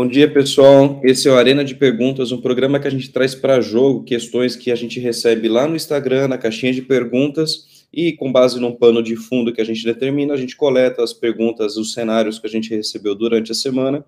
Bom 0.00 0.08
dia, 0.08 0.32
pessoal. 0.32 0.98
Esse 1.04 1.28
é 1.28 1.30
o 1.30 1.36
Arena 1.36 1.62
de 1.62 1.74
Perguntas, 1.74 2.32
um 2.32 2.40
programa 2.40 2.80
que 2.80 2.88
a 2.88 2.90
gente 2.90 3.10
traz 3.10 3.34
para 3.34 3.60
jogo 3.60 4.02
questões 4.02 4.56
que 4.56 4.70
a 4.70 4.74
gente 4.74 4.98
recebe 4.98 5.46
lá 5.46 5.68
no 5.68 5.76
Instagram, 5.76 6.26
na 6.26 6.38
caixinha 6.38 6.72
de 6.72 6.80
perguntas, 6.80 7.84
e 7.92 8.10
com 8.14 8.32
base 8.32 8.58
num 8.58 8.74
pano 8.74 9.02
de 9.02 9.14
fundo 9.14 9.52
que 9.52 9.60
a 9.60 9.64
gente 9.64 9.84
determina, 9.84 10.32
a 10.32 10.38
gente 10.38 10.56
coleta 10.56 11.04
as 11.04 11.12
perguntas, 11.12 11.76
os 11.76 11.92
cenários 11.92 12.38
que 12.38 12.46
a 12.46 12.50
gente 12.50 12.74
recebeu 12.74 13.14
durante 13.14 13.52
a 13.52 13.54
semana 13.54 14.02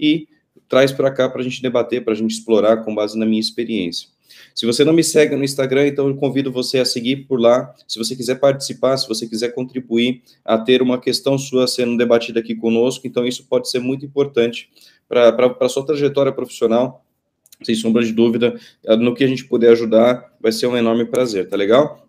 e 0.00 0.26
traz 0.66 0.92
para 0.92 1.10
cá 1.10 1.28
para 1.28 1.42
a 1.42 1.44
gente 1.44 1.60
debater, 1.60 2.02
para 2.02 2.14
a 2.14 2.16
gente 2.16 2.30
explorar 2.30 2.78
com 2.78 2.94
base 2.94 3.18
na 3.18 3.26
minha 3.26 3.38
experiência. 3.38 4.08
Se 4.54 4.64
você 4.64 4.84
não 4.84 4.92
me 4.92 5.04
segue 5.04 5.36
no 5.36 5.44
Instagram, 5.44 5.88
então 5.88 6.08
eu 6.08 6.14
convido 6.14 6.50
você 6.50 6.78
a 6.78 6.84
seguir 6.84 7.26
por 7.26 7.40
lá. 7.40 7.74
Se 7.86 7.98
você 7.98 8.16
quiser 8.16 8.36
participar, 8.36 8.96
se 8.96 9.06
você 9.06 9.26
quiser 9.26 9.50
contribuir 9.50 10.22
a 10.44 10.56
ter 10.56 10.80
uma 10.80 10.98
questão 10.98 11.36
sua 11.36 11.66
sendo 11.66 11.96
debatida 11.96 12.40
aqui 12.40 12.54
conosco, 12.54 13.06
então 13.06 13.26
isso 13.26 13.44
pode 13.48 13.68
ser 13.68 13.80
muito 13.80 14.06
importante 14.06 14.70
para 15.08 15.56
a 15.60 15.68
sua 15.68 15.84
trajetória 15.84 16.32
profissional, 16.32 17.04
sem 17.62 17.74
sombra 17.74 18.04
de 18.04 18.12
dúvida, 18.12 18.58
no 18.98 19.14
que 19.14 19.24
a 19.24 19.26
gente 19.26 19.44
puder 19.44 19.72
ajudar, 19.72 20.34
vai 20.40 20.52
ser 20.52 20.66
um 20.66 20.76
enorme 20.76 21.04
prazer, 21.04 21.48
tá 21.48 21.56
legal? 21.56 22.06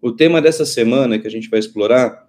O 0.00 0.12
tema 0.12 0.42
dessa 0.42 0.66
semana 0.66 1.18
que 1.18 1.26
a 1.26 1.30
gente 1.30 1.48
vai 1.48 1.60
explorar, 1.60 2.28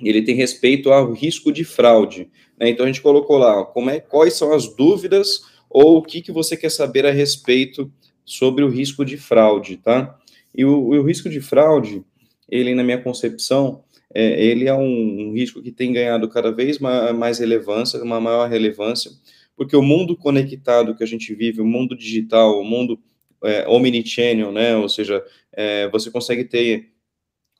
ele 0.00 0.22
tem 0.22 0.34
respeito 0.34 0.92
ao 0.92 1.12
risco 1.12 1.52
de 1.52 1.64
fraude. 1.64 2.30
Né? 2.58 2.70
Então 2.70 2.84
a 2.84 2.86
gente 2.86 3.02
colocou 3.02 3.36
lá 3.36 3.64
como 3.64 3.90
é, 3.90 4.00
quais 4.00 4.34
são 4.34 4.52
as 4.52 4.74
dúvidas 4.74 5.42
ou 5.68 5.98
o 5.98 6.02
que, 6.02 6.22
que 6.22 6.32
você 6.32 6.56
quer 6.56 6.70
saber 6.70 7.04
a 7.04 7.10
respeito 7.10 7.92
sobre 8.24 8.64
o 8.64 8.68
risco 8.68 9.04
de 9.04 9.16
fraude, 9.16 9.78
tá? 9.78 10.18
E 10.54 10.64
o, 10.64 10.88
o 10.88 11.02
risco 11.02 11.28
de 11.28 11.40
fraude, 11.40 12.04
ele, 12.48 12.74
na 12.74 12.84
minha 12.84 13.02
concepção, 13.02 13.82
é, 14.18 14.44
ele 14.44 14.66
é 14.68 14.74
um, 14.74 15.28
um, 15.28 15.32
risco 15.32 15.62
que 15.62 15.70
tem 15.70 15.92
ganhado 15.92 16.28
cada 16.28 16.50
vez 16.50 16.80
mais 16.80 17.38
relevância, 17.38 18.02
uma 18.02 18.20
maior 18.20 18.48
relevância, 18.48 19.12
porque 19.56 19.76
o 19.76 19.82
mundo 19.82 20.16
conectado 20.16 20.96
que 20.96 21.04
a 21.04 21.06
gente 21.06 21.32
vive, 21.32 21.60
o 21.60 21.64
mundo 21.64 21.96
digital, 21.96 22.60
o 22.60 22.64
mundo 22.64 22.98
é, 23.44 23.68
omnichannel, 23.68 24.50
né, 24.50 24.76
ou 24.76 24.88
seja, 24.88 25.24
é, 25.52 25.88
você 25.90 26.10
consegue 26.10 26.42
ter 26.42 26.88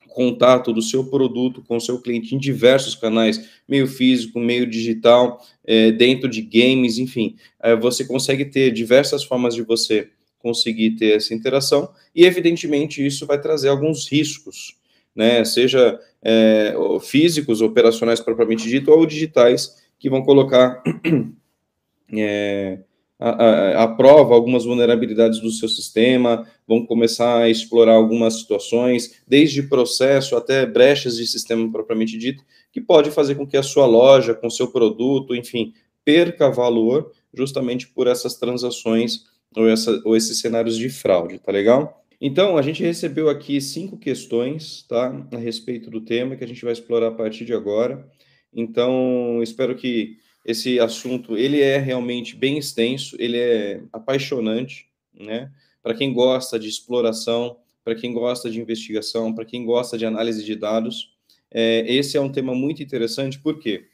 contato 0.09 0.73
do 0.73 0.81
seu 0.81 1.05
produto 1.09 1.63
com 1.65 1.77
o 1.77 1.81
seu 1.81 2.01
cliente 2.01 2.35
em 2.35 2.37
diversos 2.37 2.93
canais, 2.93 3.49
meio 3.65 3.87
físico, 3.87 4.37
meio 4.37 4.65
digital, 4.69 5.41
é, 5.63 5.93
dentro 5.93 6.27
de 6.27 6.41
games, 6.41 6.97
enfim, 6.97 7.37
é, 7.61 7.73
você 7.73 8.03
consegue 8.03 8.43
ter 8.43 8.71
diversas 8.71 9.23
formas 9.23 9.55
de 9.55 9.61
você 9.61 10.09
conseguir 10.39 10.97
ter 10.97 11.15
essa 11.15 11.33
interação, 11.33 11.89
e 12.13 12.25
evidentemente 12.25 13.05
isso 13.05 13.25
vai 13.25 13.39
trazer 13.39 13.69
alguns 13.69 14.11
riscos, 14.11 14.78
né, 15.19 15.43
seja 15.43 15.99
é, 16.23 16.73
físicos, 17.01 17.61
operacionais 17.61 18.21
propriamente 18.21 18.69
dito, 18.69 18.89
ou 18.89 19.05
digitais, 19.05 19.75
que 19.99 20.09
vão 20.09 20.23
colocar 20.23 20.81
é, 22.15 22.79
a, 23.19 23.85
prova 23.85 24.33
algumas 24.33 24.63
vulnerabilidades 24.63 25.41
do 25.41 25.51
seu 25.51 25.67
sistema, 25.67 26.47
vão 26.65 26.85
começar 26.85 27.39
a 27.39 27.49
explorar 27.49 27.95
algumas 27.95 28.39
situações, 28.39 29.21
desde 29.27 29.63
processo 29.63 30.37
até 30.37 30.65
brechas 30.65 31.17
de 31.17 31.27
sistema 31.27 31.69
propriamente 31.69 32.17
dito, 32.17 32.41
que 32.71 32.79
pode 32.79 33.11
fazer 33.11 33.35
com 33.35 33.45
que 33.45 33.57
a 33.57 33.63
sua 33.63 33.85
loja, 33.85 34.33
com 34.33 34.49
seu 34.49 34.71
produto, 34.71 35.35
enfim, 35.35 35.73
perca 36.05 36.49
valor 36.49 37.11
justamente 37.33 37.89
por 37.89 38.07
essas 38.07 38.35
transações 38.35 39.25
ou, 39.53 39.67
essa, 39.67 40.01
ou 40.05 40.15
esses 40.15 40.39
cenários 40.39 40.77
de 40.77 40.89
fraude, 40.89 41.39
tá 41.39 41.51
legal? 41.51 41.98
Então, 42.21 42.57
a 42.57 42.61
gente 42.61 42.83
recebeu 42.83 43.29
aqui 43.29 43.61
cinco 43.61 43.97
questões, 43.97 44.83
tá, 44.83 45.25
a 45.31 45.37
respeito 45.37 45.89
do 45.89 46.01
tema 46.01 46.35
que 46.35 46.43
a 46.43 46.47
gente 46.47 46.63
vai 46.63 46.73
explorar 46.73 47.07
a 47.07 47.11
partir 47.11 47.45
de 47.45 47.53
agora. 47.53 48.05
Então, 48.53 49.41
espero 49.41 49.75
que 49.75 50.17
esse 50.45 50.79
assunto, 50.79 51.37
ele 51.37 51.61
é 51.61 51.77
realmente 51.77 52.35
bem 52.35 52.57
extenso, 52.57 53.15
ele 53.19 53.37
é 53.37 53.83
apaixonante, 53.93 54.87
né? 55.13 55.51
Para 55.81 55.93
quem 55.93 56.13
gosta 56.13 56.59
de 56.59 56.67
exploração, 56.67 57.57
para 57.83 57.95
quem 57.95 58.13
gosta 58.13 58.49
de 58.49 58.59
investigação, 58.59 59.33
para 59.33 59.45
quem 59.45 59.65
gosta 59.65 59.97
de 59.97 60.05
análise 60.05 60.43
de 60.43 60.55
dados, 60.55 61.13
é, 61.51 61.85
esse 61.87 62.17
é 62.17 62.21
um 62.21 62.31
tema 62.31 62.53
muito 62.53 62.83
interessante, 62.83 63.39
por 63.39 63.59
quê? 63.59 63.85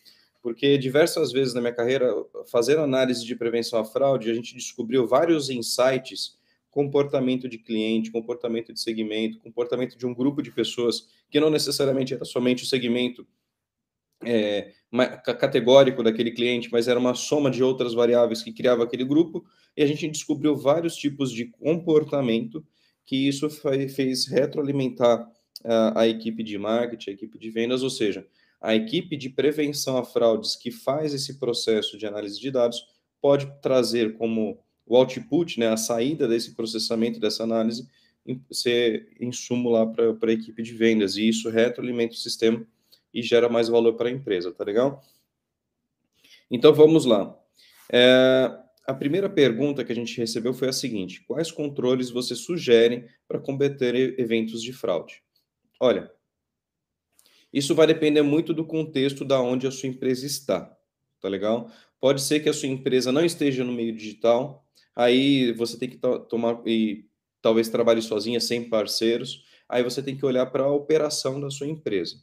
Porque 0.41 0.77
diversas 0.77 1.31
vezes 1.31 1.53
na 1.53 1.61
minha 1.61 1.73
carreira, 1.73 2.11
fazendo 2.51 2.81
análise 2.81 3.25
de 3.25 3.35
prevenção 3.35 3.79
à 3.79 3.85
fraude, 3.85 4.29
a 4.29 4.33
gente 4.33 4.55
descobriu 4.55 5.07
vários 5.07 5.49
insights 5.49 6.37
comportamento 6.75 7.47
de 7.47 7.57
cliente, 7.57 8.11
comportamento 8.11 8.73
de 8.73 8.81
segmento, 8.81 9.39
comportamento 9.39 9.97
de 9.97 10.05
um 10.05 10.13
grupo 10.13 10.41
de 10.41 10.51
pessoas, 10.51 11.07
que 11.31 11.39
não 11.39 11.49
necessariamente 11.49 12.13
era 12.13 12.25
somente 12.25 12.65
o 12.65 12.67
segmento 12.67 13.25
é, 14.21 14.73
categórico 15.39 16.03
daquele 16.03 16.31
cliente, 16.31 16.67
mas 16.69 16.89
era 16.89 16.99
uma 16.99 17.15
soma 17.15 17.49
de 17.49 17.63
outras 17.63 17.93
variáveis 17.93 18.43
que 18.43 18.51
criava 18.51 18.83
aquele 18.83 19.05
grupo, 19.05 19.45
e 19.77 19.83
a 19.83 19.87
gente 19.87 20.05
descobriu 20.09 20.53
vários 20.53 20.97
tipos 20.97 21.31
de 21.31 21.45
comportamento 21.45 22.61
que 23.05 23.25
isso 23.25 23.49
fez 23.49 24.27
retroalimentar 24.27 25.25
a, 25.63 26.01
a 26.01 26.07
equipe 26.09 26.43
de 26.43 26.57
marketing, 26.57 27.11
a 27.11 27.13
equipe 27.13 27.39
de 27.39 27.49
vendas, 27.51 27.83
ou 27.83 27.89
seja, 27.89 28.27
a 28.59 28.75
equipe 28.75 29.15
de 29.15 29.29
prevenção 29.29 29.97
a 29.97 30.03
fraudes 30.03 30.57
que 30.57 30.71
faz 30.71 31.13
esse 31.13 31.39
processo 31.39 31.97
de 31.97 32.05
análise 32.05 32.37
de 32.37 32.51
dados 32.51 32.83
pode 33.21 33.49
trazer 33.61 34.17
como 34.17 34.59
o 34.85 34.95
output, 34.95 35.59
né, 35.59 35.67
a 35.69 35.77
saída 35.77 36.27
desse 36.27 36.53
processamento, 36.53 37.19
dessa 37.19 37.43
análise, 37.43 37.87
ser 38.51 39.15
insumo 39.19 39.69
lá 39.69 39.85
para 39.85 40.29
a 40.29 40.33
equipe 40.33 40.61
de 40.61 40.73
vendas, 40.73 41.15
e 41.15 41.27
isso 41.27 41.49
retroalimenta 41.49 42.13
o 42.13 42.17
sistema 42.17 42.65
e 43.13 43.21
gera 43.21 43.47
mais 43.47 43.67
valor 43.67 43.93
para 43.93 44.09
a 44.09 44.11
empresa, 44.11 44.51
tá 44.51 44.63
legal? 44.63 45.03
Então 46.49 46.73
vamos 46.73 47.05
lá. 47.05 47.37
É, 47.91 48.51
a 48.85 48.93
primeira 48.93 49.29
pergunta 49.29 49.83
que 49.83 49.91
a 49.91 49.95
gente 49.95 50.17
recebeu 50.17 50.53
foi 50.53 50.69
a 50.69 50.73
seguinte: 50.73 51.23
quais 51.27 51.51
controles 51.51 52.09
você 52.09 52.35
sugere 52.35 53.07
para 53.27 53.39
combater 53.39 54.19
eventos 54.19 54.61
de 54.61 54.73
fraude? 54.73 55.23
Olha, 55.79 56.11
isso 57.51 57.73
vai 57.73 57.87
depender 57.87 58.21
muito 58.21 58.53
do 58.53 58.65
contexto 58.65 59.23
da 59.23 59.41
onde 59.41 59.65
a 59.65 59.71
sua 59.71 59.89
empresa 59.89 60.25
está, 60.25 60.77
tá 61.21 61.29
legal? 61.29 61.71
Pode 61.99 62.21
ser 62.21 62.39
que 62.39 62.49
a 62.49 62.53
sua 62.53 62.69
empresa 62.69 63.11
não 63.11 63.25
esteja 63.25 63.63
no 63.63 63.71
meio 63.71 63.95
digital, 63.95 64.65
aí 64.95 65.51
você 65.53 65.77
tem 65.77 65.89
que 65.89 65.97
tomar 65.97 66.61
e 66.65 67.05
talvez 67.41 67.69
trabalhe 67.69 68.01
sozinha, 68.01 68.39
sem 68.39 68.69
parceiros, 68.69 69.43
aí 69.69 69.83
você 69.83 70.01
tem 70.01 70.15
que 70.15 70.25
olhar 70.25 70.45
para 70.47 70.63
a 70.63 70.71
operação 70.71 71.39
da 71.39 71.49
sua 71.49 71.67
empresa. 71.67 72.17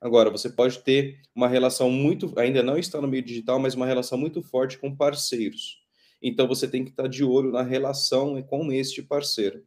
Agora, 0.00 0.30
você 0.30 0.50
pode 0.50 0.80
ter 0.80 1.20
uma 1.34 1.46
relação 1.46 1.90
muito, 1.90 2.32
ainda 2.36 2.62
não 2.62 2.76
está 2.76 3.00
no 3.00 3.06
meio 3.06 3.22
digital, 3.22 3.58
mas 3.60 3.74
uma 3.74 3.86
relação 3.86 4.18
muito 4.18 4.42
forte 4.42 4.78
com 4.78 4.94
parceiros. 4.94 5.80
Então, 6.20 6.48
você 6.48 6.66
tem 6.66 6.84
que 6.84 6.90
estar 6.90 7.06
de 7.06 7.22
olho 7.22 7.52
na 7.52 7.62
relação 7.62 8.40
com 8.42 8.72
este 8.72 9.02
parceiro. 9.02 9.62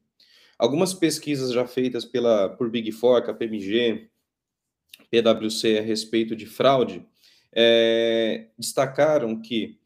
Algumas 0.57 0.93
pesquisas 0.93 1.53
já 1.53 1.65
feitas 1.65 2.03
pela, 2.03 2.49
por 2.49 2.69
Big 2.69 2.91
Four, 2.91 3.23
KPMG, 3.23 4.09
PwC 5.09 5.77
a 5.77 5.81
respeito 5.81 6.35
de 6.35 6.45
fraude, 6.45 7.05
é, 7.55 8.47
destacaram 8.57 9.41
que 9.41 9.79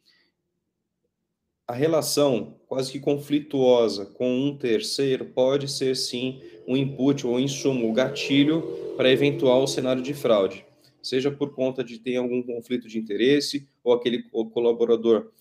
a 1.68 1.74
relação 1.74 2.56
quase 2.68 2.92
que 2.92 3.00
conflituosa 3.00 4.08
com 4.08 4.48
um 4.48 4.58
terceiro 4.58 5.26
pode 5.26 5.68
ser 5.72 5.96
sim 5.96 6.42
um 6.68 6.76
input 6.76 7.28
ou 7.28 7.40
insumo, 7.40 7.86
o 7.86 7.92
um 7.92 7.94
gatilho 7.94 8.96
para 8.98 9.12
eventual 9.12 9.68
cenário 9.68 10.02
de 10.02 10.14
fraude, 10.16 10.66
seja 11.02 11.30
por 11.30 11.54
conta 11.54 11.84
de 11.84 12.00
ter 12.00 12.16
algum 12.16 12.42
conflito 12.42 12.88
de 12.88 12.98
interesse 12.98 13.70
ou 13.84 13.94
aquele 13.94 14.24
colaborador 14.30 15.32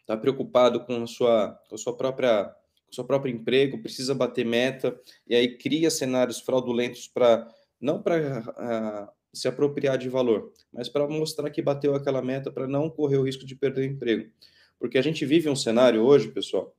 está 0.00 0.16
preocupado 0.18 0.80
com 0.80 1.02
a 1.02 1.06
sua, 1.06 1.60
com 1.68 1.74
a 1.74 1.78
sua 1.78 1.94
própria 1.94 2.54
seu 2.90 3.04
próprio 3.04 3.32
emprego, 3.32 3.78
precisa 3.78 4.14
bater 4.14 4.44
meta 4.44 4.98
e 5.26 5.34
aí 5.34 5.56
cria 5.56 5.90
cenários 5.90 6.40
fraudulentos 6.40 7.06
para 7.06 7.46
não 7.80 8.02
para 8.02 8.40
uh, 8.40 9.19
se 9.32 9.46
apropriar 9.48 9.96
de 9.96 10.08
valor, 10.08 10.52
mas 10.72 10.88
para 10.88 11.06
mostrar 11.08 11.50
que 11.50 11.62
bateu 11.62 11.94
aquela 11.94 12.20
meta 12.22 12.50
para 12.50 12.66
não 12.66 12.90
correr 12.90 13.16
o 13.16 13.22
risco 13.22 13.44
de 13.44 13.54
perder 13.54 13.82
o 13.82 13.92
emprego. 13.92 14.30
Porque 14.78 14.98
a 14.98 15.02
gente 15.02 15.24
vive 15.24 15.48
um 15.48 15.56
cenário 15.56 16.02
hoje, 16.02 16.28
pessoal, 16.28 16.74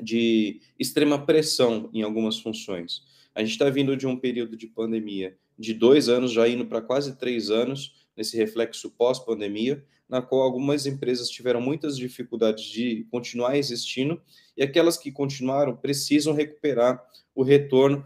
de 0.00 0.60
extrema 0.78 1.24
pressão 1.24 1.90
em 1.92 2.02
algumas 2.02 2.38
funções. 2.38 3.02
A 3.34 3.40
gente 3.40 3.52
está 3.52 3.68
vindo 3.68 3.96
de 3.96 4.06
um 4.06 4.16
período 4.16 4.56
de 4.56 4.66
pandemia 4.66 5.36
de 5.58 5.74
dois 5.74 6.08
anos, 6.08 6.32
já 6.32 6.48
indo 6.48 6.66
para 6.66 6.80
quase 6.80 7.16
três 7.18 7.50
anos, 7.50 7.94
nesse 8.16 8.36
reflexo 8.36 8.90
pós-pandemia, 8.90 9.84
na 10.08 10.20
qual 10.20 10.42
algumas 10.42 10.86
empresas 10.86 11.30
tiveram 11.30 11.60
muitas 11.60 11.96
dificuldades 11.96 12.64
de 12.64 13.06
continuar 13.10 13.56
existindo, 13.56 14.20
e 14.56 14.62
aquelas 14.62 14.98
que 14.98 15.10
continuaram 15.10 15.76
precisam 15.76 16.34
recuperar 16.34 17.02
o 17.34 17.42
retorno 17.42 18.04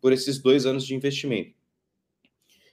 por 0.00 0.12
esses 0.12 0.38
dois 0.38 0.66
anos 0.66 0.84
de 0.84 0.94
investimento. 0.94 1.59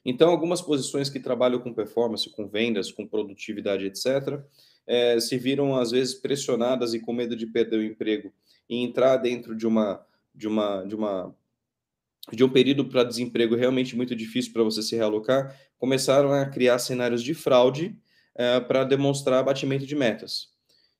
Então, 0.10 0.30
algumas 0.30 0.62
posições 0.62 1.10
que 1.10 1.20
trabalham 1.20 1.60
com 1.60 1.74
performance, 1.74 2.30
com 2.30 2.48
vendas, 2.48 2.90
com 2.94 3.06
produtividade, 3.06 3.86
etc., 3.86 4.42
é, 4.88 5.20
se 5.20 5.38
viram 5.38 5.76
às 5.76 5.92
vezes 5.92 6.14
pressionadas 6.16 6.94
e 6.94 7.00
com 7.02 7.12
medo 7.12 7.36
de 7.36 7.46
perder 7.46 7.78
o 7.78 7.84
emprego 7.84 8.34
e 8.70 8.78
entrar 8.78 9.18
dentro 9.18 9.54
de 9.54 9.68
uma 9.68 10.02
de 10.34 10.48
uma 10.48 10.84
de 10.84 10.96
uma 10.96 11.36
de 12.32 12.42
um 12.42 12.48
período 12.48 12.86
para 12.86 13.04
desemprego 13.04 13.54
realmente 13.54 13.98
muito 13.98 14.16
difícil 14.16 14.54
para 14.54 14.64
você 14.64 14.82
se 14.82 14.96
realocar, 14.96 15.54
começaram 15.78 16.32
a 16.32 16.46
criar 16.46 16.80
cenários 16.80 17.22
de 17.22 17.34
fraude 17.34 17.94
é, 18.34 18.62
para 18.62 18.86
demonstrar 18.86 19.44
batimento 19.44 19.86
de 19.86 19.96
metas. 19.96 20.54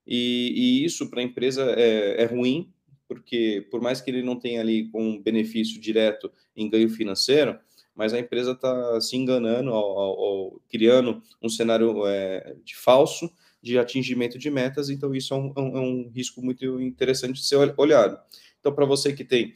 E, 0.06 0.52
e 0.54 0.86
isso 0.86 1.10
para 1.10 1.22
a 1.22 1.24
empresa 1.24 1.64
é, 1.78 2.24
é, 2.24 2.26
ruim, 2.26 2.74
porque 3.08 3.66
por 3.72 3.80
mais 3.80 4.02
que 4.02 4.12
ele 4.12 4.22
não 4.22 4.38
tenha 4.38 4.60
ali 4.60 4.90
um 4.94 5.22
benefício 5.22 5.80
direto 5.80 6.30
em 6.54 6.70
ganho 6.70 6.90
financeiro, 6.90 7.58
mas 7.98 8.14
a 8.14 8.20
empresa 8.20 8.52
está 8.52 9.02
se 9.02 9.18
enganando, 9.18 9.72
ao, 9.72 10.00
ao, 10.00 10.20
ao, 10.20 10.62
criando 10.70 11.22
um 11.42 11.50
cenário 11.50 12.06
é, 12.06 12.56
de 12.64 12.76
falso 12.76 13.30
de 13.62 13.78
atingimento 13.78 14.38
de 14.38 14.50
metas, 14.52 14.90
então 14.90 15.14
isso 15.16 15.34
é 15.34 15.38
um, 15.38 15.48
é 15.48 15.78
é 15.78 15.82
um 15.82 16.10
risco 16.14 16.42
muito 16.42 16.80
interessante 16.80 17.42
de 17.42 17.46
ser 17.46 17.74
olhado. 17.76 18.18
Então, 18.60 18.72
para 18.72 18.86
você 18.86 19.12
que 19.12 19.26
tem 19.26 19.56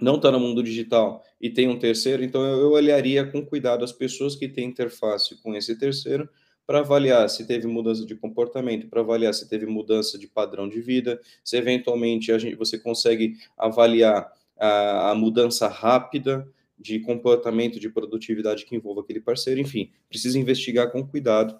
não 0.00 0.14
está 0.16 0.30
no 0.30 0.38
mundo 0.38 0.62
digital 0.62 1.24
e 1.40 1.50
tem 1.50 1.68
um 1.68 1.78
terceiro, 1.78 2.22
então 2.22 2.42
eu, 2.44 2.60
eu 2.60 2.70
olharia 2.70 3.26
com 3.26 3.44
cuidado 3.44 3.84
as 3.84 3.92
pessoas 3.92 4.36
que 4.36 4.48
têm 4.48 4.68
interface 4.68 5.36
com 5.42 5.54
esse 5.54 5.76
terceiro 5.76 6.28
para 6.64 6.80
avaliar 6.80 7.28
se 7.28 7.46
teve 7.46 7.66
mudança 7.66 8.06
de 8.06 8.14
comportamento, 8.14 8.88
para 8.88 9.00
avaliar 9.00 9.34
se 9.34 9.48
teve 9.48 9.66
mudança 9.66 10.18
de 10.18 10.28
padrão 10.28 10.68
de 10.68 10.80
vida, 10.80 11.20
se 11.42 11.56
eventualmente 11.56 12.30
a 12.30 12.38
gente, 12.38 12.54
você 12.54 12.78
consegue 12.78 13.36
avaliar 13.56 14.30
a, 14.58 15.10
a 15.10 15.14
mudança 15.14 15.66
rápida 15.66 16.46
de 16.78 17.00
comportamento, 17.00 17.80
de 17.80 17.88
produtividade 17.88 18.64
que 18.64 18.76
envolva 18.76 19.00
aquele 19.00 19.20
parceiro, 19.20 19.60
enfim, 19.60 19.90
precisa 20.08 20.38
investigar 20.38 20.92
com 20.92 21.06
cuidado 21.06 21.58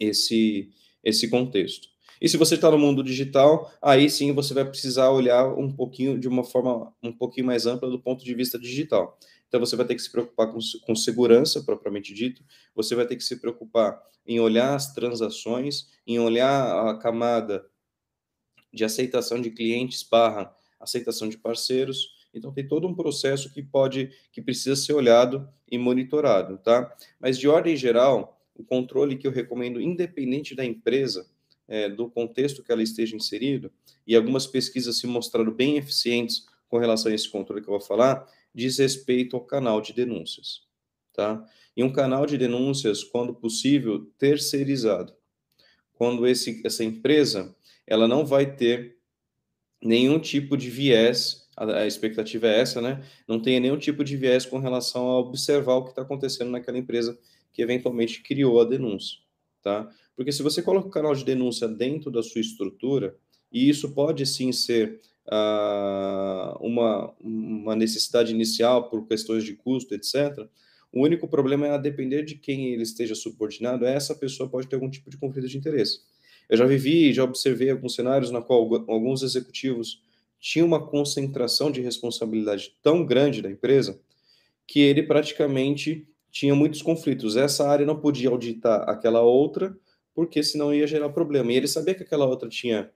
esse, 0.00 0.70
esse 1.04 1.28
contexto. 1.28 1.88
E 2.20 2.28
se 2.28 2.36
você 2.36 2.56
está 2.56 2.70
no 2.70 2.78
mundo 2.78 3.02
digital, 3.02 3.72
aí 3.80 4.10
sim 4.10 4.32
você 4.32 4.52
vai 4.52 4.64
precisar 4.64 5.10
olhar 5.10 5.46
um 5.56 5.70
pouquinho 5.70 6.18
de 6.18 6.26
uma 6.26 6.42
forma 6.42 6.92
um 7.02 7.12
pouquinho 7.12 7.46
mais 7.46 7.66
ampla 7.66 7.88
do 7.88 8.00
ponto 8.00 8.24
de 8.24 8.34
vista 8.34 8.58
digital. 8.58 9.18
Então 9.46 9.60
você 9.60 9.76
vai 9.76 9.86
ter 9.86 9.94
que 9.94 10.02
se 10.02 10.10
preocupar 10.10 10.52
com, 10.52 10.58
com 10.84 10.94
segurança, 10.96 11.62
propriamente 11.62 12.12
dito, 12.12 12.42
você 12.74 12.94
vai 12.94 13.06
ter 13.06 13.16
que 13.16 13.24
se 13.24 13.36
preocupar 13.40 14.02
em 14.26 14.40
olhar 14.40 14.74
as 14.74 14.92
transações, 14.92 15.88
em 16.06 16.18
olhar 16.18 16.88
a 16.88 16.98
camada 16.98 17.64
de 18.72 18.84
aceitação 18.84 19.40
de 19.40 19.50
clientes 19.50 20.02
barra 20.02 20.54
aceitação 20.78 21.28
de 21.28 21.38
parceiros. 21.38 22.17
Então 22.32 22.52
tem 22.52 22.66
todo 22.66 22.86
um 22.86 22.94
processo 22.94 23.52
que 23.52 23.62
pode, 23.62 24.10
que 24.32 24.42
precisa 24.42 24.76
ser 24.76 24.92
olhado 24.92 25.48
e 25.70 25.78
monitorado, 25.78 26.58
tá? 26.58 26.94
Mas 27.18 27.38
de 27.38 27.48
ordem 27.48 27.76
geral, 27.76 28.40
o 28.54 28.64
controle 28.64 29.16
que 29.16 29.26
eu 29.26 29.30
recomendo, 29.30 29.80
independente 29.80 30.54
da 30.54 30.64
empresa, 30.64 31.28
é, 31.66 31.88
do 31.88 32.10
contexto 32.10 32.62
que 32.62 32.72
ela 32.72 32.82
esteja 32.82 33.14
inserido, 33.14 33.70
e 34.06 34.16
algumas 34.16 34.46
pesquisas 34.46 34.98
se 34.98 35.06
mostraram 35.06 35.52
bem 35.52 35.76
eficientes 35.76 36.46
com 36.68 36.78
relação 36.78 37.10
a 37.10 37.14
esse 37.14 37.28
controle 37.28 37.62
que 37.62 37.68
eu 37.68 37.78
vou 37.78 37.80
falar, 37.80 38.26
diz 38.54 38.78
respeito 38.78 39.36
ao 39.36 39.44
canal 39.44 39.80
de 39.80 39.92
denúncias, 39.92 40.62
tá? 41.12 41.44
E 41.76 41.84
um 41.84 41.92
canal 41.92 42.26
de 42.26 42.36
denúncias, 42.36 43.04
quando 43.04 43.32
possível, 43.32 44.10
terceirizado. 44.18 45.14
Quando 45.92 46.26
esse, 46.26 46.60
essa 46.64 46.82
empresa, 46.82 47.54
ela 47.86 48.08
não 48.08 48.26
vai 48.26 48.54
ter 48.54 48.98
nenhum 49.80 50.18
tipo 50.18 50.56
de 50.56 50.70
viés, 50.70 51.47
a, 51.58 51.86
expectativa 51.86 52.46
é 52.46 52.60
essa, 52.60 52.80
né? 52.80 53.02
Não 53.26 53.40
tenha 53.40 53.58
nenhum 53.58 53.76
tipo 53.76 54.04
de 54.04 54.16
viés 54.16 54.46
com 54.46 54.58
relação 54.58 55.08
a 55.08 55.18
observar 55.18 55.74
o 55.74 55.84
que 55.84 55.90
está 55.90 56.02
acontecendo 56.02 56.50
naquela 56.50 56.78
empresa 56.78 57.18
que 57.52 57.60
eventualmente 57.60 58.22
criou 58.22 58.60
a 58.60 58.64
denúncia, 58.64 59.18
tá? 59.62 59.90
Porque 60.14 60.32
se 60.32 60.42
você 60.42 60.62
coloca 60.62 60.88
o 60.88 60.90
canal 60.90 61.14
de 61.14 61.24
denúncia 61.24 61.66
dentro 61.66 62.10
da 62.10 62.22
sua 62.22 62.40
estrutura, 62.40 63.16
e 63.52 63.68
isso 63.68 63.90
pode 63.90 64.24
sim 64.26 64.52
ser 64.52 65.00
uh, 65.26 66.58
uma, 66.60 67.14
uma 67.20 67.74
necessidade 67.74 68.32
inicial 68.32 68.88
por 68.88 69.06
questões 69.06 69.44
de 69.44 69.54
custo, 69.54 69.94
etc., 69.94 70.46
o 70.92 71.02
único 71.02 71.28
problema 71.28 71.66
é 71.66 71.70
a 71.70 71.78
depender 71.78 72.22
de 72.22 72.34
quem 72.36 72.72
ele 72.72 72.82
esteja 72.82 73.14
subordinado, 73.14 73.84
essa 73.84 74.14
pessoa 74.14 74.48
pode 74.48 74.66
ter 74.68 74.76
algum 74.76 74.88
tipo 74.88 75.10
de 75.10 75.18
conflito 75.18 75.46
de 75.46 75.58
interesse. 75.58 76.00
Eu 76.48 76.56
já 76.56 76.64
vivi, 76.64 77.12
já 77.12 77.24
observei 77.24 77.70
alguns 77.70 77.94
cenários 77.94 78.30
na 78.30 78.40
qual 78.40 78.60
alguns 78.88 79.22
executivos 79.22 80.02
tinham 80.40 80.66
uma 80.66 80.86
concentração 80.86 81.70
de 81.70 81.80
responsabilidade 81.80 82.76
tão 82.82 83.04
grande 83.04 83.42
da 83.42 83.50
empresa 83.50 84.00
que 84.66 84.80
ele 84.80 85.02
praticamente 85.02 86.06
tinha 86.30 86.54
muitos 86.54 86.82
conflitos. 86.82 87.36
Essa 87.36 87.68
área 87.68 87.86
não 87.86 87.98
podia 87.98 88.28
auditar 88.28 88.88
aquela 88.88 89.22
outra, 89.22 89.76
porque 90.14 90.42
senão 90.42 90.74
ia 90.74 90.86
gerar 90.86 91.08
problema. 91.08 91.52
E 91.52 91.56
ele 91.56 91.68
sabia 91.68 91.94
que 91.94 92.02
aquela 92.02 92.26
outra 92.26 92.48
tinha 92.48 92.90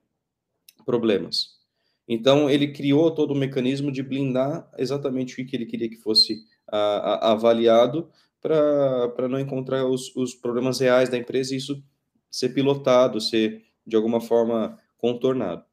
problemas. 0.84 1.60
Então, 2.06 2.50
ele 2.50 2.72
criou 2.72 3.10
todo 3.10 3.30
o 3.30 3.36
mecanismo 3.36 3.90
de 3.90 4.02
blindar 4.02 4.68
exatamente 4.76 5.40
o 5.40 5.46
que 5.46 5.56
ele 5.56 5.66
queria 5.66 5.88
que 5.88 5.96
fosse 5.96 6.44
a, 6.66 6.78
a, 6.78 7.32
avaliado 7.32 8.10
para 8.40 9.28
não 9.28 9.38
encontrar 9.38 9.86
os, 9.86 10.14
os 10.16 10.34
problemas 10.34 10.80
reais 10.80 11.08
da 11.08 11.16
empresa 11.16 11.54
e 11.54 11.58
isso 11.58 11.82
ser 12.30 12.48
pilotado, 12.50 13.20
ser 13.20 13.62
de 13.86 13.94
alguma 13.94 14.20
forma 14.20 14.78
contornado. 14.98 15.64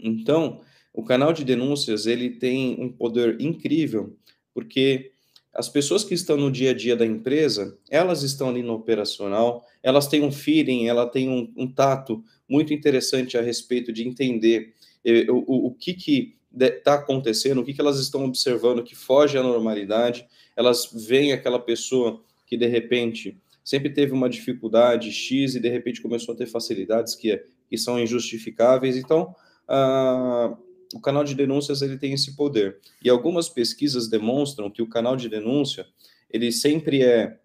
Então, 0.00 0.60
o 0.92 1.02
canal 1.02 1.32
de 1.32 1.44
denúncias 1.44 2.06
ele 2.06 2.30
tem 2.30 2.76
um 2.78 2.90
poder 2.90 3.40
incrível, 3.40 4.16
porque 4.52 5.12
as 5.54 5.68
pessoas 5.68 6.02
que 6.02 6.14
estão 6.14 6.36
no 6.36 6.50
dia 6.50 6.70
a 6.70 6.74
dia 6.74 6.96
da 6.96 7.04
empresa, 7.04 7.78
elas 7.90 8.22
estão 8.22 8.48
ali 8.48 8.62
no 8.62 8.72
operacional, 8.72 9.66
elas 9.82 10.06
têm 10.06 10.22
um 10.22 10.32
feeling, 10.32 10.86
ela 10.86 11.06
tem 11.06 11.28
um, 11.28 11.52
um 11.56 11.70
tato 11.70 12.24
muito 12.48 12.72
interessante 12.72 13.36
a 13.36 13.42
respeito 13.42 13.92
de 13.92 14.06
entender 14.06 14.72
eh, 15.04 15.26
o, 15.30 15.44
o, 15.46 15.66
o, 15.66 15.74
que 15.74 15.92
que 15.92 16.36
está 16.58 16.94
acontecendo, 16.94 17.60
o 17.60 17.64
que, 17.64 17.74
que 17.74 17.80
elas 17.80 17.98
estão 17.98 18.24
observando 18.24 18.82
que 18.82 18.94
foge 18.94 19.36
à 19.36 19.42
normalidade, 19.42 20.26
elas 20.56 20.90
veem 20.92 21.32
aquela 21.32 21.58
pessoa 21.58 22.22
que 22.46 22.56
de 22.56 22.66
repente 22.66 23.38
sempre 23.64 23.90
teve 23.90 24.12
uma 24.12 24.28
dificuldade 24.28 25.12
X 25.12 25.54
e 25.54 25.60
de 25.60 25.68
repente 25.68 26.02
começou 26.02 26.34
a 26.34 26.36
ter 26.36 26.46
facilidades 26.46 27.14
que, 27.14 27.42
que 27.68 27.78
são 27.78 28.00
injustificáveis, 28.00 28.96
então... 28.96 29.34
O 29.68 31.00
canal 31.00 31.24
de 31.24 31.34
denúncias 31.34 31.82
ele 31.82 31.96
tem 31.96 32.12
esse 32.12 32.36
poder. 32.36 32.78
E 33.02 33.08
algumas 33.08 33.48
pesquisas 33.48 34.08
demonstram 34.08 34.70
que 34.70 34.82
o 34.82 34.88
canal 34.88 35.16
de 35.16 35.28
denúncia 35.28 35.86
ele 36.30 36.50
sempre 36.50 37.02
é 37.02 37.38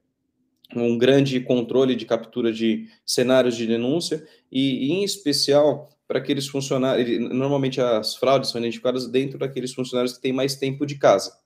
um 0.75 0.97
grande 0.97 1.39
controle 1.39 1.95
de 1.95 2.05
captura 2.05 2.51
de 2.51 2.89
cenários 3.05 3.55
de 3.55 3.65
denúncia 3.65 4.25
e, 4.51 4.91
em 4.91 5.03
especial 5.03 5.89
para 6.07 6.19
aqueles 6.19 6.47
funcionários. 6.47 7.19
Normalmente 7.29 7.79
as 7.81 8.15
fraudes 8.15 8.49
são 8.49 8.59
identificadas 8.59 9.07
dentro 9.07 9.37
daqueles 9.37 9.73
funcionários 9.73 10.13
que 10.13 10.21
têm 10.21 10.33
mais 10.33 10.55
tempo 10.55 10.85
de 10.85 10.95
casa, 10.95 11.37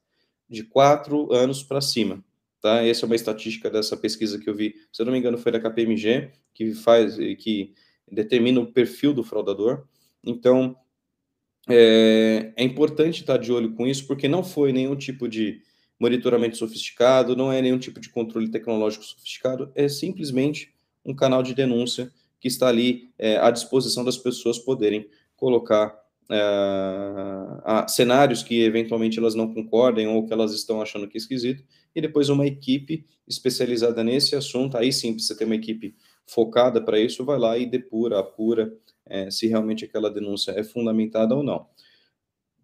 de 0.49 0.63
quatro 0.63 1.31
anos 1.33 1.63
para 1.63 1.81
cima. 1.81 2.23
Tá? 2.61 2.83
Essa 2.85 3.05
é 3.05 3.07
uma 3.07 3.15
estatística 3.15 3.69
dessa 3.69 3.97
pesquisa 3.97 4.39
que 4.39 4.49
eu 4.49 4.53
vi, 4.53 4.75
se 4.91 5.01
eu 5.01 5.05
não 5.05 5.13
me 5.13 5.19
engano, 5.19 5.37
foi 5.37 5.51
da 5.51 5.59
KPMG, 5.59 6.31
que 6.53 6.73
faz, 6.75 7.15
que 7.15 7.73
determina 8.11 8.59
o 8.59 8.71
perfil 8.71 9.13
do 9.13 9.23
fraudador. 9.23 9.85
Então, 10.23 10.75
é, 11.69 12.53
é 12.55 12.63
importante 12.63 13.21
estar 13.21 13.37
de 13.37 13.51
olho 13.51 13.73
com 13.73 13.87
isso, 13.87 14.07
porque 14.07 14.27
não 14.27 14.43
foi 14.43 14.71
nenhum 14.71 14.95
tipo 14.95 15.27
de 15.27 15.61
monitoramento 15.99 16.57
sofisticado, 16.57 17.35
não 17.35 17.51
é 17.51 17.61
nenhum 17.61 17.77
tipo 17.77 17.99
de 17.99 18.09
controle 18.09 18.49
tecnológico 18.49 19.03
sofisticado, 19.05 19.71
é 19.75 19.87
simplesmente 19.87 20.73
um 21.05 21.15
canal 21.15 21.43
de 21.43 21.53
denúncia 21.53 22.11
que 22.39 22.47
está 22.47 22.67
ali 22.67 23.11
é, 23.19 23.37
à 23.37 23.51
disposição 23.51 24.03
das 24.03 24.17
pessoas 24.17 24.57
poderem 24.57 25.07
colocar 25.35 25.95
é, 26.31 27.87
cenários 27.87 28.41
que 28.41 28.63
eventualmente 28.63 29.19
elas 29.19 29.35
não 29.35 29.53
concordem 29.53 30.07
ou 30.07 30.25
que 30.25 30.33
elas 30.33 30.53
estão 30.53 30.81
achando 30.81 31.07
que 31.07 31.17
é 31.17 31.19
esquisito, 31.19 31.63
e 31.95 32.01
depois 32.01 32.29
uma 32.29 32.47
equipe 32.47 33.05
especializada 33.27 34.03
nesse 34.03 34.35
assunto, 34.35 34.77
aí 34.77 34.91
sim, 34.91 35.17
você 35.17 35.35
tem 35.35 35.45
uma 35.45 35.55
equipe 35.55 35.95
focada 36.25 36.81
para 36.81 36.99
isso, 36.99 37.23
vai 37.23 37.37
lá 37.37 37.57
e 37.57 37.65
depura, 37.65 38.19
apura 38.19 38.73
é, 39.05 39.29
se 39.29 39.47
realmente 39.47 39.85
aquela 39.85 40.09
denúncia 40.09 40.51
é 40.51 40.63
fundamentada 40.63 41.35
ou 41.35 41.43
não. 41.43 41.67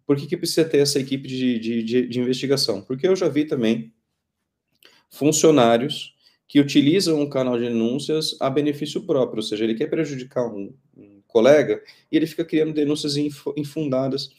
Por 0.06 0.16
que, 0.16 0.26
que 0.26 0.36
precisa 0.36 0.64
ter 0.64 0.78
essa 0.78 0.98
equipe 0.98 1.28
de, 1.28 1.58
de, 1.58 1.82
de, 1.82 2.08
de 2.08 2.20
investigação? 2.20 2.80
Porque 2.80 3.06
eu 3.06 3.14
já 3.14 3.28
vi 3.28 3.44
também 3.44 3.92
funcionários 5.10 6.14
que 6.46 6.60
utilizam 6.60 7.20
um 7.20 7.28
canal 7.28 7.58
de 7.58 7.64
denúncias 7.64 8.34
a 8.40 8.48
benefício 8.48 9.02
próprio, 9.02 9.38
ou 9.38 9.42
seja, 9.42 9.64
ele 9.64 9.74
quer 9.74 9.88
prejudicar 9.88 10.46
um, 10.46 10.72
um 10.96 11.20
colega 11.26 11.82
e 12.10 12.16
ele 12.16 12.26
fica 12.26 12.44
criando 12.44 12.72
denúncias 12.72 13.16
infundadas 13.16 14.30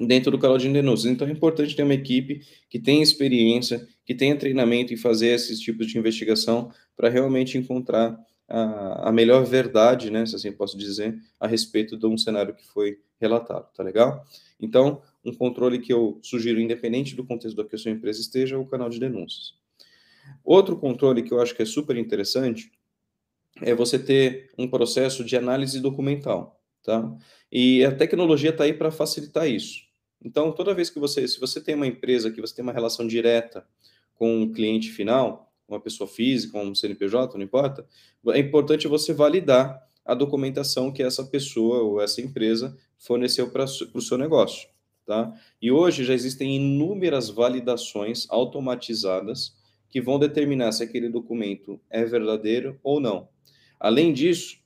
dentro 0.00 0.32
do 0.32 0.38
canal 0.38 0.58
de 0.58 0.68
denúncias. 0.68 1.12
Então 1.12 1.26
é 1.28 1.30
importante 1.30 1.76
ter 1.76 1.84
uma 1.84 1.94
equipe 1.94 2.42
que 2.68 2.80
tenha 2.80 3.02
experiência, 3.02 3.86
que 4.04 4.14
tenha 4.14 4.36
treinamento 4.36 4.92
em 4.92 4.96
fazer 4.96 5.28
esses 5.28 5.60
tipos 5.60 5.86
de 5.86 5.96
investigação 5.96 6.72
para 6.96 7.08
realmente 7.08 7.56
encontrar 7.56 8.18
a, 8.48 9.08
a 9.08 9.12
melhor 9.12 9.44
verdade, 9.44 10.10
né, 10.10 10.24
se 10.26 10.36
assim 10.36 10.52
posso 10.52 10.76
dizer, 10.76 11.18
a 11.40 11.46
respeito 11.46 11.96
de 11.96 12.06
um 12.06 12.16
cenário 12.16 12.54
que 12.54 12.66
foi 12.66 12.98
relatado, 13.20 13.72
tá 13.74 13.82
legal? 13.82 14.24
Então, 14.60 15.02
um 15.24 15.34
controle 15.34 15.78
que 15.78 15.92
eu 15.92 16.18
sugiro, 16.22 16.60
independente 16.60 17.14
do 17.14 17.24
contexto 17.24 17.56
da 17.56 17.64
que 17.64 17.74
a 17.74 17.78
sua 17.78 17.90
empresa 17.90 18.20
esteja, 18.20 18.56
é 18.56 18.58
o 18.58 18.66
canal 18.66 18.88
de 18.88 19.00
denúncias. 19.00 19.54
Outro 20.44 20.76
controle 20.76 21.22
que 21.22 21.32
eu 21.32 21.40
acho 21.40 21.54
que 21.54 21.62
é 21.62 21.66
super 21.66 21.96
interessante 21.96 22.70
é 23.62 23.74
você 23.74 23.98
ter 23.98 24.50
um 24.58 24.68
processo 24.68 25.24
de 25.24 25.36
análise 25.36 25.80
documental, 25.80 26.60
tá? 26.82 27.16
E 27.50 27.84
a 27.84 27.94
tecnologia 27.94 28.50
está 28.50 28.64
aí 28.64 28.72
para 28.72 28.90
facilitar 28.90 29.48
isso. 29.48 29.84
Então, 30.22 30.50
toda 30.52 30.74
vez 30.74 30.90
que 30.90 30.98
você, 30.98 31.26
se 31.28 31.38
você 31.38 31.60
tem 31.60 31.74
uma 31.74 31.86
empresa 31.86 32.30
que 32.30 32.40
você 32.40 32.54
tem 32.54 32.62
uma 32.62 32.72
relação 32.72 33.06
direta 33.06 33.66
com 34.14 34.42
o 34.42 34.52
cliente 34.52 34.90
final, 34.90 35.43
uma 35.68 35.80
pessoa 35.80 36.08
física, 36.08 36.58
um 36.58 36.74
CNPJ, 36.74 37.36
não 37.36 37.44
importa, 37.44 37.86
é 38.28 38.38
importante 38.38 38.86
você 38.88 39.12
validar 39.12 39.82
a 40.04 40.14
documentação 40.14 40.92
que 40.92 41.02
essa 41.02 41.24
pessoa 41.24 41.82
ou 41.82 42.00
essa 42.00 42.20
empresa 42.20 42.76
forneceu 42.98 43.50
para 43.50 43.64
o 43.64 44.00
seu 44.00 44.18
negócio. 44.18 44.68
Tá? 45.06 45.32
E 45.60 45.70
hoje 45.70 46.04
já 46.04 46.14
existem 46.14 46.56
inúmeras 46.56 47.28
validações 47.28 48.26
automatizadas 48.30 49.54
que 49.90 50.00
vão 50.00 50.18
determinar 50.18 50.72
se 50.72 50.82
aquele 50.82 51.08
documento 51.08 51.80
é 51.90 52.04
verdadeiro 52.04 52.78
ou 52.82 53.00
não. 53.00 53.28
Além 53.78 54.12
disso, 54.12 54.58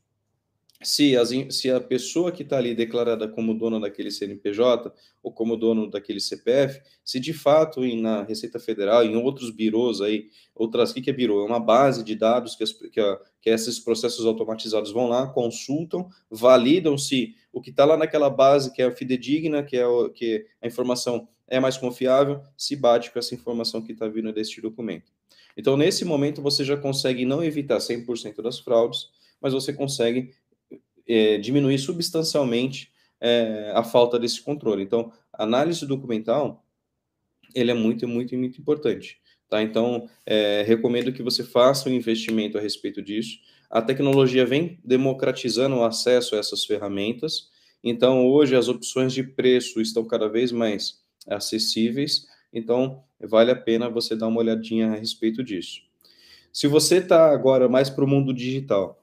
se, 0.83 1.17
as, 1.17 1.31
se 1.51 1.71
a 1.71 1.81
pessoa 1.81 2.31
que 2.31 2.43
está 2.43 2.57
ali 2.57 2.75
declarada 2.75 3.27
como 3.27 3.53
dona 3.53 3.81
daquele 3.81 4.11
CNPJ 4.11 4.93
ou 5.23 5.33
como 5.33 5.57
dono 5.57 5.91
daquele 5.91 6.21
CPF, 6.21 6.81
se 7.05 7.19
de 7.19 7.33
fato 7.33 7.81
na 7.97 8.23
Receita 8.23 8.61
Federal, 8.61 9.05
em 9.05 9.17
outros 9.17 9.51
birôs 9.51 10.01
aí, 10.01 10.29
outras, 10.55 10.91
o 10.91 10.95
que, 10.95 11.03
que 11.03 11.11
é 11.11 11.13
birô? 11.13 11.43
É 11.43 11.47
uma 11.47 11.59
base 11.59 12.05
de 12.05 12.15
dados 12.15 12.55
que, 12.55 12.63
as, 12.63 12.73
que, 12.73 13.01
a, 13.01 13.21
que 13.41 13.51
esses 13.51 13.81
processos 13.81 14.25
automatizados 14.25 14.93
vão 14.93 15.09
lá, 15.09 15.27
consultam, 15.27 16.09
validam 16.31 16.97
se 16.97 17.35
o 17.53 17.61
que 17.61 17.71
está 17.71 17.85
lá 17.85 17.97
naquela 17.97 18.31
base 18.31 18.73
que 18.73 18.81
é 18.81 18.91
fidedigna, 18.91 19.65
que, 19.65 19.77
é 19.77 19.87
o, 19.87 20.09
que 20.11 20.47
a 20.63 20.67
informação 20.67 21.29
é 21.49 21.59
mais 21.59 21.77
confiável, 21.77 22.43
se 22.57 22.77
bate 22.77 23.11
com 23.11 23.19
essa 23.19 23.35
informação 23.35 23.83
que 23.83 23.93
está 23.93 24.07
vindo 24.07 24.33
deste 24.33 24.61
documento. 24.61 25.11
Então, 25.57 25.77
nesse 25.77 26.05
momento, 26.05 26.41
você 26.41 26.65
já 26.65 26.77
consegue 26.77 27.25
não 27.25 27.43
evitar 27.43 27.79
100% 27.79 28.41
das 28.43 28.61
fraudes, 28.61 29.09
mas 29.41 29.53
você 29.53 29.73
consegue 29.73 30.31
é, 31.09 31.39
diminuir 31.39 31.79
substancialmente 31.79 32.93
é, 33.21 33.73
a 33.75 33.83
falta 33.83 34.19
desse 34.19 34.41
controle. 34.43 34.83
Então, 34.83 35.13
análise 35.33 35.87
documental, 35.87 36.65
ele 37.55 37.71
é 37.71 37.75
muito, 37.75 38.07
muito, 38.07 38.37
muito 38.37 38.61
importante. 38.61 39.21
Tá? 39.49 39.63
Então, 39.63 40.09
é, 40.27 40.63
recomendo 40.67 41.13
que 41.13 41.23
você 41.23 41.43
faça 41.43 41.89
um 41.89 41.93
investimento 41.93 42.59
a 42.59 42.61
respeito 42.61 43.01
disso. 43.01 43.39
A 43.71 43.81
tecnologia 43.81 44.45
vem 44.45 44.79
democratizando 44.85 45.77
o 45.77 45.85
acesso 45.85 46.35
a 46.35 46.39
essas 46.39 46.65
ferramentas. 46.65 47.49
Então, 47.83 48.27
hoje, 48.27 48.55
as 48.55 48.69
opções 48.69 49.13
de 49.13 49.23
preço 49.23 49.81
estão 49.81 50.05
cada 50.05 50.29
vez 50.29 50.53
mais 50.53 51.01
acessíveis. 51.27 52.27
Então, 52.53 53.03
vale 53.21 53.51
a 53.51 53.57
pena 53.57 53.89
você 53.89 54.15
dar 54.15 54.27
uma 54.27 54.41
olhadinha 54.41 54.93
a 54.93 54.97
respeito 54.97 55.43
disso. 55.43 55.83
Se 56.53 56.67
você 56.67 56.97
está 56.97 57.31
agora 57.31 57.69
mais 57.69 57.89
para 57.91 58.05
o 58.05 58.09
mundo 58.09 58.33
digital, 58.33 58.98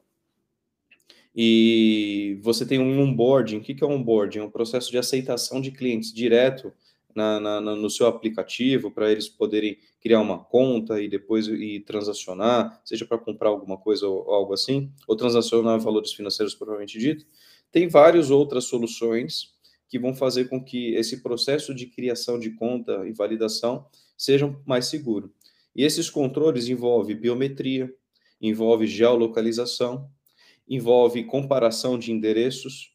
e 1.36 2.40
você 2.42 2.66
tem 2.66 2.80
um 2.80 3.02
onboarding. 3.02 3.58
O 3.58 3.62
que 3.62 3.84
é 3.84 3.86
um 3.86 3.96
onboarding? 3.96 4.40
É 4.40 4.44
um 4.44 4.50
processo 4.50 4.90
de 4.90 4.98
aceitação 4.98 5.60
de 5.60 5.72
clientes 5.72 6.14
direto 6.14 6.72
na, 7.14 7.40
na, 7.40 7.62
no 7.62 7.90
seu 7.90 8.08
aplicativo 8.08 8.90
para 8.90 9.12
eles 9.12 9.28
poderem 9.28 9.78
criar 10.00 10.22
uma 10.22 10.38
conta 10.38 11.02
e 11.02 11.10
depois 11.10 11.48
ir 11.48 11.82
transacionar, 11.82 12.80
seja 12.86 13.06
para 13.06 13.18
comprar 13.18 13.50
alguma 13.50 13.78
coisa 13.78 14.08
ou, 14.08 14.26
ou, 14.26 14.34
algo 14.34 14.54
assim, 14.54 14.92
ou 15.08 15.16
transacionar 15.16 15.80
valores 15.80 16.14
financeiros 16.14 16.56
propriamente 16.56 16.98
dito. 16.98 17.26
Tem 17.72 17.88
várias 17.88 18.30
outras 18.32 18.66
soluções 18.66 19.54
que 19.90 20.00
vão 20.00 20.16
fazer 20.16 20.46
com 20.46 20.64
que 20.64 20.94
esse 20.96 21.22
processo 21.22 21.74
de 21.74 21.88
criação 21.88 22.40
de 22.40 22.52
conta 22.52 23.06
e 23.08 23.12
validação 23.12 23.86
seja 24.18 24.56
mais 24.66 24.88
seguro. 24.88 25.34
E 25.76 25.84
esses 25.84 26.10
controles 26.10 26.70
envolvem 26.70 27.16
biometria, 27.16 27.94
envolve 28.42 28.88
geolocalização, 28.88 30.10
envolve 30.68 31.24
comparação 31.24 31.98
de 31.98 32.12
endereços. 32.12 32.92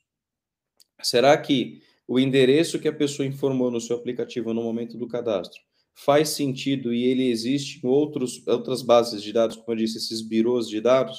Será 1.03 1.37
que 1.37 1.83
o 2.07 2.19
endereço 2.19 2.79
que 2.79 2.89
a 2.89 2.93
pessoa 2.93 3.27
informou 3.27 3.71
no 3.71 3.81
seu 3.81 3.97
aplicativo 3.97 4.53
no 4.53 4.63
momento 4.63 4.99
do 4.99 5.07
cadastro 5.07 5.61
faz 5.95 6.31
sentido 6.31 6.93
e 6.93 7.05
ele 7.05 7.31
existe 7.31 7.85
em 7.85 7.89
outros, 7.89 8.47
outras 8.47 8.83
bases 8.83 9.23
de 9.23 9.33
dados, 9.33 9.57
como 9.57 9.73
eu 9.73 9.77
disse, 9.77 9.99
esses 9.99 10.23
birôs 10.23 10.69
de 10.69 10.81
dados? 10.81 11.19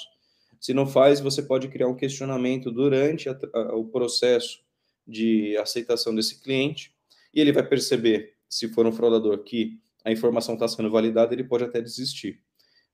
Se 0.60 0.74
não 0.74 0.86
faz, 0.86 1.20
você 1.20 1.42
pode 1.42 1.68
criar 1.68 1.88
um 1.88 1.96
questionamento 1.96 2.72
durante 2.72 3.30
a, 3.30 3.38
a, 3.54 3.76
o 3.76 3.86
processo 3.86 4.60
de 5.08 5.56
aceitação 5.58 6.14
desse 6.14 6.42
cliente 6.42 6.94
e 7.34 7.40
ele 7.40 7.52
vai 7.52 7.68
perceber, 7.68 8.36
se 8.50 8.68
for 8.70 8.86
um 8.86 8.92
fraudador, 8.92 9.44
que 9.44 9.80
a 10.04 10.12
informação 10.12 10.56
está 10.56 10.68
sendo 10.68 10.90
validada, 10.90 11.34
ele 11.34 11.44
pode 11.44 11.64
até 11.64 11.82
desistir. 11.82 12.40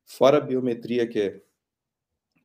Fora 0.06 0.38
a 0.38 0.42
biometria, 0.42 1.08
que 1.08 1.20
é 1.20 1.42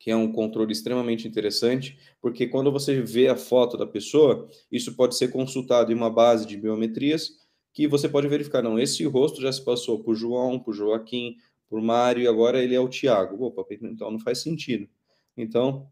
que 0.02 0.10
é 0.10 0.16
um 0.16 0.32
controle 0.32 0.72
extremamente 0.72 1.28
interessante, 1.28 1.96
porque 2.20 2.48
quando 2.48 2.72
você 2.72 3.00
vê 3.00 3.28
a 3.28 3.36
foto 3.36 3.76
da 3.76 3.86
pessoa, 3.86 4.48
isso 4.68 4.96
pode 4.96 5.16
ser 5.16 5.28
consultado 5.28 5.92
em 5.92 5.94
uma 5.94 6.10
base 6.10 6.44
de 6.44 6.56
biometrias 6.56 7.38
que 7.72 7.86
você 7.86 8.08
pode 8.08 8.26
verificar, 8.26 8.62
não, 8.62 8.80
esse 8.80 9.04
rosto 9.04 9.40
já 9.40 9.52
se 9.52 9.64
passou 9.64 10.02
por 10.02 10.16
João, 10.16 10.58
por 10.58 10.74
Joaquim, 10.74 11.36
por 11.68 11.80
Mário, 11.80 12.20
e 12.20 12.26
agora 12.26 12.60
ele 12.60 12.74
é 12.74 12.80
o 12.80 12.88
Tiago. 12.88 13.44
Opa, 13.44 13.64
então 13.80 14.10
não 14.10 14.18
faz 14.18 14.38
sentido. 14.38 14.88
Então, 15.36 15.88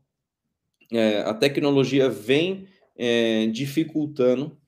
é, 0.90 1.21
a 1.21 1.33
tecnologia 1.33 2.11
vem 2.11 2.67
é, 2.97 3.47
dificultando, 3.47 4.59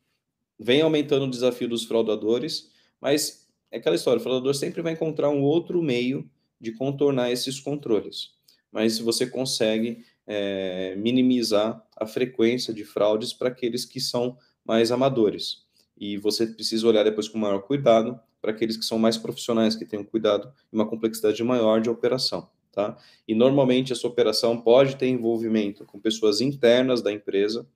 vem 0.57 0.83
aumentando 0.83 1.25
o 1.25 1.31
desafio 1.31 1.69
dos 1.69 1.83
fraudadores, 1.83 2.71
mas 3.01 3.49
é 3.73 3.79
aquela 3.79 3.97
história, 3.97 4.21
o 4.21 4.23
fraudador 4.23 4.55
sempre 4.55 4.83
vai 4.83 4.93
encontrar 4.93 5.31
um 5.31 5.43
outro 5.43 5.83
meio 5.83 6.31
de 6.61 6.71
contornar 6.71 7.33
esses 7.33 7.59
controles 7.59 8.41
mas 8.73 8.99
você 8.99 9.26
consegue 9.26 10.05
é, 10.26 10.97
minimizar 10.97 11.87
a 11.97 12.07
frequência 12.07 12.73
de 12.73 12.85
fraudes 12.85 13.33
para 13.33 13.49
aqueles 13.49 13.85
que 13.85 14.00
são 14.00 14.38
mais 14.64 14.91
amadores. 14.91 15.67
E 15.97 16.17
você 16.17 16.47
precisa 16.47 16.88
olhar 16.88 17.05
depois 17.05 17.29
com 17.29 17.38
maior 17.38 17.61
cuidado 17.61 18.19
para 18.41 18.50
aqueles 18.50 18.76
que 18.76 18.85
são 18.85 18.99
mais 18.99 19.17
profissionais, 19.17 19.76
que 19.76 19.85
têm 19.85 20.00
um 20.00 20.05
cuidado 20.05 20.52
e 20.73 20.75
uma 20.75 20.87
complexidade 20.87 21.43
maior 21.45 21.81
de 21.81 21.91
operação. 21.91 22.49
Tá? 22.73 22.97
E 23.29 23.35
normalmente 23.35 23.93
essa 23.93 24.07
operação 24.07 24.61
pode 24.61 24.97
ter 24.97 25.07
envolvimento 25.07 25.85
com 25.85 26.00
pessoas 26.00 26.41
internas 26.41 27.02
da 27.02 27.12
empresa. 27.12 27.69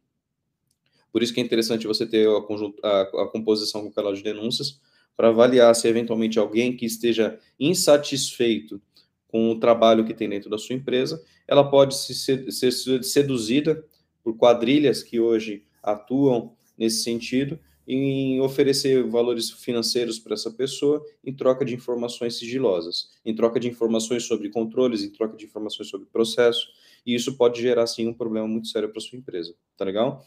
Por 1.12 1.22
isso 1.22 1.34
que 1.34 1.40
é 1.40 1.44
interessante 1.44 1.86
você 1.86 2.06
ter 2.06 2.26
a, 2.26 2.88
a, 2.88 3.00
a 3.02 3.28
composição 3.28 3.82
com 3.82 3.88
o 3.88 3.92
canal 3.92 4.14
de 4.14 4.22
denúncias 4.22 4.80
para 5.14 5.28
avaliar 5.28 5.74
se 5.74 5.86
eventualmente 5.86 6.38
alguém 6.38 6.76
que 6.76 6.86
esteja 6.86 7.38
insatisfeito 7.60 8.80
com 9.28 9.50
o 9.50 9.58
trabalho 9.58 10.04
que 10.04 10.14
tem 10.14 10.28
dentro 10.28 10.48
da 10.48 10.58
sua 10.58 10.74
empresa, 10.74 11.22
ela 11.46 11.68
pode 11.68 11.96
ser, 11.96 12.50
ser 12.50 12.72
seduzida 13.02 13.84
por 14.22 14.36
quadrilhas 14.36 15.02
que 15.02 15.20
hoje 15.20 15.64
atuam 15.82 16.54
nesse 16.76 17.02
sentido 17.02 17.58
em 17.86 18.40
oferecer 18.40 19.04
valores 19.04 19.50
financeiros 19.50 20.18
para 20.18 20.34
essa 20.34 20.50
pessoa 20.50 21.04
em 21.24 21.32
troca 21.32 21.64
de 21.64 21.74
informações 21.74 22.36
sigilosas, 22.36 23.10
em 23.24 23.34
troca 23.34 23.60
de 23.60 23.68
informações 23.68 24.24
sobre 24.24 24.50
controles, 24.50 25.04
em 25.04 25.10
troca 25.10 25.36
de 25.36 25.44
informações 25.44 25.88
sobre 25.88 26.08
processo, 26.08 26.66
e 27.04 27.14
isso 27.14 27.36
pode 27.36 27.62
gerar 27.62 27.86
sim 27.86 28.08
um 28.08 28.14
problema 28.14 28.48
muito 28.48 28.66
sério 28.66 28.88
para 28.90 29.00
sua 29.00 29.16
empresa, 29.16 29.54
tá 29.76 29.84
legal? 29.84 30.26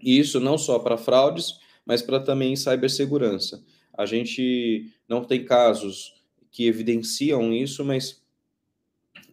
E 0.00 0.18
isso 0.18 0.40
não 0.40 0.58
só 0.58 0.78
para 0.80 0.96
fraudes, 0.96 1.54
mas 1.86 2.02
para 2.02 2.18
também 2.18 2.56
cibersegurança. 2.56 3.64
A 3.96 4.04
gente 4.04 4.92
não 5.08 5.24
tem 5.24 5.44
casos 5.44 6.13
que 6.54 6.68
evidenciam 6.68 7.52
isso, 7.52 7.84
mas 7.84 8.22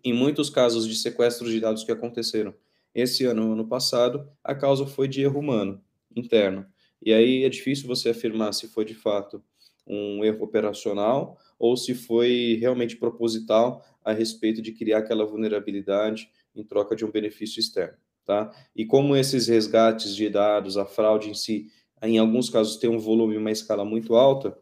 em 0.04 0.12
muitos 0.12 0.50
casos 0.50 0.88
de 0.88 0.96
sequestros 0.96 1.52
de 1.52 1.60
dados 1.60 1.84
que 1.84 1.92
aconteceram 1.92 2.52
esse 2.96 3.26
ano, 3.26 3.54
ano 3.54 3.68
passado, 3.68 4.28
a 4.44 4.56
causa 4.56 4.88
foi 4.88 5.08
de 5.08 5.22
erro 5.22 5.40
humano 5.40 5.80
interno. 6.16 6.66
E 7.00 7.14
aí 7.14 7.44
é 7.44 7.50
difícil 7.50 7.88
você 7.88 8.10
afirmar 8.10 8.56
se 8.56 8.68
foi 8.68 8.86
de 8.86 8.96
fato 8.96 9.42
um 9.86 10.26
erro 10.26 10.44
operacional 10.44 11.38
ou 11.60 11.78
se 11.78 11.94
foi 11.94 12.58
realmente 12.60 12.98
proposital 12.98 13.86
a 14.04 14.12
respeito 14.12 14.60
de 14.60 14.72
criar 14.72 14.98
aquela 14.98 15.24
vulnerabilidade 15.24 16.28
em 16.56 16.64
troca 16.64 16.96
de 16.96 17.06
um 17.06 17.12
benefício 17.12 17.60
externo, 17.60 18.00
tá? 18.26 18.52
E 18.76 18.84
como 18.84 19.16
esses 19.16 19.48
resgates 19.48 20.16
de 20.16 20.28
dados, 20.28 20.76
a 20.76 20.86
fraude 20.86 21.30
em 21.30 21.36
si, 21.36 21.68
em 22.02 22.18
alguns 22.18 22.50
casos 22.50 22.78
tem 22.78 22.90
um 22.90 22.98
volume, 22.98 23.38
uma 23.38 23.52
escala 23.52 23.86
muito 23.86 24.16
alta, 24.16 24.58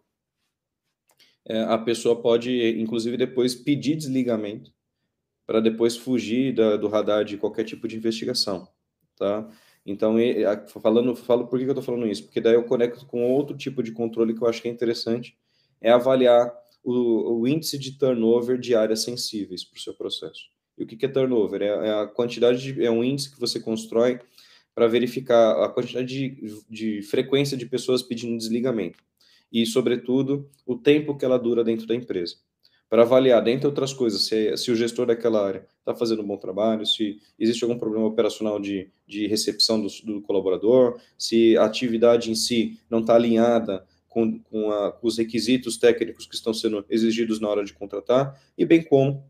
a 1.67 1.77
pessoa 1.77 2.21
pode, 2.21 2.79
inclusive, 2.79 3.17
depois 3.17 3.55
pedir 3.55 3.95
desligamento 3.95 4.71
para 5.47 5.59
depois 5.59 5.97
fugir 5.97 6.53
da, 6.53 6.77
do 6.77 6.87
radar 6.87 7.25
de 7.25 7.35
qualquer 7.35 7.63
tipo 7.63 7.87
de 7.87 7.95
investigação, 7.95 8.67
tá? 9.17 9.49
Então, 9.83 10.17
falando, 10.79 11.15
falo 11.15 11.47
por 11.47 11.57
que 11.57 11.65
eu 11.65 11.69
estou 11.69 11.81
falando 11.81 12.05
isso? 12.05 12.25
Porque 12.25 12.39
daí 12.39 12.53
eu 12.53 12.63
conecto 12.63 13.03
com 13.07 13.31
outro 13.31 13.57
tipo 13.57 13.81
de 13.81 13.91
controle 13.91 14.35
que 14.35 14.43
eu 14.43 14.47
acho 14.47 14.61
que 14.61 14.67
é 14.67 14.71
interessante, 14.71 15.35
é 15.81 15.89
avaliar 15.89 16.53
o, 16.83 17.39
o 17.39 17.47
índice 17.47 17.79
de 17.79 17.97
turnover 17.97 18.59
de 18.59 18.75
áreas 18.75 19.01
sensíveis 19.01 19.63
para 19.63 19.77
o 19.77 19.81
seu 19.81 19.95
processo. 19.95 20.49
E 20.77 20.83
o 20.83 20.85
que, 20.85 20.95
que 20.95 21.07
é 21.07 21.09
turnover? 21.09 21.63
É, 21.63 21.65
é, 21.65 22.01
a 22.01 22.05
quantidade 22.05 22.61
de, 22.61 22.85
é 22.85 22.91
um 22.91 23.03
índice 23.03 23.31
que 23.31 23.39
você 23.39 23.59
constrói 23.59 24.19
para 24.75 24.87
verificar 24.87 25.63
a 25.63 25.67
quantidade 25.67 26.07
de, 26.07 26.63
de 26.69 27.01
frequência 27.01 27.57
de 27.57 27.65
pessoas 27.65 28.03
pedindo 28.03 28.37
desligamento 28.37 28.99
e, 29.51 29.65
sobretudo, 29.65 30.49
o 30.65 30.75
tempo 30.75 31.17
que 31.17 31.25
ela 31.25 31.37
dura 31.37 31.63
dentro 31.63 31.85
da 31.85 31.95
empresa. 31.95 32.35
Para 32.89 33.03
avaliar, 33.03 33.43
dentre 33.43 33.67
outras 33.67 33.93
coisas, 33.93 34.25
se, 34.25 34.57
se 34.57 34.71
o 34.71 34.75
gestor 34.75 35.05
daquela 35.05 35.45
área 35.45 35.67
está 35.77 35.93
fazendo 35.93 36.23
um 36.23 36.27
bom 36.27 36.37
trabalho, 36.37 36.85
se 36.87 37.19
existe 37.37 37.63
algum 37.63 37.77
problema 37.77 38.07
operacional 38.07 38.59
de, 38.59 38.89
de 39.07 39.27
recepção 39.27 39.79
do, 39.79 39.87
do 40.03 40.21
colaborador, 40.21 40.99
se 41.15 41.55
a 41.55 41.65
atividade 41.65 42.31
em 42.31 42.35
si 42.35 42.79
não 42.89 43.01
está 43.01 43.13
alinhada 43.13 43.85
com, 44.07 44.39
com, 44.39 44.71
a, 44.71 44.91
com 44.91 45.07
os 45.07 45.19
requisitos 45.19 45.77
técnicos 45.77 46.25
que 46.25 46.33
estão 46.33 46.51
sendo 46.51 46.83
exigidos 46.89 47.39
na 47.39 47.47
hora 47.47 47.63
de 47.63 47.73
contratar, 47.73 48.41
e 48.57 48.65
bem 48.65 48.83
como 48.83 49.23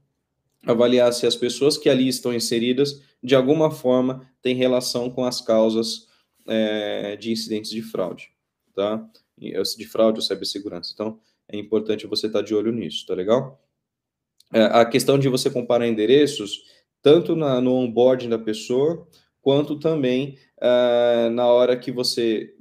avaliar 0.65 1.11
se 1.11 1.27
as 1.27 1.35
pessoas 1.35 1.77
que 1.77 1.89
ali 1.89 2.07
estão 2.07 2.33
inseridas, 2.33 3.01
de 3.21 3.35
alguma 3.35 3.69
forma, 3.69 4.25
têm 4.41 4.55
relação 4.55 5.09
com 5.09 5.25
as 5.25 5.41
causas 5.41 6.07
é, 6.47 7.17
de 7.17 7.31
incidentes 7.31 7.71
de 7.71 7.81
fraude, 7.81 8.31
tá? 8.73 9.05
De 9.39 9.87
fraude 9.87 10.19
ou 10.19 10.21
cibersegurança. 10.21 10.91
Então, 10.93 11.19
é 11.47 11.57
importante 11.57 12.05
você 12.05 12.27
estar 12.27 12.41
de 12.41 12.53
olho 12.53 12.71
nisso, 12.71 13.05
tá 13.07 13.13
legal? 13.13 13.61
É, 14.53 14.63
a 14.63 14.85
questão 14.85 15.17
de 15.17 15.29
você 15.29 15.49
comparar 15.49 15.87
endereços, 15.87 16.63
tanto 17.01 17.35
na, 17.35 17.61
no 17.61 17.73
onboarding 17.73 18.29
da 18.29 18.37
pessoa, 18.37 19.07
quanto 19.41 19.79
também 19.79 20.37
uh, 20.57 21.29
na 21.31 21.47
hora 21.47 21.77
que 21.77 21.91
você, 21.91 22.53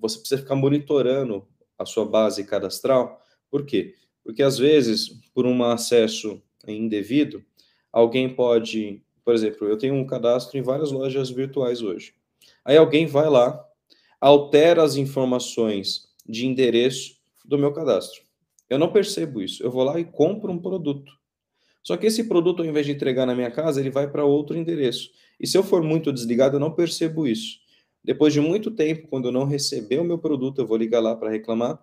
você 0.00 0.18
precisa 0.18 0.40
ficar 0.40 0.54
monitorando 0.54 1.46
a 1.78 1.84
sua 1.84 2.04
base 2.04 2.44
cadastral. 2.44 3.20
Por 3.50 3.64
quê? 3.64 3.94
Porque 4.22 4.42
às 4.42 4.58
vezes, 4.58 5.08
por 5.32 5.46
um 5.46 5.62
acesso 5.64 6.42
indevido, 6.66 7.44
alguém 7.92 8.28
pode, 8.34 9.02
por 9.24 9.34
exemplo, 9.34 9.68
eu 9.68 9.78
tenho 9.78 9.94
um 9.94 10.06
cadastro 10.06 10.58
em 10.58 10.62
várias 10.62 10.90
lojas 10.90 11.30
virtuais 11.30 11.80
hoje. 11.80 12.12
Aí 12.64 12.76
alguém 12.76 13.06
vai 13.06 13.28
lá, 13.30 13.64
altera 14.20 14.82
as 14.82 14.96
informações 14.96 16.08
de 16.28 16.46
endereço 16.46 17.16
do 17.44 17.58
meu 17.58 17.72
cadastro. 17.72 18.22
Eu 18.68 18.78
não 18.78 18.92
percebo 18.92 19.40
isso. 19.40 19.62
Eu 19.62 19.70
vou 19.70 19.84
lá 19.84 19.98
e 19.98 20.04
compro 20.04 20.52
um 20.52 20.58
produto. 20.58 21.12
Só 21.82 21.96
que 21.96 22.06
esse 22.06 22.24
produto, 22.24 22.62
ao 22.62 22.68
invés 22.68 22.84
de 22.84 22.92
entregar 22.92 23.26
na 23.26 23.34
minha 23.34 23.50
casa, 23.50 23.80
ele 23.80 23.90
vai 23.90 24.10
para 24.10 24.24
outro 24.24 24.56
endereço. 24.56 25.10
E 25.38 25.46
se 25.46 25.56
eu 25.56 25.62
for 25.62 25.82
muito 25.82 26.12
desligado, 26.12 26.56
eu 26.56 26.60
não 26.60 26.72
percebo 26.72 27.26
isso. 27.26 27.60
Depois 28.02 28.32
de 28.32 28.40
muito 28.40 28.70
tempo, 28.70 29.06
quando 29.08 29.28
eu 29.28 29.32
não 29.32 29.44
receber 29.44 29.98
o 29.98 30.04
meu 30.04 30.18
produto, 30.18 30.60
eu 30.60 30.66
vou 30.66 30.76
ligar 30.76 31.00
lá 31.00 31.14
para 31.14 31.30
reclamar. 31.30 31.80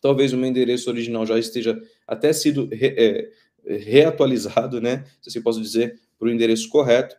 Talvez 0.00 0.32
o 0.32 0.36
meu 0.36 0.48
endereço 0.48 0.88
original 0.88 1.26
já 1.26 1.38
esteja 1.38 1.80
até 2.06 2.32
sido 2.32 2.68
re, 2.72 2.94
é, 2.96 3.32
reatualizado, 3.78 4.80
né? 4.80 5.04
Se 5.20 5.30
assim 5.30 5.42
posso 5.42 5.60
dizer, 5.60 5.98
para 6.18 6.28
o 6.28 6.30
endereço 6.30 6.68
correto. 6.68 7.16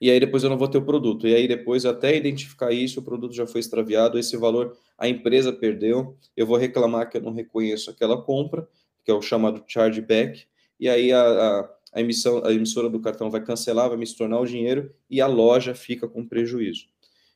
E 0.00 0.10
aí 0.10 0.18
depois 0.18 0.42
eu 0.42 0.50
não 0.50 0.56
vou 0.56 0.68
ter 0.68 0.78
o 0.78 0.84
produto. 0.84 1.28
E 1.28 1.34
aí 1.34 1.46
depois, 1.46 1.84
até 1.84 2.16
identificar 2.16 2.72
isso, 2.72 3.00
o 3.00 3.02
produto 3.02 3.34
já 3.34 3.46
foi 3.46 3.60
extraviado, 3.60 4.18
esse 4.18 4.36
valor 4.36 4.76
a 4.96 5.08
empresa 5.08 5.52
perdeu. 5.52 6.16
Eu 6.36 6.46
vou 6.46 6.56
reclamar 6.56 7.10
que 7.10 7.18
eu 7.18 7.22
não 7.22 7.32
reconheço 7.32 7.90
aquela 7.90 8.20
compra, 8.22 8.66
que 9.04 9.10
é 9.10 9.14
o 9.14 9.20
chamado 9.22 9.62
chargeback. 9.66 10.46
E 10.78 10.88
aí 10.88 11.12
a, 11.12 11.22
a 11.22 11.70
a, 11.92 12.00
emissão, 12.00 12.42
a 12.44 12.52
emissora 12.52 12.88
do 12.88 13.00
cartão 13.00 13.30
vai 13.30 13.42
cancelar, 13.42 13.88
vai 13.88 13.98
me 13.98 14.14
tornar 14.14 14.40
o 14.40 14.46
dinheiro 14.46 14.92
e 15.08 15.20
a 15.20 15.26
loja 15.26 15.74
fica 15.74 16.08
com 16.08 16.26
prejuízo. 16.26 16.86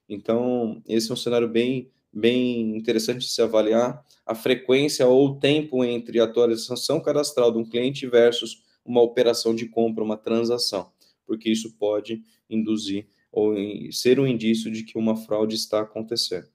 Então, 0.08 0.82
esse 0.86 1.10
é 1.10 1.14
um 1.14 1.16
cenário 1.16 1.48
bem, 1.48 1.90
bem 2.12 2.76
interessante 2.76 3.20
de 3.20 3.30
se 3.30 3.42
avaliar 3.42 4.04
a 4.26 4.34
frequência 4.34 5.06
ou 5.06 5.26
o 5.26 5.34
tempo 5.36 5.84
entre 5.84 6.20
a 6.20 6.24
atualização 6.24 7.00
cadastral 7.00 7.52
de 7.52 7.58
um 7.58 7.64
cliente 7.64 8.06
versus 8.06 8.62
uma 8.84 9.00
operação 9.00 9.54
de 9.54 9.66
compra, 9.66 10.04
uma 10.04 10.16
transação, 10.16 10.90
porque 11.26 11.50
isso 11.50 11.76
pode 11.78 12.22
induzir 12.48 13.06
ou 13.30 13.54
ser 13.90 14.20
um 14.20 14.26
indício 14.26 14.70
de 14.70 14.84
que 14.84 14.96
uma 14.96 15.16
fraude 15.16 15.56
está 15.56 15.80
acontecendo. 15.80 16.46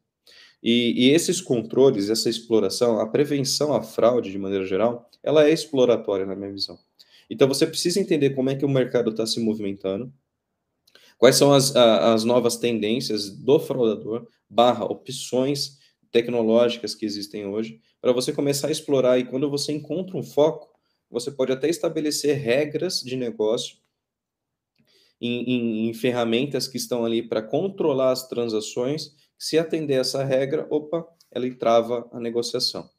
E, 0.61 1.07
e, 1.07 1.11
esses 1.11 1.39
controles, 1.39 2.09
essa 2.09 2.29
exploração, 2.29 2.99
a 2.99 3.07
prevenção 3.07 3.73
à 3.73 3.81
fraude, 3.81 4.31
de 4.31 4.37
maneira 4.37 4.65
geral, 4.65 5.09
ela 5.23 5.47
é 5.47 5.51
exploratória, 5.51 6.25
na 6.25 6.35
minha 6.35 6.51
visão. 6.51 6.77
Então 7.29 7.47
você 7.47 7.65
precisa 7.65 7.99
entender 7.99 8.31
como 8.31 8.49
é 8.49 8.55
que 8.55 8.65
o 8.65 8.69
mercado 8.69 9.11
está 9.11 9.25
se 9.25 9.39
movimentando, 9.39 10.11
quais 11.17 11.35
são 11.35 11.53
as, 11.53 11.75
as 11.75 12.23
novas 12.23 12.57
tendências 12.57 13.29
do 13.29 13.59
fraudador, 13.59 14.27
barra 14.49 14.85
opções 14.85 15.77
tecnológicas 16.11 16.95
que 16.95 17.05
existem 17.05 17.45
hoje, 17.45 17.79
para 18.01 18.11
você 18.11 18.33
começar 18.33 18.67
a 18.67 18.71
explorar 18.71 19.19
e 19.19 19.25
quando 19.25 19.49
você 19.49 19.71
encontra 19.71 20.17
um 20.17 20.23
foco, 20.23 20.69
você 21.09 21.29
pode 21.29 21.51
até 21.51 21.69
estabelecer 21.69 22.37
regras 22.37 23.01
de 23.01 23.15
negócio 23.15 23.77
em, 25.21 25.43
em, 25.43 25.89
em 25.89 25.93
ferramentas 25.93 26.67
que 26.67 26.77
estão 26.77 27.05
ali 27.05 27.21
para 27.21 27.41
controlar 27.41 28.11
as 28.11 28.27
transações. 28.27 29.15
Se 29.37 29.57
atender 29.57 29.95
essa 29.95 30.23
regra, 30.23 30.67
opa, 30.69 31.07
ela 31.31 31.47
entrava 31.47 32.09
a 32.11 32.19
negociação. 32.19 32.89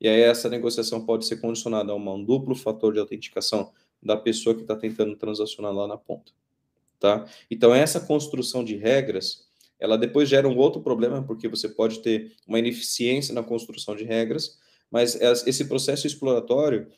E 0.00 0.08
aí 0.08 0.20
essa 0.20 0.48
negociação 0.48 1.04
pode 1.04 1.26
ser 1.26 1.36
condicionada 1.40 1.92
a 1.92 1.94
um 1.94 2.24
duplo 2.24 2.54
fator 2.54 2.92
de 2.92 2.98
autenticação 2.98 3.72
da 4.02 4.16
pessoa 4.16 4.54
que 4.54 4.62
está 4.62 4.76
tentando 4.76 5.16
transacionar 5.16 5.72
lá 5.72 5.86
na 5.88 5.96
ponta, 5.96 6.32
tá? 7.00 7.26
Então 7.50 7.74
essa 7.74 7.98
construção 7.98 8.62
de 8.62 8.76
regras, 8.76 9.46
ela 9.80 9.96
depois 9.96 10.28
gera 10.28 10.46
um 10.46 10.58
outro 10.58 10.82
problema, 10.82 11.22
porque 11.22 11.48
você 11.48 11.68
pode 11.68 12.00
ter 12.00 12.36
uma 12.46 12.58
ineficiência 12.58 13.32
na 13.32 13.42
construção 13.42 13.96
de 13.96 14.04
regras, 14.04 14.58
mas 14.90 15.18
esse 15.46 15.64
processo 15.64 16.06
exploratório, 16.06 16.88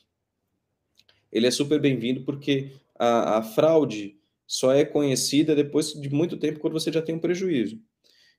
ele 1.30 1.46
é 1.46 1.50
super 1.50 1.80
bem-vindo 1.80 2.22
porque 2.24 2.72
a, 2.98 3.38
a 3.38 3.42
fraude 3.42 4.18
só 4.46 4.72
é 4.72 4.84
conhecida 4.84 5.54
depois 5.54 5.92
de 5.92 6.08
muito 6.08 6.36
tempo 6.36 6.60
quando 6.60 6.74
você 6.74 6.92
já 6.92 7.02
tem 7.02 7.14
um 7.14 7.20
prejuízo. 7.20 7.80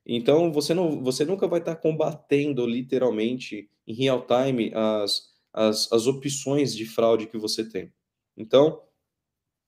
Então, 0.06 0.50
você, 0.50 0.72
não, 0.72 1.02
você 1.02 1.24
nunca 1.24 1.46
vai 1.46 1.60
estar 1.60 1.76
combatendo 1.76 2.66
literalmente 2.66 3.68
em 3.86 3.94
real 3.94 4.26
time 4.26 4.72
as, 4.74 5.28
as, 5.52 5.92
as 5.92 6.06
opções 6.06 6.74
de 6.74 6.86
fraude 6.86 7.26
que 7.26 7.36
você 7.36 7.68
tem. 7.68 7.92
Então, 8.36 8.82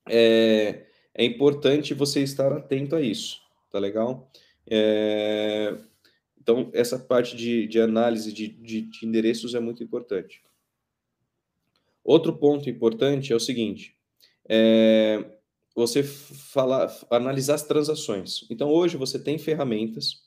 é, 0.09 0.87
é 1.15 1.25
importante 1.25 1.93
você 1.93 2.23
estar 2.23 2.53
atento 2.53 2.97
a 2.97 3.03
isso, 3.03 3.41
tá 3.71 3.79
legal? 3.79 4.31
É, 4.67 5.77
então, 6.41 6.71
essa 6.73 6.99
parte 6.99 7.37
de, 7.37 7.67
de 7.67 7.81
análise 7.81 8.33
de, 8.33 8.49
de, 8.49 8.83
de 8.83 9.07
endereços 9.07 9.55
é 9.55 9.61
muito 9.61 9.85
importante. 9.85 10.43
Outro 12.03 12.37
ponto 12.37 12.71
importante 12.71 13.33
é 13.33 13.37
o 13.37 13.41
seguinte: 13.41 13.95
é, 14.49 15.23
você 15.81 16.03
falar, 16.03 16.95
analisar 17.11 17.55
as 17.55 17.63
transações. 17.63 18.47
Então, 18.51 18.69
hoje 18.71 18.97
você 18.97 19.19
tem 19.19 19.39
ferramentas 19.39 20.23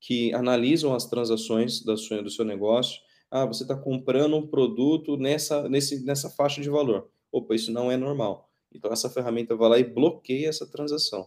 que 0.00 0.34
analisam 0.34 0.94
as 0.94 1.06
transações 1.06 1.82
da 1.82 1.96
sua, 1.96 2.22
do 2.22 2.30
seu 2.30 2.44
negócio. 2.44 3.00
Ah, 3.30 3.46
você 3.46 3.62
está 3.62 3.76
comprando 3.76 4.36
um 4.36 4.46
produto 4.46 5.16
nessa, 5.16 5.68
nesse, 5.68 6.04
nessa 6.04 6.28
faixa 6.30 6.60
de 6.60 6.68
valor. 6.68 7.08
Opa, 7.30 7.54
isso 7.54 7.72
não 7.72 7.90
é 7.90 7.96
normal. 7.96 8.50
Então, 8.74 8.92
essa 8.92 9.08
ferramenta 9.08 9.54
vai 9.54 9.68
lá 9.68 9.78
e 9.78 9.84
bloqueia 9.84 10.48
essa 10.48 10.66
transação. 10.66 11.26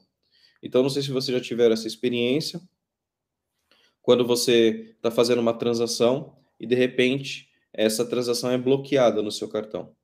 Então, 0.62 0.84
não 0.84 0.90
sei 0.90 1.02
se 1.02 1.12
você 1.12 1.32
já 1.32 1.40
tiver 1.40 1.72
essa 1.72 1.88
experiência, 1.88 2.62
quando 4.02 4.26
você 4.26 4.94
está 4.96 5.10
fazendo 5.10 5.40
uma 5.40 5.54
transação 5.54 6.36
e, 6.60 6.68
de 6.68 6.76
repente, 6.76 7.50
essa 7.74 8.06
transação 8.06 8.52
é 8.52 8.58
bloqueada 8.58 9.22
no 9.22 9.32
seu 9.32 9.48
cartão, 9.48 9.96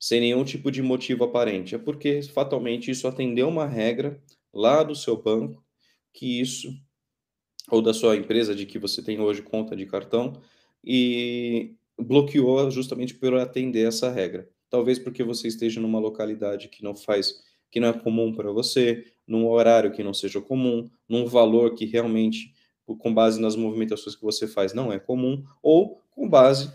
sem 0.00 0.20
nenhum 0.20 0.42
tipo 0.42 0.70
de 0.70 0.82
motivo 0.82 1.24
aparente. 1.24 1.74
É 1.74 1.78
porque, 1.78 2.22
fatalmente, 2.22 2.90
isso 2.90 3.06
atendeu 3.06 3.48
uma 3.48 3.66
regra 3.66 4.20
lá 4.52 4.82
do 4.82 4.96
seu 4.96 5.16
banco, 5.22 5.62
que 6.12 6.40
isso 6.40 6.74
ou 7.70 7.80
da 7.82 7.94
sua 7.94 8.16
empresa 8.16 8.54
de 8.54 8.66
que 8.66 8.78
você 8.78 9.02
tem 9.02 9.20
hoje 9.20 9.42
conta 9.42 9.76
de 9.76 9.86
cartão 9.86 10.32
e 10.82 11.74
bloqueou 11.96 12.70
justamente 12.70 13.14
por 13.14 13.34
atender 13.34 13.86
essa 13.86 14.10
regra. 14.10 14.48
Talvez 14.68 14.98
porque 14.98 15.22
você 15.22 15.48
esteja 15.48 15.80
numa 15.80 15.98
localidade 16.00 16.68
que 16.68 16.82
não 16.82 16.96
faz, 16.96 17.42
que 17.70 17.78
não 17.78 17.88
é 17.88 17.92
comum 17.92 18.32
para 18.32 18.50
você, 18.50 19.04
num 19.26 19.46
horário 19.48 19.92
que 19.92 20.02
não 20.02 20.14
seja 20.14 20.40
comum, 20.40 20.88
num 21.08 21.26
valor 21.26 21.74
que 21.74 21.84
realmente, 21.84 22.52
com 22.98 23.12
base 23.12 23.40
nas 23.40 23.54
movimentações 23.54 24.16
que 24.16 24.22
você 24.22 24.48
faz, 24.48 24.72
não 24.72 24.92
é 24.92 24.98
comum, 24.98 25.44
ou 25.62 26.00
com 26.10 26.28
base 26.28 26.72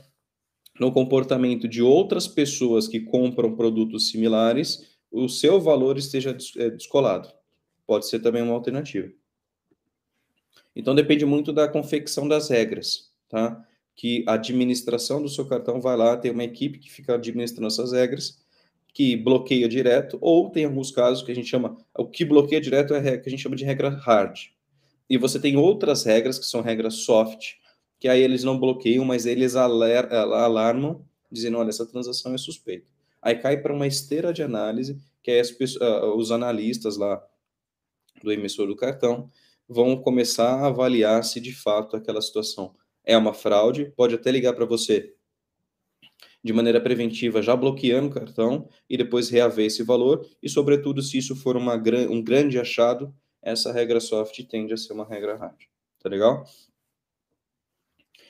no 0.80 0.92
comportamento 0.92 1.68
de 1.68 1.82
outras 1.82 2.28
pessoas 2.28 2.88
que 2.88 3.00
compram 3.00 3.56
produtos 3.56 4.10
similares, 4.10 4.96
o 5.12 5.30
seu 5.30 5.60
valor 5.62 5.98
esteja 5.98 6.36
é, 6.58 6.70
descolado. 6.70 7.30
Pode 7.88 8.08
ser 8.08 8.20
também 8.20 8.42
uma 8.42 8.54
alternativa. 8.54 9.12
Então 10.76 10.94
depende 10.94 11.26
muito 11.26 11.54
da 11.54 11.68
confecção 11.68 12.28
das 12.28 12.50
regras, 12.50 13.12
tá? 13.30 13.64
Que 13.96 14.26
a 14.28 14.34
administração 14.34 15.22
do 15.22 15.30
seu 15.30 15.48
cartão 15.48 15.80
vai 15.80 15.96
lá, 15.96 16.18
tem 16.18 16.32
uma 16.32 16.44
equipe 16.44 16.80
que 16.80 16.92
fica 16.92 17.16
administrando 17.16 17.68
essas 17.68 17.94
regras, 17.94 18.44
que 18.94 19.16
bloqueia 19.16 19.70
direto, 19.70 20.18
ou 20.20 20.50
tem 20.50 20.66
alguns 20.66 20.92
casos 20.92 21.24
que 21.24 21.32
a 21.32 21.36
gente 21.36 21.48
chama, 21.48 21.78
o 21.98 22.06
que 22.06 22.26
bloqueia 22.26 22.60
direto 22.60 22.94
é 22.94 23.10
a 23.10 23.18
que 23.18 23.30
a 23.30 23.32
gente 23.32 23.42
chama 23.42 23.56
de 23.56 23.64
regra 23.64 23.90
hard. 23.90 24.38
E 25.10 25.18
você 25.18 25.40
tem 25.40 25.56
outras 25.56 26.04
regras 26.04 26.40
que 26.40 26.46
são 26.46 26.62
regras 26.62 26.96
soft, 26.96 27.56
que 28.06 28.10
aí 28.10 28.22
eles 28.22 28.44
não 28.44 28.60
bloqueiam, 28.60 29.04
mas 29.04 29.26
eles 29.26 29.56
alarmam, 29.56 31.04
dizendo, 31.32 31.58
olha, 31.58 31.70
essa 31.70 31.88
transação 31.88 32.36
é 32.36 32.38
suspeita. 32.38 32.86
Aí 33.20 33.36
cai 33.36 33.60
para 33.60 33.74
uma 33.74 33.88
esteira 33.88 34.32
de 34.32 34.44
análise, 34.44 35.02
que 35.24 35.32
é 35.32 35.40
as, 35.40 35.50
uh, 35.50 36.16
os 36.16 36.32
analistas 36.32 36.98
lá 36.98 37.20
do 38.22 38.32
emissor 38.32 38.68
do 38.68 38.76
cartão, 38.76 39.28
vão 39.68 39.98
começar 40.00 40.54
a 40.54 40.68
avaliar 40.68 41.24
se 41.24 41.40
de 41.40 41.52
fato 41.52 41.96
aquela 41.96 42.22
situação 42.22 42.76
é 43.04 43.18
uma 43.18 43.34
fraude, 43.34 43.92
pode 43.98 44.14
até 44.14 44.30
ligar 44.30 44.54
para 44.54 44.66
você 44.66 45.16
de 46.44 46.54
maneira 46.54 46.80
preventiva, 46.80 47.42
já 47.42 47.56
bloqueando 47.56 48.10
o 48.10 48.14
cartão 48.14 48.70
e 48.88 48.96
depois 48.98 49.30
reaver 49.30 49.66
esse 49.66 49.82
valor, 49.82 50.24
e 50.44 50.48
sobretudo 50.48 51.02
se 51.02 51.18
isso 51.18 51.36
for 51.36 51.58
uma, 51.58 51.74
um 51.74 52.22
grande 52.22 52.60
achado, 52.60 53.12
essa 53.42 53.72
regra 53.72 54.00
soft 54.00 54.44
tende 54.44 54.76
a 54.76 54.78
ser 54.78 54.94
uma 54.94 55.08
regra 55.08 55.36
hard, 55.38 55.58
tá 56.00 56.08
legal? 56.08 56.46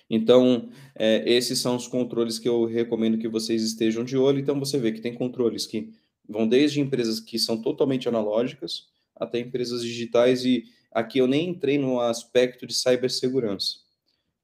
Então, 0.09 0.69
é, 0.93 1.23
esses 1.31 1.59
são 1.59 1.75
os 1.75 1.87
controles 1.87 2.37
que 2.37 2.47
eu 2.47 2.65
recomendo 2.65 3.17
que 3.17 3.27
vocês 3.27 3.63
estejam 3.63 4.03
de 4.03 4.17
olho. 4.17 4.39
Então, 4.39 4.59
você 4.59 4.77
vê 4.77 4.91
que 4.91 5.01
tem 5.01 5.13
controles 5.13 5.65
que 5.65 5.91
vão 6.27 6.47
desde 6.47 6.79
empresas 6.79 7.19
que 7.19 7.39
são 7.39 7.61
totalmente 7.61 8.07
analógicas 8.07 8.87
até 9.15 9.39
empresas 9.39 9.81
digitais. 9.81 10.45
E 10.45 10.65
aqui 10.91 11.19
eu 11.19 11.27
nem 11.27 11.49
entrei 11.49 11.77
no 11.77 11.99
aspecto 11.99 12.67
de 12.67 12.73
cibersegurança, 12.73 13.79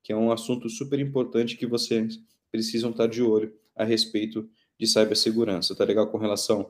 que 0.03 0.11
é 0.11 0.15
um 0.15 0.31
assunto 0.31 0.69
super 0.69 0.99
importante 0.99 1.57
que 1.57 1.67
vocês 1.67 2.19
precisam 2.51 2.91
estar 2.91 3.07
de 3.07 3.21
olho 3.21 3.53
a 3.75 3.83
respeito 3.83 4.49
de 4.79 4.87
cibersegurança. 4.87 5.75
Tá 5.75 5.83
legal 5.83 6.07
com 6.07 6.17
relação 6.17 6.69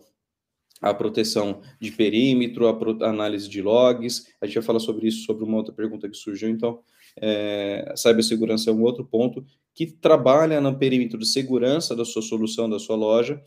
à 0.82 0.94
proteção 0.94 1.62
de 1.80 1.92
perímetro, 1.92 2.68
a 2.68 3.10
análise 3.10 3.48
de 3.48 3.62
logs. 3.62 4.28
A 4.42 4.46
gente 4.46 4.56
vai 4.56 4.64
falar 4.64 4.80
sobre 4.80 5.08
isso, 5.08 5.26
sobre 5.26 5.44
uma 5.44 5.58
outra 5.58 5.74
pergunta 5.74 6.10
que 6.10 6.18
surgiu. 6.18 6.50
Então, 6.50 6.84
é, 7.18 7.94
cibersegurança 7.96 8.70
é 8.70 8.74
um 8.74 8.82
outro 8.84 9.06
ponto 9.06 9.46
que 9.74 9.88
trabalha 9.88 10.60
no 10.60 10.78
perímetro 10.78 11.18
de 11.18 11.28
segurança 11.28 11.96
da 11.96 12.06
sua 12.06 12.22
solução, 12.22 12.70
da 12.70 12.80
sua 12.80 12.96
loja, 12.96 13.42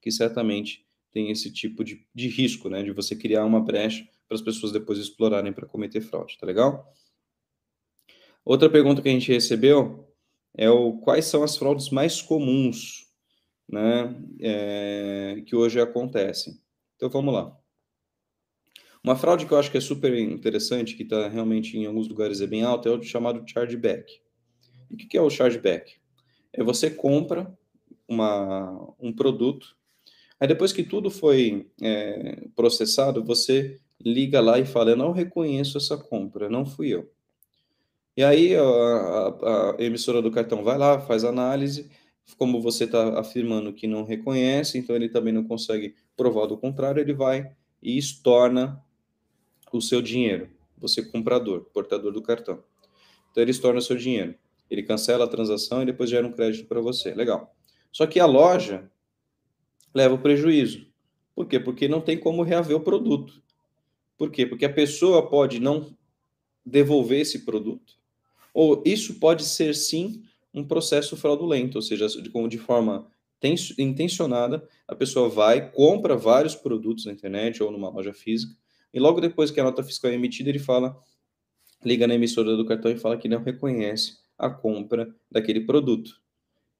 que 0.00 0.10
certamente 0.10 0.86
tem 1.12 1.30
esse 1.30 1.52
tipo 1.52 1.84
de, 1.84 2.06
de 2.14 2.28
risco, 2.28 2.68
né, 2.68 2.82
de 2.82 2.92
você 2.92 3.16
criar 3.16 3.44
uma 3.44 3.60
brecha 3.60 4.06
para 4.26 4.36
as 4.36 4.42
pessoas 4.42 4.72
depois 4.72 4.98
explorarem 4.98 5.52
para 5.52 5.66
cometer 5.66 6.00
fraude, 6.00 6.38
tá 6.38 6.46
legal? 6.46 6.94
Outra 8.44 8.70
pergunta 8.70 9.02
que 9.02 9.08
a 9.08 9.12
gente 9.12 9.30
recebeu 9.30 10.08
é 10.56 10.70
o 10.70 10.98
quais 10.98 11.26
são 11.26 11.42
as 11.42 11.56
fraudes 11.56 11.90
mais 11.90 12.22
comuns, 12.22 13.06
né, 13.68 14.16
é, 14.40 15.42
que 15.46 15.54
hoje 15.54 15.80
acontecem. 15.80 16.58
Então 16.96 17.10
vamos 17.10 17.34
lá. 17.34 17.59
Uma 19.02 19.16
fraude 19.16 19.46
que 19.46 19.52
eu 19.52 19.58
acho 19.58 19.70
que 19.70 19.78
é 19.78 19.80
super 19.80 20.14
interessante, 20.16 20.94
que 20.94 21.04
está 21.04 21.28
realmente 21.28 21.76
em 21.76 21.86
alguns 21.86 22.06
lugares 22.06 22.40
é 22.40 22.46
bem 22.46 22.62
alta, 22.62 22.88
é 22.88 22.92
o 22.92 23.02
chamado 23.02 23.42
chargeback. 23.46 24.20
E 24.90 24.94
o 24.94 24.96
que 24.96 25.16
é 25.16 25.22
o 25.22 25.30
chargeback? 25.30 25.94
É 26.52 26.62
você 26.62 26.90
compra 26.90 27.56
uma, 28.06 28.94
um 29.00 29.12
produto, 29.12 29.74
aí 30.38 30.46
depois 30.46 30.72
que 30.72 30.82
tudo 30.82 31.10
foi 31.10 31.66
é, 31.80 32.46
processado, 32.54 33.24
você 33.24 33.80
liga 34.04 34.40
lá 34.40 34.58
e 34.58 34.66
fala: 34.66 34.90
Eu 34.90 34.96
não 34.96 35.12
reconheço 35.12 35.78
essa 35.78 35.96
compra, 35.96 36.50
não 36.50 36.66
fui 36.66 36.88
eu. 36.88 37.10
E 38.16 38.22
aí 38.22 38.54
a, 38.54 38.62
a, 38.62 39.76
a 39.78 39.82
emissora 39.82 40.20
do 40.20 40.30
cartão 40.30 40.62
vai 40.62 40.76
lá, 40.76 41.00
faz 41.00 41.24
análise, 41.24 41.88
como 42.36 42.60
você 42.60 42.84
está 42.84 43.18
afirmando 43.18 43.72
que 43.72 43.86
não 43.86 44.04
reconhece, 44.04 44.76
então 44.76 44.94
ele 44.94 45.08
também 45.08 45.32
não 45.32 45.44
consegue 45.44 45.94
provar 46.16 46.46
do 46.46 46.58
contrário, 46.58 47.00
ele 47.00 47.14
vai 47.14 47.50
e 47.82 47.96
estorna 47.96 48.82
o 49.78 49.82
seu 49.82 50.00
dinheiro, 50.00 50.48
você 50.78 51.02
comprador, 51.02 51.66
portador 51.72 52.12
do 52.12 52.22
cartão. 52.22 52.62
Então 53.30 53.42
ele 53.42 53.50
estorna 53.50 53.78
o 53.78 53.82
seu 53.82 53.96
dinheiro. 53.96 54.34
Ele 54.70 54.82
cancela 54.82 55.24
a 55.24 55.28
transação 55.28 55.82
e 55.82 55.86
depois 55.86 56.08
gera 56.08 56.26
um 56.26 56.32
crédito 56.32 56.66
para 56.66 56.80
você. 56.80 57.14
Legal. 57.14 57.54
Só 57.92 58.06
que 58.06 58.20
a 58.20 58.26
loja 58.26 58.90
leva 59.94 60.14
o 60.14 60.18
prejuízo. 60.18 60.86
Por 61.34 61.46
quê? 61.46 61.58
Porque 61.58 61.88
não 61.88 62.00
tem 62.00 62.18
como 62.18 62.42
reaver 62.42 62.76
o 62.76 62.80
produto. 62.80 63.42
Por 64.16 64.30
quê? 64.30 64.46
Porque 64.46 64.64
a 64.64 64.72
pessoa 64.72 65.28
pode 65.28 65.58
não 65.58 65.96
devolver 66.64 67.20
esse 67.20 67.40
produto. 67.44 67.94
Ou 68.52 68.82
isso 68.84 69.18
pode 69.18 69.44
ser 69.44 69.74
sim 69.74 70.22
um 70.52 70.64
processo 70.64 71.16
fraudulento, 71.16 71.78
ou 71.78 71.82
seja, 71.82 72.06
de, 72.08 72.58
forma 72.58 73.06
intencionada, 73.78 74.68
a 74.86 74.94
pessoa 74.94 75.28
vai, 75.28 75.70
compra 75.70 76.16
vários 76.16 76.54
produtos 76.54 77.06
na 77.06 77.12
internet 77.12 77.62
ou 77.62 77.70
numa 77.70 77.88
loja 77.88 78.12
física, 78.12 78.54
e 78.92 78.98
logo 78.98 79.20
depois 79.20 79.50
que 79.50 79.60
a 79.60 79.64
nota 79.64 79.82
fiscal 79.82 80.10
é 80.10 80.14
emitida, 80.14 80.48
ele 80.48 80.58
fala, 80.58 80.96
liga 81.84 82.06
na 82.06 82.14
emissora 82.14 82.56
do 82.56 82.66
cartão 82.66 82.90
e 82.90 82.98
fala 82.98 83.16
que 83.16 83.28
não 83.28 83.42
reconhece 83.42 84.18
a 84.36 84.50
compra 84.50 85.14
daquele 85.30 85.60
produto. 85.60 86.20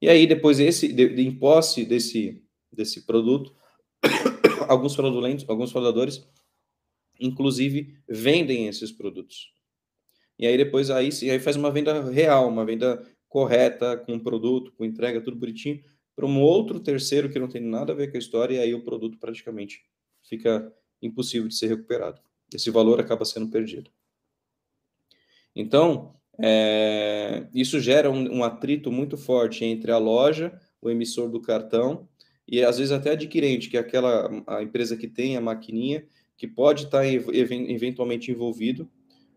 E 0.00 0.08
aí, 0.08 0.26
depois 0.26 0.58
esse, 0.58 0.92
de, 0.92 1.08
de, 1.08 1.22
em 1.22 1.30
posse 1.30 1.84
desse, 1.84 2.42
desse 2.72 3.04
produto, 3.04 3.54
alguns 4.68 4.94
fraudulentos, 4.94 5.44
alguns 5.48 5.70
fraudadores, 5.70 6.26
inclusive, 7.20 7.98
vendem 8.08 8.66
esses 8.66 8.90
produtos. 8.90 9.52
E 10.38 10.46
aí 10.46 10.56
depois 10.56 10.90
aí, 10.90 11.10
aí 11.30 11.38
faz 11.38 11.54
uma 11.56 11.70
venda 11.70 12.10
real, 12.10 12.48
uma 12.48 12.64
venda 12.64 13.06
correta, 13.28 13.96
com 13.98 14.18
produto, 14.18 14.72
com 14.72 14.86
entrega, 14.86 15.20
tudo 15.20 15.36
bonitinho, 15.36 15.84
para 16.16 16.24
um 16.24 16.40
outro 16.40 16.80
terceiro 16.80 17.30
que 17.30 17.38
não 17.38 17.46
tem 17.46 17.60
nada 17.60 17.92
a 17.92 17.94
ver 17.94 18.10
com 18.10 18.16
a 18.16 18.18
história, 18.18 18.56
e 18.56 18.58
aí 18.58 18.74
o 18.74 18.82
produto 18.82 19.18
praticamente 19.18 19.82
fica 20.22 20.72
impossível 21.02 21.48
de 21.48 21.54
ser 21.54 21.68
recuperado. 21.68 22.20
Esse 22.52 22.70
valor 22.70 23.00
acaba 23.00 23.24
sendo 23.24 23.48
perdido. 23.48 23.90
Então, 25.54 26.14
é, 26.38 27.46
isso 27.54 27.80
gera 27.80 28.10
um, 28.10 28.38
um, 28.38 28.44
atrito 28.44 28.90
muito 28.90 29.16
forte 29.16 29.64
entre 29.64 29.90
a 29.90 29.98
loja, 29.98 30.58
o 30.80 30.88
emissor 30.88 31.28
do 31.28 31.40
cartão 31.40 32.08
e 32.48 32.64
às 32.64 32.78
vezes 32.78 32.92
até 32.92 33.10
adquirente, 33.10 33.68
que 33.68 33.76
é 33.76 33.80
aquela 33.80 34.28
a 34.46 34.62
empresa 34.62 34.96
que 34.96 35.06
tem 35.06 35.36
a 35.36 35.40
maquininha, 35.40 36.04
que 36.36 36.48
pode 36.48 36.84
estar 36.84 37.06
eventualmente 37.06 38.30
envolvido. 38.30 38.90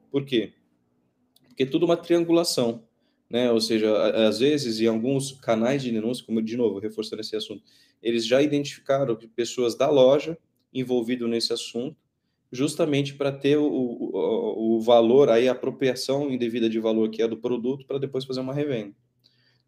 Por 0.09 0.25
quê? 0.25 0.53
Porque 1.47 1.63
é 1.63 1.65
tudo 1.65 1.85
uma 1.85 1.97
triangulação. 1.97 2.83
Né? 3.29 3.51
Ou 3.51 3.59
seja, 3.59 3.91
às 4.27 4.39
vezes, 4.39 4.79
em 4.79 4.87
alguns 4.87 5.31
canais 5.33 5.83
de 5.83 5.91
denúncia, 5.91 6.25
como 6.25 6.41
de 6.41 6.55
novo, 6.55 6.79
reforçando 6.79 7.21
esse 7.21 7.35
assunto, 7.35 7.63
eles 8.01 8.25
já 8.25 8.41
identificaram 8.41 9.15
pessoas 9.35 9.75
da 9.75 9.89
loja 9.89 10.37
envolvido 10.73 11.27
nesse 11.27 11.53
assunto, 11.53 11.95
justamente 12.51 13.15
para 13.15 13.31
ter 13.31 13.57
o, 13.57 13.65
o, 13.65 14.75
o, 14.75 14.81
valor, 14.81 15.29
aí, 15.29 15.47
a 15.47 15.53
apropriação 15.53 16.29
indevida 16.29 16.69
de 16.69 16.79
valor 16.79 17.09
que 17.09 17.21
é 17.21 17.27
do 17.27 17.37
produto, 17.37 17.85
para 17.85 17.97
depois 17.97 18.25
fazer 18.25 18.41
uma 18.41 18.53
revenda. 18.53 18.95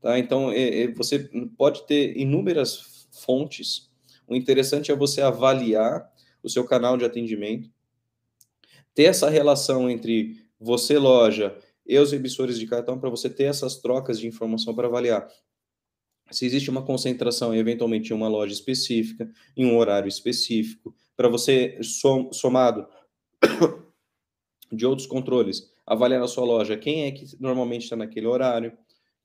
Tá? 0.01 0.19
Então, 0.19 0.51
é, 0.51 0.83
é, 0.83 0.87
você 0.91 1.29
pode 1.57 1.85
ter 1.87 2.15
inúmeras 2.15 3.07
fontes. 3.11 3.89
O 4.27 4.35
interessante 4.35 4.91
é 4.91 4.95
você 4.95 5.21
avaliar 5.21 6.11
o 6.43 6.49
seu 6.49 6.63
canal 6.63 6.95
de 6.95 7.05
atendimento, 7.05 7.69
ter 8.93 9.05
essa 9.05 9.29
relação 9.29 9.89
entre 9.89 10.37
você, 10.59 10.97
loja, 10.97 11.57
e 11.87 11.97
os 11.97 12.13
emissores 12.13 12.57
de 12.57 12.65
cartão, 12.65 12.99
para 12.99 13.09
você 13.09 13.29
ter 13.29 13.43
essas 13.43 13.77
trocas 13.77 14.19
de 14.19 14.27
informação 14.27 14.73
para 14.73 14.87
avaliar 14.87 15.27
se 16.35 16.45
existe 16.45 16.69
uma 16.69 16.83
concentração 16.83 17.55
eventualmente 17.55 18.11
em 18.11 18.15
uma 18.15 18.27
loja 18.27 18.53
específica, 18.53 19.31
em 19.55 19.65
um 19.65 19.77
horário 19.77 20.07
específico, 20.07 20.93
para 21.15 21.29
você 21.29 21.77
som, 21.81 22.31
somado 22.33 22.87
de 24.71 24.85
outros 24.85 25.07
controles, 25.07 25.71
avaliar 25.85 26.19
na 26.19 26.27
sua 26.27 26.43
loja 26.43 26.77
quem 26.77 27.05
é 27.05 27.11
que 27.11 27.25
normalmente 27.39 27.83
está 27.83 27.95
naquele 27.95 28.27
horário, 28.27 28.77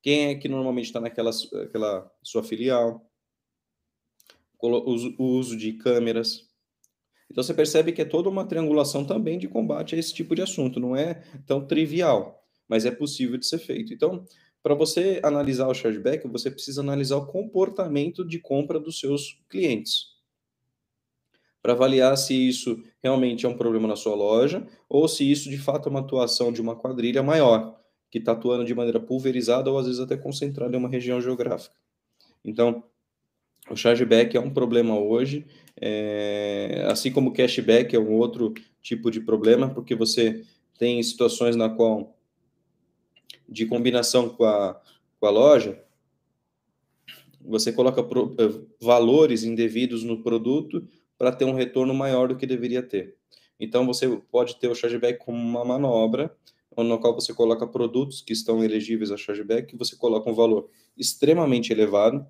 quem 0.03 0.29
é 0.29 0.35
que 0.35 0.49
normalmente 0.49 0.87
está 0.87 1.01
naquela 1.01 1.31
aquela 1.62 2.11
sua 2.23 2.42
filial, 2.42 3.05
o 4.62 5.25
uso 5.25 5.57
de 5.57 5.73
câmeras. 5.73 6.49
Então 7.31 7.42
você 7.42 7.55
percebe 7.55 7.92
que 7.92 8.03
é 8.03 8.05
toda 8.05 8.29
uma 8.29 8.44
triangulação 8.44 9.05
também 9.05 9.38
de 9.38 9.49
combate 9.49 9.94
a 9.94 9.99
esse 9.99 10.12
tipo 10.12 10.35
de 10.35 10.42
assunto, 10.42 10.79
não 10.79 10.94
é 10.94 11.14
tão 11.46 11.66
trivial, 11.66 12.44
mas 12.68 12.85
é 12.85 12.90
possível 12.90 13.37
de 13.37 13.46
ser 13.46 13.59
feito. 13.59 13.92
Então, 13.92 14.25
para 14.62 14.75
você 14.75 15.20
analisar 15.23 15.68
o 15.68 15.75
chargeback, 15.75 16.27
você 16.29 16.51
precisa 16.51 16.81
analisar 16.81 17.16
o 17.16 17.27
comportamento 17.27 18.25
de 18.25 18.38
compra 18.38 18.79
dos 18.79 18.99
seus 18.99 19.40
clientes. 19.49 20.11
Para 21.62 21.73
avaliar 21.73 22.16
se 22.16 22.35
isso 22.35 22.83
realmente 23.03 23.44
é 23.44 23.49
um 23.49 23.57
problema 23.57 23.87
na 23.87 23.96
sua 23.96 24.14
loja 24.14 24.66
ou 24.88 25.07
se 25.07 25.31
isso 25.31 25.51
de 25.51 25.59
fato 25.59 25.88
é 25.88 25.90
uma 25.90 26.01
atuação 26.01 26.53
de 26.53 26.61
uma 26.61 26.75
quadrilha 26.75 27.23
maior, 27.23 27.79
que 28.11 28.18
está 28.18 28.33
atuando 28.33 28.64
de 28.64 28.75
maneira 28.75 28.99
pulverizada 28.99 29.70
ou 29.70 29.79
às 29.79 29.87
vezes 29.87 30.01
até 30.01 30.16
concentrada 30.16 30.75
em 30.75 30.79
uma 30.79 30.88
região 30.88 31.20
geográfica. 31.20 31.75
Então, 32.44 32.83
o 33.70 33.77
chargeback 33.77 34.37
é 34.37 34.40
um 34.40 34.51
problema 34.51 34.99
hoje, 34.99 35.46
é, 35.81 36.87
assim 36.90 37.12
como 37.12 37.31
o 37.31 37.33
cashback 37.33 37.94
é 37.94 37.99
um 37.99 38.12
outro 38.14 38.53
tipo 38.83 39.11
de 39.11 39.20
problema, 39.20 39.68
porque 39.68 39.94
você 39.94 40.44
tem 40.79 41.03
situações 41.03 41.57
na 41.57 41.68
qual 41.68 42.16
de 43.51 43.67
combinação 43.67 44.29
com 44.29 44.45
a, 44.45 44.81
com 45.19 45.27
a 45.27 45.31
loja, 45.31 45.83
você 47.41 47.73
coloca 47.73 48.03
pro, 48.03 48.35
eh, 48.39 48.61
valores 48.81 49.43
indevidos 49.43 50.05
no 50.05 50.23
produto 50.23 50.87
para 51.19 51.33
ter 51.33 51.45
um 51.45 51.55
retorno 51.55 51.93
maior 51.93 52.29
do 52.29 52.37
que 52.37 52.47
deveria 52.47 52.83
ter. 52.83 53.17
Então, 53.59 53.87
você 53.87 54.09
pode 54.31 54.59
ter 54.59 54.69
o 54.69 54.75
chargeback 54.75 55.19
como 55.19 55.37
uma 55.37 55.65
manobra, 55.65 56.35
no 56.77 56.99
qual 56.99 57.15
você 57.15 57.35
coloca 57.35 57.67
produtos 57.67 58.23
que 58.23 58.33
estão 58.33 58.65
elegíveis 58.65 59.11
a 59.11 59.17
chargeback, 59.17 59.77
você 59.77 59.97
coloca 59.97 60.31
um 60.31 60.35
valor 60.35 60.71
extremamente 60.97 61.73
elevado. 61.73 62.25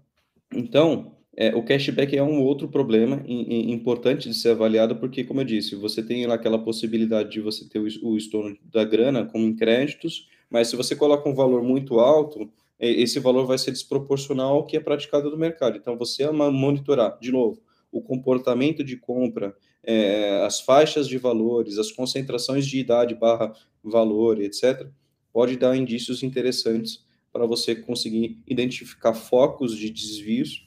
Então, 0.53 1.15
é, 1.37 1.55
o 1.55 1.63
cashback 1.63 2.17
é 2.17 2.23
um 2.23 2.43
outro 2.43 2.69
problema 2.69 3.23
importante 3.27 4.29
de 4.29 4.35
ser 4.35 4.51
avaliado, 4.51 4.97
porque, 4.97 5.23
como 5.23 5.41
eu 5.41 5.45
disse, 5.45 5.77
você 5.77 6.03
tem 6.03 6.27
lá 6.27 6.35
aquela 6.35 6.59
possibilidade 6.59 7.31
de 7.31 7.41
você 7.41 7.69
ter 7.69 7.79
o, 7.79 7.87
o 8.03 8.17
estorno 8.17 8.57
da 8.65 8.83
grana 8.83 9.25
como 9.25 9.47
em 9.47 9.55
créditos, 9.55 10.29
mas 10.51 10.69
se 10.69 10.77
você 10.77 10.97
coloca 10.97 11.29
um 11.29 11.35
valor 11.35 11.63
muito 11.63 12.01
alto, 12.01 12.51
esse 12.79 13.21
valor 13.21 13.47
vai 13.47 13.59
ser 13.59 13.71
desproporcional 13.71 14.57
ao 14.57 14.67
que 14.67 14.77
é 14.77 14.81
praticado 14.81 15.31
no 15.31 15.37
mercado. 15.37 15.77
Então, 15.77 15.97
você 15.97 16.29
monitorar, 16.31 17.19
de 17.21 17.31
novo, 17.31 17.63
o 17.93 18.01
comportamento 18.01 18.83
de 18.83 18.97
compra, 18.97 19.55
é, 19.83 20.43
as 20.45 20.61
faixas 20.61 21.07
de 21.07 21.19
valores, 21.19 21.79
as 21.79 21.93
concentrações 21.93 22.67
de 22.67 22.79
idade 22.79 23.15
barra 23.15 23.53
valor, 23.83 24.41
etc., 24.41 24.89
pode 25.33 25.57
dar 25.57 25.77
indícios 25.77 26.23
interessantes 26.23 27.05
para 27.33 27.47
você 27.47 27.75
conseguir 27.75 28.43
identificar 28.47 29.15
focos 29.15 29.77
de 29.77 29.91
desvios 29.91 30.67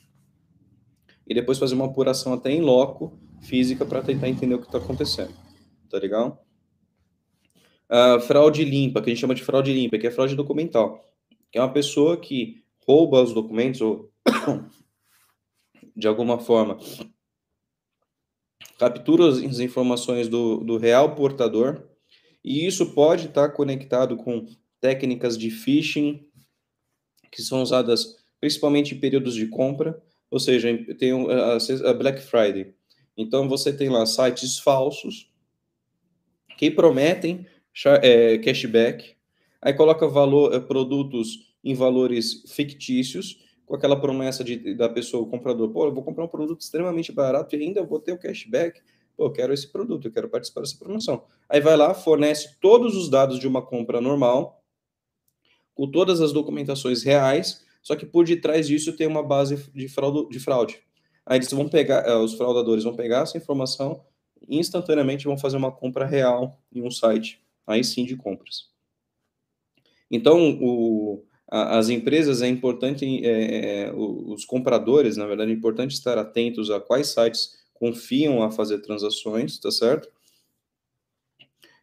e 1.28 1.34
depois 1.34 1.58
fazer 1.58 1.76
uma 1.76 1.86
apuração 1.86 2.34
até 2.34 2.52
em 2.52 2.62
loco 2.62 3.18
física 3.42 3.86
para 3.86 4.02
tentar 4.02 4.30
entender 4.30 4.56
o 4.56 4.60
que 4.60 4.66
está 4.66 4.78
acontecendo. 4.78 5.34
Tá 5.90 5.98
legal? 5.98 6.43
Uh, 7.90 8.20
fraude 8.22 8.64
limpa, 8.64 9.02
que 9.02 9.10
a 9.10 9.14
gente 9.14 9.22
chama 9.22 9.36
de 9.36 9.44
fraude 9.44 9.74
limpa, 9.74 9.98
que 9.98 10.08
é 10.08 10.12
fraude 10.12 10.36
documental, 10.36 11.04
que 11.52 11.58
é 11.58 11.62
uma 11.62 11.72
pessoa 11.72 12.18
que 12.18 12.64
rouba 12.88 13.22
os 13.22 13.34
documentos 13.34 13.82
ou 13.82 14.12
de 15.96 16.08
alguma 16.08 16.40
forma 16.40 16.78
captura 18.78 19.30
as 19.30 19.60
informações 19.60 20.28
do, 20.28 20.58
do 20.58 20.78
real 20.78 21.16
portador 21.16 21.84
e 22.44 22.66
isso 22.68 22.94
pode 22.94 23.28
estar 23.28 23.50
conectado 23.50 24.18
com 24.18 24.46
técnicas 24.82 25.38
de 25.38 25.50
phishing 25.50 26.28
que 27.32 27.42
são 27.42 27.62
usadas 27.62 28.18
principalmente 28.40 28.94
em 28.94 29.00
períodos 29.00 29.36
de 29.36 29.48
compra, 29.48 30.04
ou 30.30 30.38
seja, 30.38 30.68
tem 31.00 31.12
a 31.14 31.94
Black 31.94 32.22
Friday. 32.22 32.76
Então 33.16 33.48
você 33.48 33.72
tem 33.72 33.88
lá 33.88 34.06
sites 34.06 34.60
falsos 34.60 35.32
que 36.58 36.70
prometem 36.70 37.48
é, 38.02 38.38
cashback, 38.40 39.16
aí 39.62 39.74
coloca 39.74 40.08
valor, 40.08 40.54
é, 40.54 40.60
produtos 40.60 41.54
em 41.64 41.74
valores 41.74 42.44
fictícios, 42.48 43.42
com 43.66 43.76
aquela 43.76 44.00
promessa 44.00 44.44
de, 44.44 44.76
da 44.76 44.90
pessoa, 44.90 45.24
o 45.24 45.28
comprador, 45.28 45.70
pô, 45.70 45.86
eu 45.86 45.94
vou 45.94 46.04
comprar 46.04 46.26
um 46.26 46.28
produto 46.28 46.62
extremamente 46.62 47.12
barato 47.12 47.56
e 47.56 47.64
ainda 47.64 47.84
vou 47.84 48.00
ter 48.00 48.12
o 48.12 48.20
cashback, 48.20 48.82
pô, 49.16 49.26
eu 49.26 49.32
quero 49.32 49.54
esse 49.54 49.72
produto, 49.72 50.08
eu 50.08 50.12
quero 50.12 50.30
participar 50.30 50.62
dessa 50.62 50.78
promoção. 50.78 51.24
Aí 51.48 51.62
vai 51.62 51.78
lá, 51.78 51.94
fornece 51.94 52.58
todos 52.60 52.96
os 52.96 53.10
dados 53.10 53.40
de 53.40 53.48
uma 53.48 53.62
compra 53.62 54.02
normal, 54.02 54.62
com 55.74 55.90
todas 55.90 56.22
as 56.22 56.32
documentações 56.32 57.04
reais, 57.04 57.64
só 57.82 57.96
que 57.96 58.06
por 58.06 58.26
detrás 58.26 58.68
disso 58.68 58.96
tem 58.96 59.08
uma 59.08 59.24
base 59.24 59.70
de 59.74 59.88
fraude. 59.88 60.30
De 60.30 60.40
fraude. 60.40 60.80
Aí 61.26 61.38
eles 61.38 61.52
vão 61.52 61.68
pegar, 61.68 62.06
eh, 62.08 62.16
os 62.16 62.34
fraudadores 62.34 62.84
vão 62.84 62.96
pegar 62.96 63.22
essa 63.22 63.38
informação 63.38 64.04
e 64.48 64.58
instantaneamente 64.58 65.26
vão 65.26 65.38
fazer 65.38 65.58
uma 65.58 65.72
compra 65.72 66.06
real 66.06 66.60
em 66.74 66.82
um 66.82 66.92
site, 66.92 67.43
aí 67.66 67.84
sim 67.84 68.06
de 68.06 68.16
compras. 68.16 68.68
Então, 70.10 70.58
o, 70.62 71.24
a, 71.50 71.78
as 71.78 71.90
empresas 71.90 72.42
é 72.42 72.48
importante, 72.48 73.06
é, 73.26 73.92
os 73.96 74.46
compradores, 74.46 75.18
na 75.18 75.26
verdade, 75.26 75.52
é 75.52 75.56
importante 75.56 75.92
estar 75.92 76.18
atentos 76.18 76.70
a 76.70 76.80
quais 76.80 77.08
sites 77.08 77.58
confiam 77.74 78.44
a 78.44 78.52
fazer 78.52 78.80
transações, 78.80 79.58
tá 79.60 79.72
certo? 79.72 80.08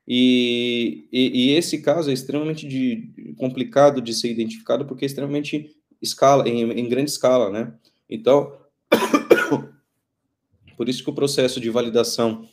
E, 0.07 1.07
e, 1.13 1.51
e, 1.51 1.51
esse 1.51 1.83
caso 1.83 2.11
é 2.11 2.13
extremamente 2.13 2.67
de, 2.67 3.35
complicado 3.37 4.01
de 4.01 4.13
ser 4.13 4.31
identificado 4.31 4.85
porque 4.85 5.05
é 5.05 5.07
extremamente 5.07 5.77
escala, 6.03 6.49
em, 6.49 6.63
em 6.63 6.89
grande 6.89 7.11
escala, 7.11 7.51
né? 7.51 7.73
Então, 8.09 8.59
por 10.77 10.89
isso 10.89 11.05
que 11.05 11.11
o 11.11 11.15
processo 11.15 11.61
de 11.61 11.71
validação 11.71 12.49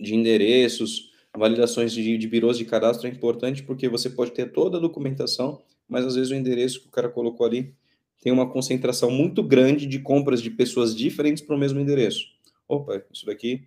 de 0.00 0.14
endereços, 0.14 1.09
validações 1.36 1.92
de, 1.92 2.18
de 2.18 2.28
birôs 2.28 2.58
de 2.58 2.64
cadastro 2.64 3.06
é 3.06 3.10
importante 3.10 3.62
porque 3.62 3.88
você 3.88 4.10
pode 4.10 4.32
ter 4.32 4.52
toda 4.52 4.78
a 4.78 4.80
documentação, 4.80 5.62
mas 5.88 6.04
às 6.04 6.14
vezes 6.14 6.30
o 6.30 6.34
endereço 6.34 6.80
que 6.80 6.88
o 6.88 6.90
cara 6.90 7.08
colocou 7.08 7.46
ali 7.46 7.74
tem 8.20 8.32
uma 8.32 8.50
concentração 8.50 9.10
muito 9.10 9.42
grande 9.42 9.86
de 9.86 9.98
compras 9.98 10.42
de 10.42 10.50
pessoas 10.50 10.94
diferentes 10.94 11.42
para 11.42 11.56
o 11.56 11.58
mesmo 11.58 11.80
endereço. 11.80 12.26
Opa, 12.68 13.02
isso 13.12 13.24
daqui 13.26 13.66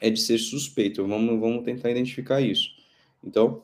é 0.00 0.10
de 0.10 0.20
ser 0.20 0.38
suspeito. 0.38 1.06
Vamos, 1.06 1.40
vamos 1.40 1.64
tentar 1.64 1.90
identificar 1.90 2.40
isso. 2.40 2.70
Então, 3.22 3.62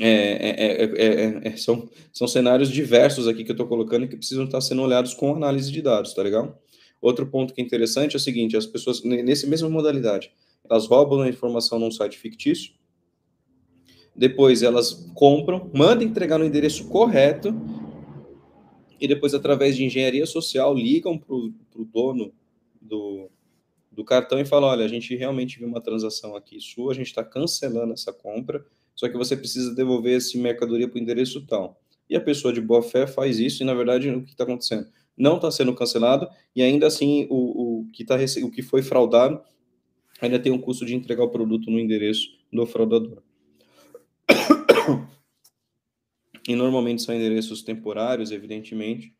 é, 0.00 1.40
é, 1.40 1.48
é, 1.48 1.56
são, 1.56 1.88
são 2.12 2.28
cenários 2.28 2.70
diversos 2.70 3.26
aqui 3.26 3.44
que 3.44 3.50
eu 3.50 3.54
estou 3.54 3.66
colocando 3.66 4.06
que 4.06 4.16
precisam 4.16 4.44
estar 4.44 4.60
sendo 4.60 4.82
olhados 4.82 5.14
com 5.14 5.34
análise 5.34 5.70
de 5.70 5.82
dados, 5.82 6.14
tá 6.14 6.22
legal? 6.22 6.60
Outro 7.00 7.26
ponto 7.26 7.52
que 7.52 7.60
é 7.60 7.64
interessante 7.64 8.14
é 8.14 8.16
o 8.16 8.20
seguinte: 8.20 8.56
as 8.56 8.66
pessoas, 8.66 9.02
nessa 9.02 9.46
mesma 9.46 9.68
modalidade, 9.68 10.30
elas 10.68 10.86
roubam 10.86 11.20
a 11.20 11.28
informação 11.28 11.78
num 11.78 11.90
site 11.90 12.18
fictício, 12.18 12.72
depois 14.16 14.62
elas 14.62 15.10
compram, 15.14 15.70
mandam 15.74 16.06
entregar 16.06 16.38
no 16.38 16.44
endereço 16.44 16.88
correto, 16.88 17.54
e 19.00 19.08
depois, 19.08 19.34
através 19.34 19.76
de 19.76 19.84
engenharia 19.84 20.24
social, 20.24 20.74
ligam 20.74 21.18
para 21.18 21.34
o 21.34 21.52
dono 21.84 22.32
do, 22.80 23.28
do 23.90 24.04
cartão 24.04 24.38
e 24.38 24.44
fala: 24.44 24.68
olha, 24.68 24.84
a 24.84 24.88
gente 24.88 25.14
realmente 25.16 25.58
viu 25.58 25.68
uma 25.68 25.80
transação 25.80 26.36
aqui 26.36 26.60
sua, 26.60 26.92
a 26.92 26.94
gente 26.94 27.08
está 27.08 27.24
cancelando 27.24 27.92
essa 27.92 28.12
compra, 28.12 28.64
só 28.94 29.08
que 29.08 29.16
você 29.16 29.36
precisa 29.36 29.74
devolver 29.74 30.16
esse 30.16 30.38
mercadoria 30.38 30.88
para 30.88 30.98
o 30.98 31.02
endereço 31.02 31.44
tal. 31.46 31.80
E 32.08 32.14
a 32.14 32.20
pessoa 32.20 32.52
de 32.52 32.60
boa 32.60 32.82
fé 32.82 33.06
faz 33.06 33.38
isso, 33.38 33.62
e 33.62 33.66
na 33.66 33.74
verdade 33.74 34.08
o 34.10 34.22
que 34.22 34.30
está 34.30 34.44
acontecendo? 34.44 34.86
Não 35.16 35.36
está 35.36 35.50
sendo 35.50 35.74
cancelado, 35.74 36.28
e 36.54 36.62
ainda 36.62 36.86
assim 36.86 37.26
o, 37.30 37.82
o, 37.82 37.88
que 37.92 38.04
tá, 38.04 38.16
o 38.42 38.50
que 38.50 38.62
foi 38.62 38.82
fraudado 38.82 39.40
ainda 40.24 40.38
tem 40.38 40.52
um 40.52 40.58
custo 40.58 40.84
de 40.84 40.94
entregar 40.94 41.22
o 41.22 41.30
produto 41.30 41.70
no 41.70 41.78
endereço 41.78 42.28
do 42.52 42.66
fraudador. 42.66 43.22
E 46.46 46.54
normalmente 46.54 47.02
são 47.02 47.14
endereços 47.14 47.62
temporários, 47.62 48.30
evidentemente, 48.30 49.14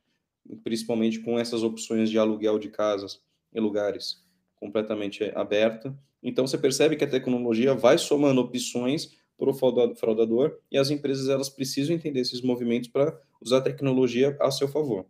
principalmente 0.62 1.20
com 1.20 1.38
essas 1.38 1.62
opções 1.62 2.10
de 2.10 2.18
aluguel 2.18 2.58
de 2.58 2.68
casas 2.68 3.22
em 3.54 3.60
lugares 3.60 4.22
completamente 4.56 5.24
aberta. 5.34 5.96
Então 6.22 6.46
você 6.46 6.58
percebe 6.58 6.96
que 6.96 7.04
a 7.04 7.10
tecnologia 7.10 7.74
vai 7.74 7.96
somando 7.96 8.40
opções 8.40 9.16
para 9.38 9.50
o 9.50 9.94
fraudador 9.94 10.58
e 10.70 10.78
as 10.78 10.90
empresas 10.90 11.28
elas 11.28 11.48
precisam 11.48 11.94
entender 11.94 12.20
esses 12.20 12.40
movimentos 12.40 12.88
para 12.88 13.18
usar 13.40 13.58
a 13.58 13.62
tecnologia 13.62 14.36
a 14.40 14.50
seu 14.50 14.68
favor. 14.68 15.06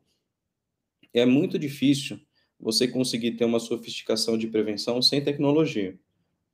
É 1.13 1.27
muito 1.27 1.59
difícil 1.59 2.21
você 2.59 2.89
conseguir 2.89 3.33
ter 3.33 3.45
uma 3.45 3.61
sofisticação 3.61 4.39
de 4.39 4.47
prevenção 4.47 5.01
sem 5.03 5.23
tecnologia, 5.23 5.99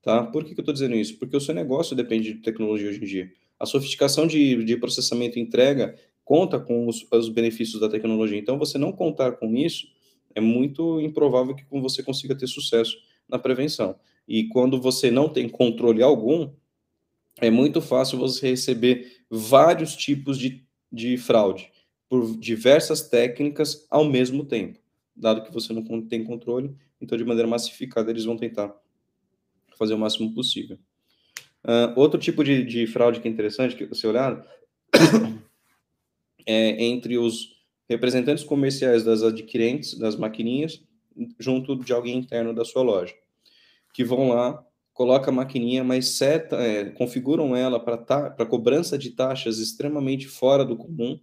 tá? 0.02 0.24
Por 0.24 0.44
que, 0.44 0.54
que 0.54 0.60
eu 0.60 0.62
estou 0.62 0.74
dizendo 0.74 0.94
isso? 0.96 1.18
Porque 1.18 1.36
o 1.36 1.40
seu 1.40 1.54
negócio 1.54 1.94
depende 1.94 2.34
de 2.34 2.40
tecnologia 2.40 2.88
hoje 2.88 3.02
em 3.02 3.06
dia. 3.06 3.32
A 3.58 3.66
sofisticação 3.66 4.26
de, 4.26 4.64
de 4.64 4.76
processamento 4.76 5.38
e 5.38 5.42
entrega 5.42 5.96
conta 6.24 6.58
com 6.58 6.86
os, 6.86 7.06
os 7.10 7.28
benefícios 7.28 7.80
da 7.80 7.88
tecnologia. 7.88 8.38
Então, 8.38 8.58
você 8.58 8.78
não 8.78 8.92
contar 8.92 9.32
com 9.32 9.56
isso 9.56 9.86
é 10.34 10.40
muito 10.40 11.00
improvável 11.00 11.54
que 11.54 11.64
você 11.70 12.02
consiga 12.02 12.36
ter 12.36 12.46
sucesso 12.46 12.96
na 13.28 13.38
prevenção. 13.38 13.96
E 14.26 14.44
quando 14.44 14.80
você 14.80 15.10
não 15.10 15.28
tem 15.28 15.48
controle 15.48 16.02
algum, 16.02 16.50
é 17.40 17.50
muito 17.50 17.80
fácil 17.80 18.18
você 18.18 18.50
receber 18.50 19.24
vários 19.28 19.96
tipos 19.96 20.38
de, 20.38 20.64
de 20.92 21.16
fraude 21.16 21.70
por 22.08 22.36
diversas 22.38 23.08
técnicas 23.08 23.86
ao 23.90 24.04
mesmo 24.04 24.44
tempo. 24.44 24.78
Dado 25.20 25.42
que 25.42 25.52
você 25.52 25.72
não 25.72 25.82
tem 26.02 26.24
controle, 26.24 26.74
então 27.00 27.16
de 27.16 27.24
maneira 27.24 27.48
massificada 27.48 28.10
eles 28.10 28.24
vão 28.24 28.36
tentar 28.36 28.74
fazer 29.76 29.94
o 29.94 29.98
máximo 29.98 30.32
possível. 30.34 30.78
Uh, 31.62 31.92
outro 31.94 32.18
tipo 32.18 32.42
de, 32.42 32.64
de, 32.64 32.86
fraude 32.86 33.20
que 33.20 33.28
é 33.28 33.30
interessante 33.30 33.76
que 33.76 33.84
você 33.84 34.06
olhar 34.06 34.42
é 36.46 36.84
entre 36.84 37.18
os 37.18 37.60
representantes 37.88 38.44
comerciais 38.44 39.04
das 39.04 39.22
adquirentes, 39.22 39.98
das 39.98 40.16
maquininhas, 40.16 40.82
junto 41.38 41.76
de 41.76 41.92
alguém 41.92 42.16
interno 42.16 42.54
da 42.54 42.64
sua 42.64 42.82
loja, 42.82 43.14
que 43.92 44.02
vão 44.02 44.28
lá, 44.28 44.64
coloca 44.94 45.30
a 45.30 45.34
maquininha, 45.34 45.84
mas 45.84 46.08
seta, 46.08 46.56
é, 46.56 46.84
configuram 46.90 47.54
ela 47.54 47.78
para 47.78 48.46
cobrança 48.46 48.96
de 48.96 49.10
taxas 49.10 49.58
extremamente 49.58 50.28
fora 50.28 50.64
do 50.64 50.76
comum, 50.76 51.18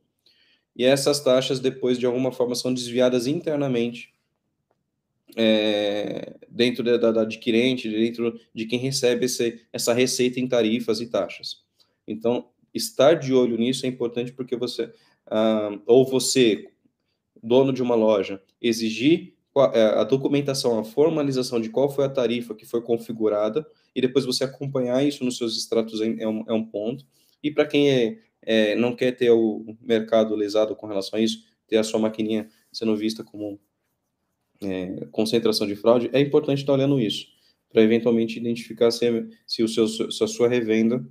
e 0.77 0.85
essas 0.85 1.19
taxas 1.19 1.59
depois 1.59 1.97
de 1.97 2.05
alguma 2.05 2.31
forma 2.31 2.53
são 2.53 2.73
desviadas 2.73 3.25
internamente 3.25 4.13
é, 5.35 6.35
dentro 6.47 6.83
da, 6.83 7.11
da, 7.11 7.21
adquirente, 7.21 7.89
dentro 7.89 8.39
de 8.53 8.65
quem 8.65 8.79
recebe 8.79 9.25
esse, 9.25 9.61
essa 9.73 9.93
receita 9.93 10.39
em 10.39 10.47
tarifas 10.47 11.01
e 11.01 11.07
taxas. 11.07 11.63
Então, 12.07 12.49
estar 12.73 13.15
de 13.15 13.33
olho 13.33 13.57
nisso 13.57 13.85
é 13.85 13.89
importante 13.89 14.31
porque 14.31 14.55
você 14.55 14.85
uh, 15.27 15.81
ou 15.85 16.05
você, 16.05 16.69
dono 17.41 17.73
de 17.73 17.81
uma 17.81 17.95
loja, 17.95 18.41
exigir 18.61 19.33
é, 19.73 19.83
a 19.99 20.03
documentação, 20.03 20.77
a 20.77 20.83
formalização 20.83 21.59
de 21.59 21.69
qual 21.69 21.89
foi 21.89 22.05
a 22.05 22.09
tarifa 22.09 22.53
que 22.53 22.65
foi 22.65 22.81
configurada, 22.81 23.65
e 23.95 24.01
depois 24.01 24.23
você 24.23 24.43
acompanhar 24.43 25.03
isso 25.03 25.25
nos 25.25 25.37
seus 25.37 25.57
extratos 25.57 25.99
é 25.99 26.27
um, 26.27 26.43
é 26.47 26.53
um 26.53 26.63
ponto. 26.63 27.03
E 27.41 27.49
para 27.49 27.65
quem 27.65 27.89
é, 27.89 28.19
é, 28.47 28.75
não 28.75 28.95
quer 28.95 29.11
ter 29.11 29.29
o 29.29 29.75
mercado 29.81 30.33
lesado 30.33 30.73
com 30.73 30.87
relação 30.87 31.19
a 31.19 31.21
isso, 31.21 31.43
ter 31.67 31.75
a 31.75 31.83
sua 31.83 31.99
maquininha 31.99 32.49
sendo 32.71 32.95
vista 32.95 33.21
como 33.21 33.59
é, 34.61 35.05
concentração 35.11 35.67
de 35.67 35.75
fraude, 35.75 36.09
é 36.13 36.21
importante 36.21 36.59
estar 36.59 36.71
olhando 36.71 36.97
isso, 36.97 37.27
para 37.69 37.81
eventualmente 37.81 38.39
identificar 38.39 38.89
se, 38.89 39.05
se, 39.45 39.61
o 39.61 39.67
seu, 39.67 39.85
se 39.87 40.23
a 40.23 40.27
sua 40.27 40.47
revenda 40.47 41.05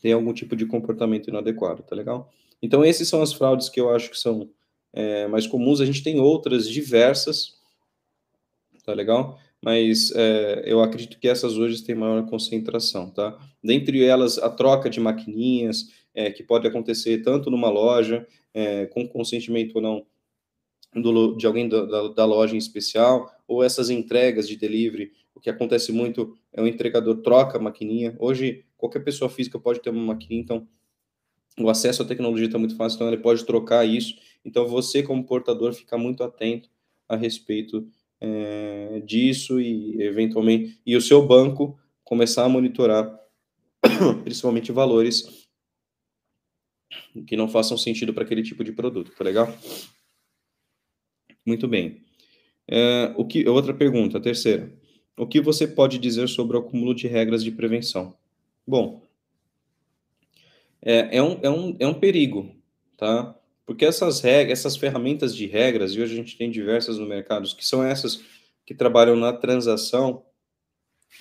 tem 0.00 0.12
algum 0.12 0.32
tipo 0.32 0.54
de 0.54 0.64
comportamento 0.66 1.28
inadequado, 1.28 1.82
tá 1.82 1.96
legal? 1.96 2.32
Então, 2.62 2.84
esses 2.84 3.08
são 3.08 3.20
as 3.20 3.32
fraudes 3.32 3.68
que 3.68 3.80
eu 3.80 3.90
acho 3.90 4.08
que 4.08 4.16
são 4.16 4.48
é, 4.92 5.26
mais 5.26 5.48
comuns. 5.48 5.80
A 5.80 5.84
gente 5.84 6.02
tem 6.02 6.20
outras 6.20 6.68
diversas, 6.68 7.58
tá 8.84 8.94
legal? 8.94 9.38
mas 9.66 10.12
é, 10.14 10.62
eu 10.64 10.80
acredito 10.80 11.18
que 11.18 11.26
essas 11.26 11.56
hoje 11.58 11.82
têm 11.82 11.94
maior 11.94 12.24
concentração, 12.26 13.10
tá? 13.10 13.36
Dentre 13.62 14.04
elas, 14.04 14.38
a 14.38 14.48
troca 14.48 14.88
de 14.88 15.00
maquininhas, 15.00 15.88
é, 16.16 16.30
que 16.30 16.42
pode 16.42 16.66
acontecer 16.66 17.22
tanto 17.22 17.50
numa 17.50 17.68
loja, 17.68 18.26
é, 18.54 18.86
com 18.86 19.06
consentimento 19.06 19.76
ou 19.76 19.82
não 19.82 20.06
do, 20.94 21.36
de 21.36 21.46
alguém 21.46 21.68
da, 21.68 21.84
da, 21.84 22.08
da, 22.08 22.24
loja 22.24 22.54
em 22.54 22.58
especial, 22.58 23.30
ou 23.46 23.62
essas 23.62 23.90
entregas 23.90 24.48
de 24.48 24.56
delivery, 24.56 25.12
o 25.34 25.40
que 25.40 25.50
acontece 25.50 25.92
muito 25.92 26.34
é 26.54 26.62
o 26.62 26.66
entregador 26.66 27.16
troca 27.18 27.58
a 27.58 27.60
maquininha. 27.60 28.16
Hoje, 28.18 28.64
qualquer 28.78 29.00
pessoa 29.00 29.28
física 29.28 29.58
pode 29.58 29.80
ter 29.80 29.90
uma 29.90 30.14
maquininha, 30.14 30.40
então 30.40 30.66
o 31.60 31.68
acesso 31.68 32.02
à 32.02 32.06
tecnologia 32.06 32.46
está 32.46 32.58
muito 32.58 32.76
fácil, 32.76 32.96
então 32.96 33.08
ele 33.08 33.18
pode 33.18 33.44
trocar 33.44 33.84
isso. 33.84 34.14
Então 34.42 34.66
você, 34.66 35.02
como 35.02 35.24
portador, 35.24 35.74
fica 35.74 35.98
muito 35.98 36.24
atento 36.24 36.70
a 37.06 37.14
respeito 37.14 37.86
é, 38.18 39.02
disso 39.04 39.60
e, 39.60 40.00
eventualmente, 40.00 40.80
e 40.86 40.96
o 40.96 41.00
seu 41.00 41.26
banco 41.26 41.78
começar 42.02 42.44
a 42.44 42.48
monitorar, 42.48 43.20
principalmente 44.24 44.72
valores 44.72 45.45
que 47.26 47.36
não 47.36 47.48
façam 47.48 47.76
sentido 47.76 48.12
para 48.14 48.24
aquele 48.24 48.42
tipo 48.42 48.62
de 48.62 48.72
produto, 48.72 49.12
tá 49.16 49.24
legal? 49.24 49.52
Muito 51.44 51.68
bem. 51.68 52.02
É, 52.68 53.12
o 53.16 53.24
que, 53.24 53.48
outra 53.48 53.72
pergunta, 53.72 54.18
a 54.18 54.20
terceira. 54.20 54.72
O 55.16 55.26
que 55.26 55.40
você 55.40 55.66
pode 55.66 55.98
dizer 55.98 56.28
sobre 56.28 56.56
o 56.56 56.60
acúmulo 56.60 56.94
de 56.94 57.06
regras 57.06 57.42
de 57.42 57.50
prevenção? 57.50 58.14
Bom, 58.66 59.02
é, 60.82 61.16
é, 61.16 61.22
um, 61.22 61.38
é, 61.42 61.50
um, 61.50 61.76
é 61.78 61.86
um 61.86 61.94
perigo, 61.94 62.54
tá? 62.96 63.34
Porque 63.64 63.84
essas 63.84 64.20
regras, 64.20 64.60
essas 64.60 64.76
ferramentas 64.76 65.34
de 65.34 65.46
regras, 65.46 65.92
e 65.92 66.00
hoje 66.00 66.12
a 66.12 66.16
gente 66.16 66.36
tem 66.36 66.50
diversas 66.50 66.98
no 66.98 67.06
mercado, 67.06 67.48
que 67.56 67.66
são 67.66 67.82
essas 67.82 68.22
que 68.64 68.74
trabalham 68.74 69.16
na 69.16 69.32
transação, 69.32 70.24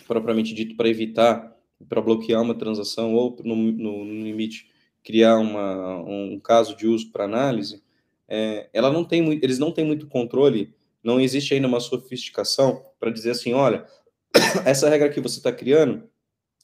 propriamente 0.07 0.53
dito, 0.53 0.75
para 0.75 0.89
evitar, 0.89 1.55
para 1.87 2.01
bloquear 2.01 2.41
uma 2.41 2.55
transação, 2.55 3.13
ou 3.13 3.35
no, 3.43 3.55
no, 3.55 4.05
no 4.05 4.23
limite, 4.23 4.69
criar 5.05 5.37
uma, 5.37 5.97
um 5.99 6.39
caso 6.39 6.75
de 6.75 6.87
uso 6.87 7.11
para 7.11 7.23
análise, 7.25 7.81
é, 8.27 8.67
ela 8.73 8.91
não 8.91 9.05
tem 9.05 9.21
muito, 9.21 9.43
eles 9.43 9.59
não 9.59 9.71
têm 9.71 9.85
muito 9.85 10.07
controle, 10.07 10.73
não 11.03 11.21
existe 11.21 11.53
ainda 11.53 11.67
uma 11.67 11.79
sofisticação 11.79 12.83
para 12.99 13.11
dizer 13.11 13.29
assim, 13.29 13.53
olha, 13.53 13.85
essa 14.65 14.89
regra 14.89 15.09
que 15.09 15.21
você 15.21 15.37
está 15.37 15.51
criando 15.51 16.03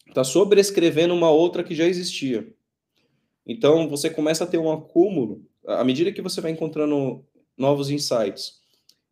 está 0.07 0.23
sobrescrevendo 0.23 1.13
uma 1.13 1.29
outra 1.29 1.63
que 1.63 1.75
já 1.75 1.85
existia. 1.85 2.51
Então 3.45 3.87
você 3.87 4.09
começa 4.09 4.43
a 4.43 4.47
ter 4.47 4.57
um 4.57 4.71
acúmulo 4.71 5.45
à 5.65 5.83
medida 5.83 6.11
que 6.11 6.21
você 6.21 6.41
vai 6.41 6.51
encontrando 6.51 7.23
novos 7.55 7.91
insights 7.91 8.59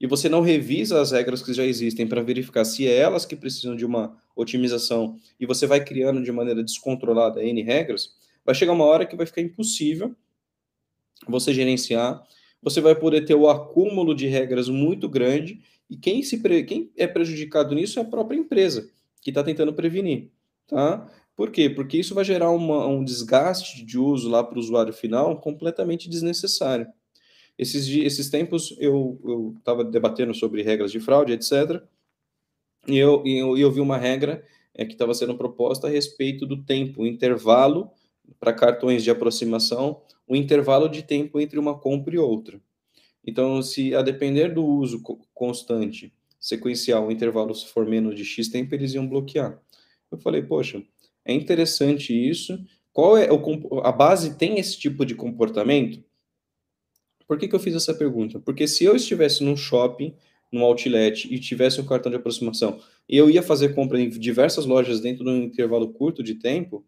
e 0.01 0.07
você 0.07 0.27
não 0.27 0.41
revisa 0.41 0.99
as 0.99 1.11
regras 1.11 1.41
que 1.41 1.53
já 1.53 1.63
existem 1.63 2.07
para 2.07 2.23
verificar 2.23 2.65
se 2.65 2.87
é 2.87 2.97
elas 2.97 3.25
que 3.25 3.35
precisam 3.35 3.75
de 3.75 3.85
uma 3.85 4.17
otimização 4.35 5.17
e 5.39 5.45
você 5.45 5.67
vai 5.67 5.83
criando 5.83 6.23
de 6.23 6.31
maneira 6.31 6.63
descontrolada 6.63 7.43
N 7.43 7.61
regras, 7.61 8.15
vai 8.49 8.55
chegar 8.55 8.73
uma 8.73 8.85
hora 8.85 9.05
que 9.05 9.15
vai 9.15 9.27
ficar 9.27 9.41
impossível 9.41 10.15
você 11.27 11.53
gerenciar, 11.53 12.19
você 12.59 12.81
vai 12.81 12.95
poder 12.95 13.23
ter 13.23 13.35
o 13.35 13.47
acúmulo 13.47 14.15
de 14.15 14.25
regras 14.25 14.67
muito 14.67 15.07
grande 15.07 15.61
e 15.87 15.95
quem, 15.95 16.23
se 16.23 16.39
pre... 16.39 16.63
quem 16.63 16.91
é 16.97 17.05
prejudicado 17.05 17.75
nisso 17.75 17.99
é 17.99 18.01
a 18.01 18.05
própria 18.05 18.39
empresa 18.39 18.89
que 19.21 19.29
está 19.29 19.43
tentando 19.43 19.71
prevenir, 19.71 20.31
tá? 20.65 21.07
Por 21.35 21.51
quê? 21.51 21.69
Porque 21.69 21.99
isso 21.99 22.15
vai 22.15 22.25
gerar 22.25 22.49
uma, 22.49 22.87
um 22.87 23.03
desgaste 23.03 23.85
de 23.85 23.99
uso 23.99 24.27
lá 24.27 24.43
para 24.43 24.57
o 24.57 24.59
usuário 24.59 24.93
final 24.93 25.39
completamente 25.39 26.09
desnecessário. 26.09 26.87
Esses, 27.55 27.87
esses 27.87 28.31
tempos 28.31 28.75
eu 28.79 29.53
estava 29.59 29.83
debatendo 29.83 30.33
sobre 30.33 30.63
regras 30.63 30.91
de 30.91 30.99
fraude, 30.99 31.33
etc. 31.33 31.83
E 32.87 32.97
eu, 32.97 33.23
eu, 33.27 33.55
eu 33.55 33.71
vi 33.71 33.79
uma 33.79 33.97
regra 33.97 34.43
é, 34.73 34.85
que 34.85 34.93
estava 34.93 35.13
sendo 35.13 35.37
proposta 35.37 35.85
a 35.85 35.89
respeito 35.89 36.47
do 36.47 36.63
tempo, 36.63 37.05
intervalo 37.05 37.91
para 38.39 38.53
cartões 38.53 39.03
de 39.03 39.11
aproximação, 39.11 40.01
o 40.27 40.35
intervalo 40.35 40.87
de 40.87 41.03
tempo 41.03 41.39
entre 41.39 41.57
uma 41.57 41.77
compra 41.77 42.15
e 42.15 42.17
outra. 42.17 42.61
Então, 43.25 43.61
se 43.61 43.93
a 43.95 44.01
depender 44.01 44.53
do 44.53 44.65
uso 44.65 45.01
constante, 45.33 46.13
sequencial, 46.39 47.07
o 47.07 47.11
intervalo 47.11 47.53
se 47.53 47.67
for 47.67 47.85
menos 47.85 48.15
de 48.15 48.23
X 48.23 48.47
tempo, 48.47 48.73
eles 48.73 48.93
iam 48.93 49.07
bloquear. 49.07 49.59
Eu 50.11 50.17
falei, 50.17 50.41
poxa, 50.41 50.81
é 51.25 51.33
interessante 51.33 52.13
isso. 52.13 52.57
Qual 52.91 53.17
é 53.17 53.31
o, 53.31 53.79
a 53.81 53.91
base 53.91 54.37
tem 54.37 54.59
esse 54.59 54.77
tipo 54.77 55.05
de 55.05 55.15
comportamento? 55.15 56.03
Por 57.27 57.37
que, 57.37 57.47
que 57.47 57.55
eu 57.55 57.59
fiz 57.59 57.75
essa 57.75 57.93
pergunta? 57.93 58.39
Porque 58.39 58.67
se 58.67 58.83
eu 58.83 58.95
estivesse 58.95 59.43
num 59.43 59.55
shopping, 59.55 60.15
num 60.51 60.63
outlet 60.63 61.31
e 61.31 61.39
tivesse 61.39 61.79
um 61.79 61.85
cartão 61.85 62.09
de 62.09 62.17
aproximação, 62.17 62.81
e 63.07 63.15
eu 63.15 63.29
ia 63.29 63.43
fazer 63.43 63.75
compra 63.75 63.99
em 64.01 64.09
diversas 64.09 64.65
lojas 64.65 64.99
dentro 64.99 65.23
de 65.23 65.29
um 65.29 65.43
intervalo 65.43 65.93
curto 65.93 66.23
de 66.23 66.35
tempo, 66.35 66.83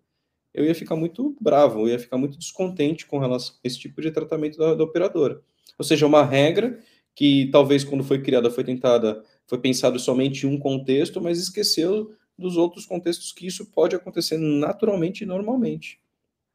eu 0.53 0.65
ia 0.65 0.75
ficar 0.75 0.95
muito 0.95 1.35
bravo, 1.39 1.81
eu 1.81 1.89
ia 1.89 1.99
ficar 1.99 2.17
muito 2.17 2.37
descontente 2.37 3.05
com 3.05 3.19
relação 3.19 3.55
a 3.55 3.67
esse 3.67 3.79
tipo 3.79 4.01
de 4.01 4.11
tratamento 4.11 4.57
da, 4.57 4.75
da 4.75 4.83
operadora. 4.83 5.41
Ou 5.77 5.85
seja, 5.85 6.05
uma 6.05 6.23
regra 6.23 6.79
que 7.15 7.49
talvez 7.51 7.83
quando 7.83 8.03
foi 8.03 8.21
criada 8.21 8.49
foi 8.49 8.63
tentada, 8.63 9.23
foi 9.47 9.59
pensado 9.59 9.99
somente 9.99 10.45
em 10.45 10.49
um 10.49 10.59
contexto, 10.59 11.21
mas 11.21 11.39
esqueceu 11.39 12.11
dos 12.37 12.57
outros 12.57 12.85
contextos 12.85 13.31
que 13.31 13.45
isso 13.45 13.65
pode 13.71 13.95
acontecer 13.95 14.37
naturalmente 14.37 15.23
e 15.23 15.27
normalmente, 15.27 15.99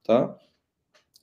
tá? 0.02 0.36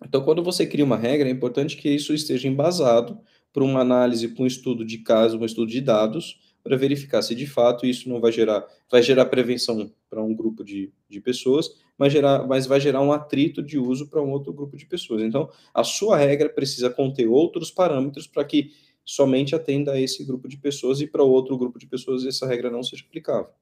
Então, 0.05 0.23
quando 0.23 0.43
você 0.43 0.65
cria 0.65 0.85
uma 0.85 0.97
regra, 0.97 1.27
é 1.29 1.31
importante 1.31 1.77
que 1.77 1.89
isso 1.89 2.13
esteja 2.13 2.47
embasado 2.47 3.19
por 3.51 3.63
uma 3.63 3.81
análise, 3.81 4.27
por 4.27 4.43
um 4.43 4.47
estudo 4.47 4.83
de 4.83 4.97
caso, 4.99 5.37
um 5.37 5.45
estudo 5.45 5.67
de 5.67 5.79
dados, 5.79 6.39
para 6.63 6.77
verificar 6.77 7.21
se 7.21 7.35
de 7.35 7.45
fato 7.45 7.85
isso 7.85 8.09
não 8.09 8.19
vai 8.19 8.31
gerar, 8.31 8.65
vai 8.89 9.03
gerar 9.03 9.25
prevenção 9.25 9.91
para 10.09 10.23
um 10.23 10.33
grupo 10.33 10.63
de, 10.63 10.91
de 11.09 11.19
pessoas, 11.19 11.69
mas, 12.03 12.11
gerar, 12.11 12.45
mas 12.45 12.67
vai 12.67 12.81
gerar 12.81 13.01
um 13.01 13.13
atrito 13.13 13.63
de 13.63 13.79
uso 13.79 14.09
para 14.09 14.21
um 14.21 14.29
outro 14.29 14.51
grupo 14.51 14.75
de 14.75 14.85
pessoas. 14.85 15.21
Então, 15.21 15.49
a 15.73 15.85
sua 15.85 16.17
regra 16.17 16.49
precisa 16.49 16.89
conter 16.89 17.29
outros 17.29 17.71
parâmetros 17.71 18.27
para 18.27 18.43
que 18.43 18.71
somente 19.05 19.55
atenda 19.55 19.93
a 19.93 20.01
esse 20.01 20.21
grupo 20.25 20.49
de 20.49 20.57
pessoas 20.57 20.99
e 20.99 21.07
para 21.07 21.23
outro 21.23 21.57
grupo 21.57 21.79
de 21.79 21.87
pessoas 21.87 22.25
essa 22.25 22.45
regra 22.45 22.69
não 22.69 22.83
seja 22.83 23.05
aplicável. 23.07 23.53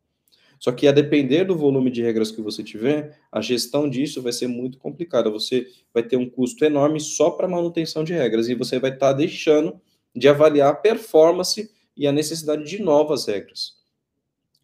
Só 0.58 0.72
que 0.72 0.88
a 0.88 0.92
depender 0.92 1.44
do 1.44 1.56
volume 1.56 1.92
de 1.92 2.02
regras 2.02 2.32
que 2.32 2.42
você 2.42 2.64
tiver, 2.64 3.16
a 3.32 3.42
gestão 3.42 3.88
disso 3.88 4.24
vai 4.24 4.34
ser 4.34 4.48
muito 4.48 4.80
complicada. 4.80 5.30
Você 5.30 5.68
vai 5.94 6.02
ter 6.02 6.18
um 6.18 6.28
custo 6.28 6.66
enorme 6.66 7.00
só 7.00 7.30
para 7.30 7.48
manutenção 7.48 8.04
de 8.04 8.14
regras 8.14 8.50
e 8.50 8.56
você 8.56 8.80
vai 8.80 8.90
estar 8.90 9.12
tá 9.12 9.14
deixando 9.14 9.80
de 10.16 10.28
avaliar 10.28 10.72
a 10.72 10.76
performance 10.76 11.70
e 11.96 12.08
a 12.08 12.12
necessidade 12.12 12.64
de 12.64 12.82
novas 12.82 13.28
regras. 13.28 13.76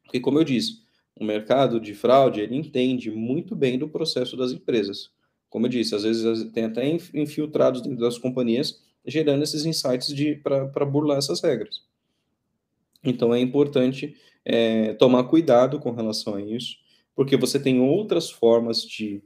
Porque, 0.01 0.19
como 0.19 0.39
eu 0.39 0.43
disse, 0.43 0.81
o 1.19 1.23
mercado 1.23 1.79
de 1.79 1.93
fraude 1.93 2.41
ele 2.41 2.55
entende 2.55 3.11
muito 3.11 3.55
bem 3.55 3.77
do 3.77 3.89
processo 3.89 4.35
das 4.37 4.51
empresas. 4.51 5.11
Como 5.49 5.65
eu 5.65 5.69
disse, 5.69 5.95
às 5.95 6.03
vezes 6.03 6.43
tem 6.51 6.65
até 6.65 6.87
infiltrados 7.13 7.81
dentro 7.81 7.99
das 7.99 8.17
companhias 8.17 8.81
gerando 9.05 9.41
esses 9.41 9.65
insights 9.65 10.13
para 10.43 10.85
burlar 10.85 11.17
essas 11.17 11.41
regras. 11.41 11.81
Então 13.03 13.33
é 13.33 13.39
importante 13.39 14.15
é, 14.43 14.93
tomar 14.95 15.23
cuidado 15.23 15.79
com 15.79 15.91
relação 15.91 16.35
a 16.35 16.41
isso, 16.41 16.75
porque 17.15 17.37
você 17.37 17.59
tem 17.59 17.79
outras 17.79 18.29
formas 18.29 18.81
de 18.83 19.23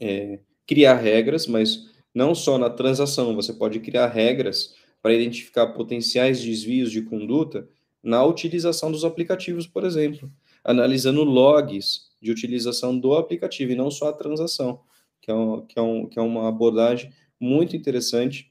é, 0.00 0.40
criar 0.66 0.96
regras, 0.96 1.46
mas 1.46 1.90
não 2.14 2.34
só 2.34 2.56
na 2.56 2.70
transação, 2.70 3.34
você 3.34 3.52
pode 3.52 3.78
criar 3.80 4.06
regras 4.08 4.74
para 5.02 5.14
identificar 5.14 5.68
potenciais 5.68 6.42
desvios 6.42 6.90
de 6.90 7.02
conduta 7.02 7.68
na 8.02 8.24
utilização 8.24 8.90
dos 8.90 9.04
aplicativos, 9.04 9.66
por 9.66 9.84
exemplo, 9.84 10.30
analisando 10.64 11.24
logs 11.24 12.10
de 12.20 12.30
utilização 12.30 12.98
do 12.98 13.14
aplicativo 13.14 13.72
e 13.72 13.76
não 13.76 13.90
só 13.90 14.08
a 14.08 14.12
transação, 14.12 14.80
que 15.20 15.30
é, 15.30 15.34
um, 15.34 15.66
que 15.66 15.78
é, 15.78 15.82
um, 15.82 16.06
que 16.06 16.18
é 16.18 16.22
uma 16.22 16.48
abordagem 16.48 17.12
muito 17.38 17.76
interessante. 17.76 18.50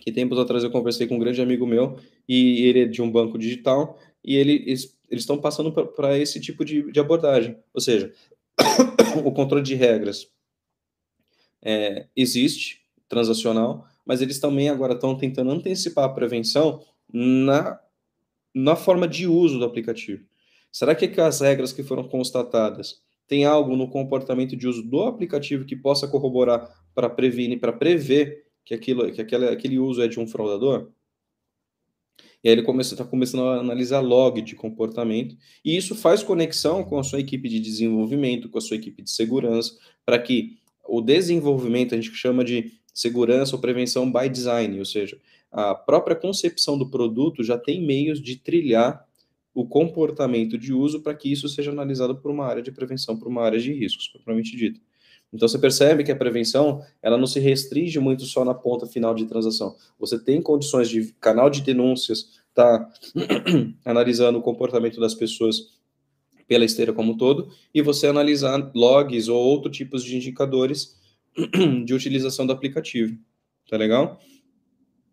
Que 0.00 0.10
tempos 0.10 0.38
atrás 0.38 0.64
eu 0.64 0.70
conversei 0.70 1.06
com 1.06 1.16
um 1.16 1.18
grande 1.18 1.40
amigo 1.40 1.66
meu 1.66 1.98
e 2.28 2.62
ele 2.62 2.80
é 2.80 2.84
de 2.86 3.00
um 3.00 3.10
banco 3.10 3.38
digital 3.38 3.98
e 4.24 4.36
ele, 4.36 4.62
eles 4.62 4.96
estão 5.10 5.38
passando 5.38 5.70
para 5.72 6.18
esse 6.18 6.40
tipo 6.40 6.64
de, 6.64 6.90
de 6.90 6.98
abordagem. 6.98 7.56
Ou 7.72 7.80
seja, 7.80 8.12
o 9.24 9.30
controle 9.30 9.62
de 9.62 9.74
regras 9.74 10.28
é, 11.62 12.06
existe, 12.16 12.82
transacional, 13.08 13.86
mas 14.04 14.20
eles 14.20 14.40
também 14.40 14.68
agora 14.68 14.94
estão 14.94 15.16
tentando 15.16 15.50
antecipar 15.50 16.04
a 16.04 16.12
prevenção 16.12 16.82
na, 17.12 17.78
na 18.54 18.74
forma 18.74 19.06
de 19.06 19.26
uso 19.26 19.58
do 19.58 19.64
aplicativo. 19.64 20.24
Será 20.72 20.94
que 20.94 21.20
as 21.20 21.40
regras 21.40 21.72
que 21.72 21.82
foram 21.82 22.08
constatadas 22.08 23.02
tem 23.28 23.44
algo 23.44 23.76
no 23.76 23.88
comportamento 23.88 24.56
de 24.56 24.66
uso 24.66 24.82
do 24.82 25.02
aplicativo 25.02 25.66
que 25.66 25.76
possa 25.76 26.08
corroborar 26.08 26.68
para 26.94 27.08
prevenir, 27.08 27.60
para 27.60 27.72
prever 27.72 28.46
que, 28.64 28.74
aquilo, 28.74 29.12
que 29.12 29.20
aquele, 29.20 29.48
aquele 29.48 29.78
uso 29.78 30.02
é 30.02 30.08
de 30.08 30.18
um 30.18 30.26
fraudador? 30.26 30.90
E 32.42 32.48
aí 32.48 32.56
ele 32.56 32.66
está 32.80 33.04
começando 33.04 33.44
a 33.44 33.60
analisar 33.60 34.00
log 34.00 34.42
de 34.42 34.56
comportamento, 34.56 35.36
e 35.64 35.76
isso 35.76 35.94
faz 35.94 36.22
conexão 36.22 36.82
com 36.82 36.98
a 36.98 37.04
sua 37.04 37.20
equipe 37.20 37.48
de 37.48 37.60
desenvolvimento, 37.60 38.48
com 38.48 38.58
a 38.58 38.60
sua 38.60 38.76
equipe 38.76 39.02
de 39.02 39.10
segurança, 39.10 39.78
para 40.04 40.18
que 40.18 40.58
o 40.84 41.00
desenvolvimento, 41.00 41.94
a 41.94 42.00
gente 42.00 42.12
chama 42.14 42.44
de 42.44 42.72
segurança 42.92 43.54
ou 43.54 43.60
prevenção 43.60 44.10
by 44.10 44.28
design, 44.28 44.76
ou 44.78 44.84
seja, 44.84 45.18
a 45.52 45.74
própria 45.74 46.16
concepção 46.16 46.76
do 46.76 46.90
produto 46.90 47.44
já 47.44 47.56
tem 47.56 47.80
meios 47.80 48.20
de 48.20 48.36
trilhar 48.36 49.06
o 49.54 49.66
comportamento 49.66 50.56
de 50.56 50.72
uso 50.72 51.02
para 51.02 51.14
que 51.14 51.30
isso 51.30 51.48
seja 51.48 51.70
analisado 51.70 52.16
por 52.16 52.30
uma 52.30 52.46
área 52.46 52.62
de 52.62 52.72
prevenção, 52.72 53.16
por 53.16 53.28
uma 53.28 53.42
área 53.42 53.58
de 53.58 53.72
riscos, 53.72 54.08
propriamente 54.08 54.56
dito. 54.56 54.80
Então 55.32 55.48
você 55.48 55.58
percebe 55.58 56.04
que 56.04 56.12
a 56.12 56.16
prevenção, 56.16 56.82
ela 57.02 57.16
não 57.16 57.26
se 57.26 57.40
restringe 57.40 57.98
muito 57.98 58.24
só 58.24 58.44
na 58.44 58.52
ponta 58.52 58.86
final 58.86 59.14
de 59.14 59.24
transação. 59.24 59.74
Você 59.98 60.18
tem 60.22 60.42
condições 60.42 60.88
de 60.88 61.12
canal 61.14 61.48
de 61.48 61.62
denúncias, 61.62 62.42
tá 62.54 62.90
analisando 63.84 64.38
o 64.38 64.42
comportamento 64.42 65.00
das 65.00 65.14
pessoas 65.14 65.80
pela 66.46 66.66
esteira 66.66 66.92
como 66.92 67.12
um 67.12 67.16
todo, 67.16 67.48
e 67.74 67.80
você 67.80 68.06
analisar 68.06 68.70
logs 68.74 69.28
ou 69.28 69.42
outros 69.42 69.74
tipos 69.74 70.04
de 70.04 70.16
indicadores 70.16 71.00
de 71.86 71.94
utilização 71.94 72.46
do 72.46 72.52
aplicativo. 72.52 73.16
Tá 73.70 73.78
legal? 73.78 74.20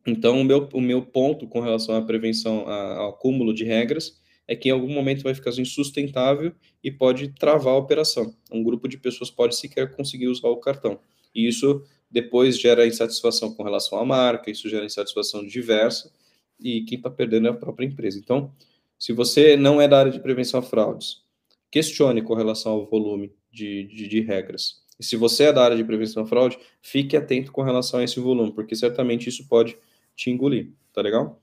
Então, 0.06 0.42
o 0.42 0.44
meu, 0.44 0.68
o 0.74 0.82
meu 0.82 1.02
ponto 1.02 1.48
com 1.48 1.62
relação 1.62 1.96
à 1.96 2.02
prevenção, 2.02 2.68
ao 2.68 3.12
acúmulo 3.12 3.54
de 3.54 3.64
regras, 3.64 4.20
é 4.50 4.56
que 4.56 4.68
em 4.68 4.72
algum 4.72 4.92
momento 4.92 5.22
vai 5.22 5.36
ficar 5.36 5.52
insustentável 5.52 6.52
e 6.84 6.90
pode 6.90 7.30
travar 7.36 7.76
a 7.76 7.78
operação. 7.78 8.34
Um 8.52 8.64
grupo 8.64 8.88
de 8.88 8.98
pessoas 8.98 9.30
pode 9.30 9.56
sequer 9.56 9.96
conseguir 9.96 10.28
usar 10.28 10.48
o 10.48 10.58
cartão. 10.58 11.00
E 11.36 11.48
isso 11.48 11.84
depois 12.10 12.60
gera 12.60 12.88
insatisfação 12.88 13.54
com 13.54 13.62
relação 13.62 14.00
à 14.00 14.04
marca, 14.04 14.50
isso 14.50 14.68
gera 14.68 14.84
insatisfação 14.84 15.46
diversa, 15.46 16.12
e 16.60 16.82
quem 16.82 16.98
está 16.98 17.12
perdendo 17.12 17.46
é 17.46 17.52
a 17.52 17.54
própria 17.54 17.86
empresa. 17.86 18.18
Então, 18.18 18.52
se 18.98 19.14
você 19.14 19.56
não 19.56 19.80
é 19.80 19.88
da 19.88 20.00
área 20.00 20.12
de 20.12 20.20
prevenção 20.20 20.62
a 20.62 20.64
fraudes, 20.64 21.22
questione 21.70 22.24
com 22.24 22.34
relação 22.34 22.72
ao 22.72 22.88
volume 22.88 23.32
de, 23.52 23.84
de, 23.84 24.08
de 24.08 24.20
regras. 24.22 24.82
E 25.00 25.06
se 25.06 25.16
você 25.16 25.44
é 25.44 25.54
da 25.54 25.64
área 25.64 25.78
de 25.78 25.84
prevenção 25.84 26.24
a 26.24 26.26
fraude, 26.26 26.58
fique 26.82 27.16
atento 27.16 27.52
com 27.52 27.62
relação 27.62 28.00
a 28.00 28.04
esse 28.04 28.20
volume, 28.20 28.52
porque 28.52 28.76
certamente 28.76 29.30
isso 29.30 29.48
pode 29.48 29.78
te 30.16 30.32
engolir, 30.32 30.72
tá 30.92 31.04
legal? 31.04 31.40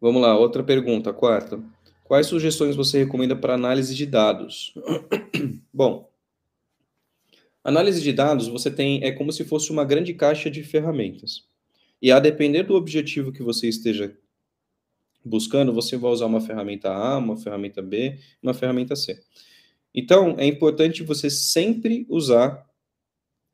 Vamos 0.00 0.22
lá, 0.22 0.38
outra 0.38 0.62
pergunta, 0.62 1.12
quarta. 1.12 1.60
Quais 2.04 2.26
sugestões 2.28 2.76
você 2.76 2.98
recomenda 2.98 3.34
para 3.34 3.54
análise 3.54 3.94
de 3.94 4.06
dados? 4.06 4.72
Bom, 5.74 6.08
análise 7.64 8.00
de 8.00 8.12
dados 8.12 8.46
você 8.46 8.70
tem 8.70 9.02
é 9.02 9.10
como 9.10 9.32
se 9.32 9.44
fosse 9.44 9.72
uma 9.72 9.84
grande 9.84 10.14
caixa 10.14 10.48
de 10.48 10.62
ferramentas. 10.62 11.48
E 12.00 12.12
a 12.12 12.20
depender 12.20 12.62
do 12.62 12.76
objetivo 12.76 13.32
que 13.32 13.42
você 13.42 13.68
esteja 13.68 14.16
buscando, 15.24 15.72
você 15.72 15.96
vai 15.96 16.12
usar 16.12 16.26
uma 16.26 16.40
ferramenta 16.40 16.90
A, 16.90 17.18
uma 17.18 17.36
ferramenta 17.36 17.82
B, 17.82 18.18
uma 18.40 18.54
ferramenta 18.54 18.94
C. 18.94 19.20
Então, 19.92 20.36
é 20.38 20.46
importante 20.46 21.02
você 21.02 21.28
sempre 21.28 22.06
usar 22.08 22.64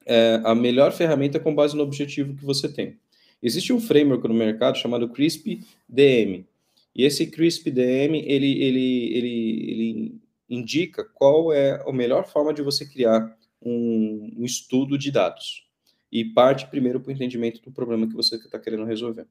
é, 0.05 0.43
a 0.45 0.55
melhor 0.55 0.93
ferramenta 0.93 1.41
com 1.41 1.55
base 1.55 1.75
no 1.75 1.83
objetivo 1.83 2.37
que 2.37 2.45
você 2.45 2.69
tem. 2.69 2.99
Existe 3.43 3.73
um 3.73 3.81
framework 3.81 4.27
no 4.27 4.35
mercado 4.35 4.79
chamado 4.79 5.09
CRISP 5.09 5.61
DM. 5.89 6.47
E 6.95 7.05
esse 7.05 7.27
CRISP 7.27 7.71
DM, 7.71 8.19
ele, 8.27 8.63
ele, 8.63 9.17
ele, 9.17 9.71
ele 9.71 10.21
indica 10.49 11.05
qual 11.05 11.53
é 11.53 11.83
a 11.87 11.93
melhor 11.93 12.27
forma 12.27 12.55
de 12.55 12.63
você 12.63 12.87
criar 12.87 13.37
um, 13.61 14.33
um 14.39 14.45
estudo 14.45 14.97
de 14.97 15.11
dados. 15.11 15.67
E 16.13 16.25
parte 16.25 16.67
primeiro 16.69 17.01
para 17.01 17.11
o 17.11 17.13
entendimento 17.13 17.61
do 17.61 17.73
problema 17.73 18.07
que 18.07 18.15
você 18.15 18.37
está 18.37 18.59
querendo 18.59 18.85
resolver. 18.85 19.27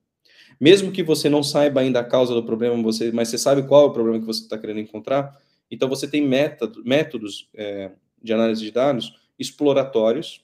Mesmo 0.60 0.91
que 0.91 1.01
você 1.01 1.30
não 1.30 1.41
saiba 1.41 1.82
ainda 1.82 1.99
a 1.99 2.04
causa 2.04 2.34
do 2.34 2.43
problema, 2.43 2.82
você, 2.84 3.12
mas 3.12 3.30
você 3.30 3.38
sabe 3.38 3.64
qual 3.64 3.84
é 3.84 3.86
o 3.86 3.93
problema 3.93 4.20
que 4.20 4.26
você 4.26 4.41
está 4.41 4.58
querendo 4.58 4.80
encontrar, 4.80 5.38
então 5.72 5.89
você 5.89 6.08
tem 6.08 6.22
método, 6.22 6.84
métodos 6.86 7.49
é, 7.56 7.91
de 8.22 8.34
análise 8.34 8.62
de 8.62 8.72
dados 8.72 9.16
exploratórios 9.39 10.43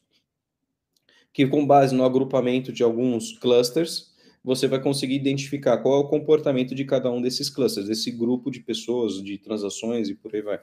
que 1.40 1.48
com 1.48 1.66
base 1.66 1.96
no 1.96 2.04
agrupamento 2.04 2.70
de 2.70 2.84
alguns 2.84 3.32
clusters, 3.32 4.14
você 4.44 4.68
vai 4.68 4.82
conseguir 4.82 5.16
identificar 5.16 5.78
qual 5.78 5.96
é 5.96 6.04
o 6.04 6.10
comportamento 6.10 6.76
de 6.76 6.84
cada 6.84 7.10
um 7.10 7.22
desses 7.22 7.50
clusters, 7.50 7.88
desse 7.88 8.12
grupo 8.12 8.52
de 8.52 8.60
pessoas, 8.60 9.24
de 9.24 9.38
transações 9.38 10.10
e 10.10 10.16
por 10.16 10.36
aí 10.36 10.42
vai. 10.42 10.60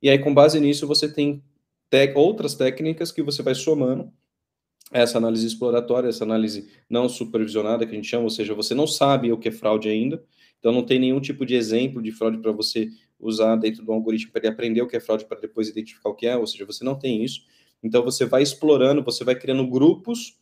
E 0.00 0.08
aí, 0.08 0.18
com 0.18 0.32
base 0.32 0.58
nisso, 0.58 0.86
você 0.86 1.06
tem 1.06 1.44
outras 2.14 2.54
técnicas 2.54 3.12
que 3.12 3.22
você 3.22 3.42
vai 3.42 3.54
somando 3.54 4.10
essa 4.90 5.18
análise 5.18 5.46
exploratória, 5.46 6.08
essa 6.08 6.24
análise 6.24 6.70
não 6.88 7.06
supervisionada, 7.06 7.84
que 7.84 7.92
a 7.92 7.96
gente 7.96 8.08
chama, 8.08 8.24
ou 8.24 8.30
seja, 8.30 8.54
você 8.54 8.74
não 8.74 8.86
sabe 8.86 9.30
o 9.30 9.36
que 9.36 9.48
é 9.50 9.52
fraude 9.52 9.90
ainda, 9.90 10.24
então 10.58 10.72
não 10.72 10.82
tem 10.82 10.98
nenhum 10.98 11.20
tipo 11.20 11.44
de 11.44 11.54
exemplo 11.54 12.00
de 12.00 12.10
fraude 12.10 12.38
para 12.38 12.52
você 12.52 12.88
usar 13.18 13.54
dentro 13.56 13.84
do 13.84 13.92
algoritmo 13.92 14.32
para 14.32 14.40
ele 14.40 14.48
aprender 14.54 14.80
o 14.80 14.86
que 14.86 14.96
é 14.96 15.00
fraude 15.00 15.26
para 15.26 15.38
depois 15.38 15.68
identificar 15.68 16.08
o 16.08 16.14
que 16.14 16.26
é, 16.26 16.38
ou 16.38 16.46
seja, 16.46 16.64
você 16.64 16.82
não 16.82 16.98
tem 16.98 17.22
isso. 17.22 17.42
Então 17.82 18.02
você 18.02 18.24
vai 18.24 18.42
explorando, 18.42 19.02
você 19.02 19.24
vai 19.24 19.34
criando 19.34 19.66
grupos, 19.66 20.38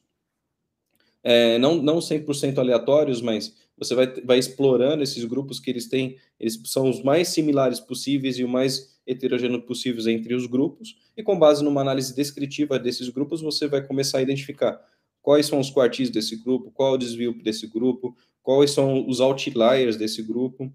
é, 1.23 1.59
não, 1.59 1.83
não 1.83 1.99
100% 1.99 2.59
aleatórios, 2.59 3.21
mas 3.21 3.55
você 3.77 3.95
vai, 3.95 4.07
vai 4.23 4.39
explorando 4.39 5.03
esses 5.03 5.25
grupos 5.25 5.61
que 5.61 5.71
eles 5.71 5.89
têm, 5.89 6.17
eles 6.39 6.61
são 6.65 6.89
os 6.89 7.03
mais 7.03 7.29
similares 7.29 7.81
possíveis 7.81 8.39
e 8.39 8.45
o 8.45 8.49
mais 8.49 8.99
heterogêneo 9.07 9.63
possíveis 9.63 10.07
entre 10.07 10.35
os 10.35 10.47
grupos, 10.47 10.97
e 11.17 11.23
com 11.23 11.39
base 11.39 11.65
numa 11.65 11.81
análise 11.81 12.15
descritiva 12.15 12.79
desses 12.79 13.09
grupos, 13.09 13.41
você 13.41 13.67
vai 13.67 13.87
começar 13.87 14.19
a 14.19 14.23
identificar 14.23 14.81
quais 15.23 15.47
são 15.47 15.59
os 15.59 15.71
quartis 15.71 16.11
desse 16.11 16.37
grupo, 16.37 16.71
qual 16.71 16.95
o 16.95 16.99
desvio 16.99 17.33
desse 17.43 17.67
grupo, 17.67 18.17
quais 18.43 18.71
são 18.71 19.07
os 19.07 19.21
outliers 19.21 19.97
desse 19.97 20.23
grupo. 20.23 20.73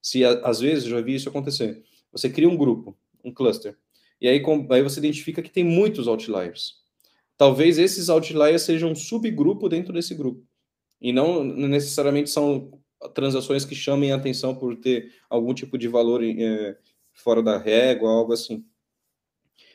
Se 0.00 0.24
às 0.24 0.60
vezes 0.60 0.84
já 0.84 1.00
vi 1.00 1.14
isso 1.14 1.28
acontecer. 1.28 1.82
Você 2.12 2.30
cria 2.30 2.48
um 2.48 2.56
grupo, 2.56 2.96
um 3.24 3.32
cluster, 3.32 3.76
e 4.20 4.28
aí, 4.28 4.40
com, 4.40 4.66
aí 4.70 4.82
você 4.82 4.98
identifica 4.98 5.42
que 5.42 5.50
tem 5.50 5.64
muitos 5.64 6.08
outliers. 6.08 6.74
Talvez 7.36 7.78
esses 7.78 8.08
outliers 8.08 8.62
sejam 8.62 8.90
um 8.90 8.94
subgrupo 8.94 9.68
dentro 9.68 9.92
desse 9.92 10.14
grupo. 10.14 10.42
E 11.00 11.12
não 11.12 11.44
necessariamente 11.44 12.30
são 12.30 12.80
transações 13.14 13.64
que 13.64 13.74
chamem 13.74 14.12
a 14.12 14.16
atenção 14.16 14.54
por 14.54 14.74
ter 14.76 15.12
algum 15.28 15.52
tipo 15.52 15.76
de 15.76 15.86
valor 15.86 16.24
é, 16.24 16.76
fora 17.12 17.42
da 17.42 17.58
régua, 17.58 18.10
algo 18.10 18.32
assim. 18.32 18.64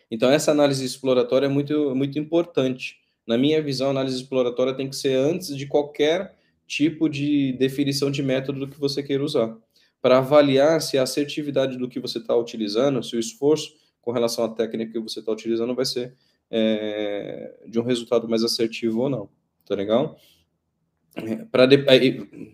Então, 0.09 0.29
essa 0.29 0.51
análise 0.51 0.83
exploratória 0.83 1.45
é 1.45 1.49
muito, 1.49 1.95
muito 1.95 2.17
importante. 2.17 2.97
Na 3.25 3.37
minha 3.37 3.61
visão, 3.61 3.87
a 3.87 3.91
análise 3.91 4.17
exploratória 4.17 4.73
tem 4.73 4.89
que 4.89 4.95
ser 4.95 5.15
antes 5.15 5.55
de 5.55 5.67
qualquer 5.67 6.35
tipo 6.67 7.07
de 7.07 7.53
definição 7.53 8.09
de 8.09 8.23
método 8.23 8.61
do 8.61 8.67
que 8.67 8.79
você 8.79 9.03
queira 9.03 9.23
usar, 9.23 9.55
para 10.01 10.17
avaliar 10.17 10.81
se 10.81 10.97
a 10.97 11.03
assertividade 11.03 11.77
do 11.77 11.87
que 11.87 11.99
você 11.99 12.17
está 12.17 12.35
utilizando, 12.35 13.03
se 13.03 13.15
o 13.15 13.19
esforço 13.19 13.73
com 14.01 14.11
relação 14.11 14.43
à 14.43 14.49
técnica 14.49 14.93
que 14.93 14.99
você 14.99 15.19
está 15.19 15.31
utilizando 15.31 15.75
vai 15.75 15.85
ser 15.85 16.15
é, 16.49 17.59
de 17.67 17.79
um 17.79 17.83
resultado 17.83 18.27
mais 18.27 18.43
assertivo 18.43 19.01
ou 19.01 19.09
não. 19.09 19.29
Tá 19.65 19.75
legal? 19.75 20.17
Para 21.51 21.67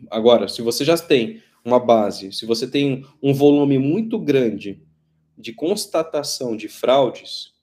agora, 0.09 0.47
se 0.47 0.61
você 0.61 0.83
já 0.83 0.97
tem 0.97 1.41
uma 1.63 1.79
base, 1.79 2.31
se 2.31 2.45
você 2.45 2.67
tem 2.67 3.05
um 3.21 3.33
volume 3.33 3.77
muito 3.77 4.19
grande 4.19 4.81
de 5.37 5.53
constatação 5.53 6.55
de 6.55 6.67
fraudes 6.67 7.53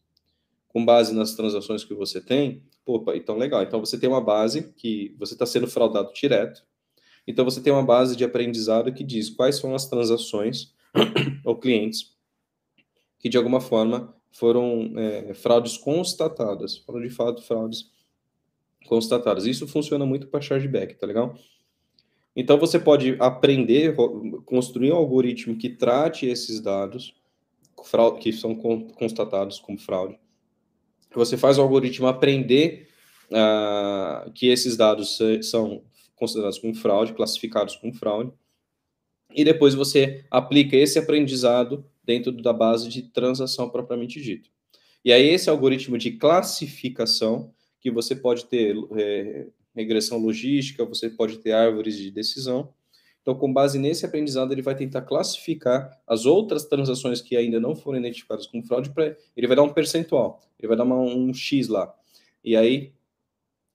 com 0.68 0.84
base 0.84 1.14
nas 1.14 1.34
transações 1.34 1.84
que 1.84 1.94
você 1.94 2.20
tem, 2.20 2.62
opa, 2.86 3.16
então 3.16 3.36
legal. 3.36 3.62
Então 3.62 3.80
você 3.80 3.98
tem 3.98 4.08
uma 4.08 4.20
base 4.20 4.72
que 4.76 5.14
você 5.18 5.34
está 5.34 5.46
sendo 5.46 5.66
fraudado 5.66 6.12
direto. 6.12 6.64
Então 7.26 7.44
você 7.44 7.60
tem 7.60 7.72
uma 7.72 7.82
base 7.82 8.14
de 8.14 8.24
aprendizado 8.24 8.92
que 8.92 9.02
diz 9.02 9.30
quais 9.30 9.56
são 9.56 9.74
as 9.74 9.86
transações 9.86 10.74
ou 11.44 11.56
clientes 11.56 12.13
que 13.24 13.30
de 13.30 13.38
alguma 13.38 13.58
forma 13.58 14.14
foram 14.30 14.92
é, 14.98 15.32
fraudes 15.32 15.78
constatadas, 15.78 16.76
foram 16.76 17.00
de 17.00 17.08
fato 17.08 17.40
fraudes 17.40 17.90
constatadas. 18.86 19.46
Isso 19.46 19.66
funciona 19.66 20.04
muito 20.04 20.26
para 20.26 20.42
chargeback, 20.42 20.94
tá 20.96 21.06
legal? 21.06 21.34
Então 22.36 22.58
você 22.58 22.78
pode 22.78 23.16
aprender, 23.18 23.96
construir 24.44 24.92
um 24.92 24.96
algoritmo 24.96 25.56
que 25.56 25.70
trate 25.70 26.26
esses 26.26 26.60
dados 26.60 27.14
que 28.20 28.30
são 28.30 28.54
constatados 28.54 29.58
como 29.58 29.78
fraude. 29.78 30.18
Você 31.14 31.38
faz 31.38 31.56
o 31.56 31.62
algoritmo 31.62 32.06
aprender 32.06 32.90
uh, 33.30 34.30
que 34.32 34.48
esses 34.48 34.76
dados 34.76 35.18
são 35.44 35.82
considerados 36.14 36.58
como 36.58 36.74
fraude, 36.74 37.14
classificados 37.14 37.74
como 37.76 37.94
fraude, 37.94 38.34
e 39.34 39.44
depois 39.44 39.74
você 39.74 40.26
aplica 40.30 40.76
esse 40.76 40.98
aprendizado 40.98 41.86
dentro 42.04 42.32
da 42.32 42.52
base 42.52 42.88
de 42.88 43.02
transação 43.02 43.68
propriamente 43.68 44.20
dito. 44.20 44.50
E 45.04 45.12
aí, 45.12 45.28
esse 45.28 45.50
algoritmo 45.50 45.98
de 45.98 46.12
classificação, 46.12 47.52
que 47.80 47.90
você 47.90 48.16
pode 48.16 48.46
ter 48.46 48.74
é, 48.96 49.46
regressão 49.74 50.18
logística, 50.18 50.84
você 50.84 51.10
pode 51.10 51.38
ter 51.38 51.52
árvores 51.52 51.98
de 51.98 52.10
decisão. 52.10 52.72
Então, 53.20 53.34
com 53.34 53.52
base 53.52 53.78
nesse 53.78 54.06
aprendizado, 54.06 54.52
ele 54.52 54.62
vai 54.62 54.74
tentar 54.74 55.02
classificar 55.02 55.90
as 56.06 56.24
outras 56.24 56.64
transações 56.64 57.20
que 57.20 57.36
ainda 57.36 57.60
não 57.60 57.74
foram 57.74 57.98
identificadas 57.98 58.46
como 58.46 58.64
fraude, 58.64 58.90
pra, 58.90 59.16
ele 59.36 59.46
vai 59.46 59.56
dar 59.56 59.62
um 59.62 59.72
percentual, 59.72 60.40
ele 60.58 60.68
vai 60.68 60.76
dar 60.76 60.84
uma, 60.84 60.96
um 60.96 61.32
X 61.32 61.68
lá. 61.68 61.94
E 62.42 62.56
aí, 62.56 62.92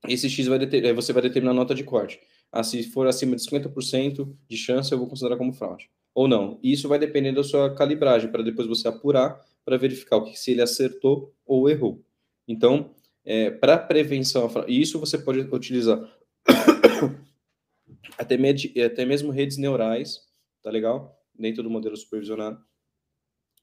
esse 0.08 0.28
X 0.28 0.46
vai 0.46 0.58
você 0.94 1.12
vai 1.12 1.22
determinar 1.22 1.52
a 1.52 1.54
nota 1.54 1.74
de 1.74 1.84
corte. 1.84 2.20
Ah, 2.50 2.64
se 2.64 2.82
for 2.84 3.06
acima 3.06 3.36
de 3.36 3.42
50% 3.42 4.32
de 4.48 4.56
chance, 4.56 4.90
eu 4.90 4.98
vou 4.98 5.06
considerar 5.06 5.36
como 5.36 5.52
fraude 5.52 5.88
ou 6.14 6.28
não. 6.28 6.58
Isso 6.62 6.88
vai 6.88 6.98
depender 6.98 7.32
da 7.32 7.42
sua 7.42 7.74
calibragem, 7.74 8.30
para 8.30 8.42
depois 8.42 8.66
você 8.66 8.88
apurar 8.88 9.40
para 9.64 9.76
verificar 9.76 10.16
o 10.16 10.24
que 10.24 10.38
se 10.38 10.50
ele 10.52 10.62
acertou 10.62 11.32
ou 11.46 11.68
errou. 11.68 12.02
Então, 12.48 12.94
é, 13.24 13.50
para 13.50 13.78
prevenção, 13.78 14.50
e 14.66 14.80
isso 14.80 14.98
você 14.98 15.18
pode 15.18 15.40
utilizar 15.40 15.98
até, 18.18 18.36
até 18.84 19.04
mesmo 19.04 19.30
redes 19.30 19.58
neurais, 19.58 20.20
tá 20.62 20.70
legal? 20.70 21.20
dentro 21.40 21.62
do 21.62 21.70
modelo 21.70 21.96
supervisionado, 21.96 22.62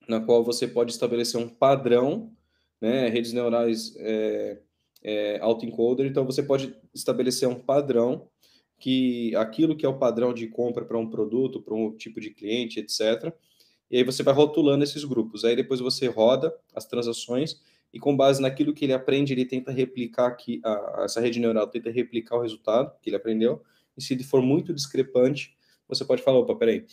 na 0.08 0.20
qual 0.20 0.44
você 0.44 0.68
pode 0.68 0.92
estabelecer 0.92 1.40
um 1.40 1.48
padrão, 1.48 2.34
né, 2.82 3.08
redes 3.08 3.34
neurais 3.34 3.96
é, 3.98 4.60
é, 5.04 5.40
autoencoder, 5.40 6.06
então 6.06 6.26
você 6.26 6.42
pode 6.42 6.76
estabelecer 6.94 7.48
um 7.48 7.60
padrão 7.60 8.30
que 8.80 9.36
aquilo 9.36 9.76
que 9.76 9.86
é 9.86 9.90
o 9.90 9.98
padrão 9.98 10.34
de 10.34 10.48
compra 10.48 10.86
para 10.86 10.98
um 10.98 11.10
produto, 11.10 11.62
para 11.62 11.74
um 11.74 11.96
tipo 11.96 12.22
de 12.22 12.30
cliente, 12.30 12.80
etc. 12.80 13.34
E 13.90 13.98
aí 13.98 14.04
você 14.04 14.24
vai 14.24 14.34
rotulando 14.34 14.84
esses 14.84 15.04
grupos. 15.04 15.44
Aí 15.44 15.56
depois 15.56 15.80
você 15.80 16.08
roda 16.08 16.54
as 16.76 16.86
transações 16.86 17.62
e 17.94 18.00
com 18.00 18.16
base 18.16 18.42
naquilo 18.42 18.74
que 18.74 18.86
ele 18.86 18.94
aprende, 18.94 19.34
ele 19.34 19.46
tenta 19.46 19.72
replicar 19.72 20.28
aqui, 20.28 20.62
a, 20.64 21.04
essa 21.06 21.22
rede 21.22 21.40
neural 21.40 21.68
tenta 21.68 21.90
replicar 21.90 22.38
o 22.38 22.42
resultado 22.42 22.92
que 23.02 23.10
ele 23.10 23.16
aprendeu. 23.16 23.62
E 23.98 24.04
se 24.04 24.22
for 24.24 24.42
muito 24.42 24.74
discrepante, 24.74 25.58
você 25.88 26.06
pode 26.06 26.22
falar, 26.22 26.40
opa, 26.40 26.56
peraí, 26.56 26.86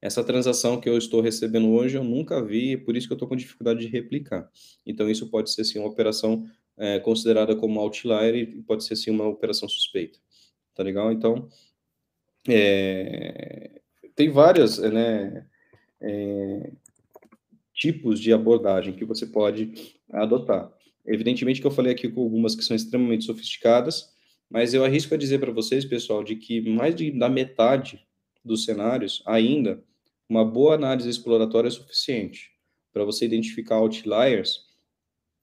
essa 0.00 0.22
transação 0.22 0.80
que 0.80 0.88
eu 0.88 0.98
estou 0.98 1.20
recebendo 1.20 1.70
hoje 1.70 1.96
eu 1.96 2.04
nunca 2.04 2.44
vi, 2.44 2.76
por 2.76 2.96
isso 2.96 3.06
que 3.06 3.12
eu 3.12 3.16
estou 3.16 3.28
com 3.28 3.36
dificuldade 3.36 3.80
de 3.80 3.86
replicar. 3.86 4.50
Então, 4.84 5.08
isso 5.08 5.28
pode 5.28 5.50
ser, 5.50 5.64
sim, 5.64 5.78
uma 5.78 5.88
operação 5.88 6.44
é, 6.76 6.98
considerada 7.00 7.56
como 7.56 7.80
outlier 7.80 8.34
e 8.34 8.62
pode 8.62 8.84
ser, 8.84 8.96
sim, 8.96 9.10
uma 9.10 9.26
operação 9.26 9.68
suspeita. 9.68 10.18
Tá 10.76 10.82
legal? 10.82 11.10
Então, 11.10 11.48
é, 12.46 13.80
tem 14.14 14.30
várias, 14.30 14.78
né, 14.78 15.46
é, 16.00 16.70
tipos 17.74 18.20
de 18.20 18.32
abordagem 18.32 18.94
que 18.94 19.04
você 19.04 19.26
pode 19.26 19.72
adotar. 20.12 20.70
Evidentemente 21.04 21.60
que 21.60 21.66
eu 21.66 21.70
falei 21.70 21.92
aqui 21.92 22.08
com 22.08 22.22
algumas 22.22 22.54
que 22.54 22.62
são 22.62 22.76
extremamente 22.76 23.24
sofisticadas, 23.24 24.14
mas 24.50 24.74
eu 24.74 24.84
arrisco 24.84 25.14
a 25.14 25.18
dizer 25.18 25.38
para 25.38 25.50
vocês, 25.50 25.84
pessoal, 25.84 26.22
de 26.22 26.36
que 26.36 26.60
mais 26.60 26.94
de, 26.94 27.10
da 27.10 27.28
metade 27.28 28.06
dos 28.44 28.64
cenários, 28.64 29.22
ainda, 29.26 29.82
uma 30.28 30.44
boa 30.44 30.74
análise 30.74 31.08
exploratória 31.08 31.68
é 31.68 31.70
suficiente 31.70 32.50
para 32.92 33.04
você 33.04 33.24
identificar 33.24 33.76
outliers 33.76 34.66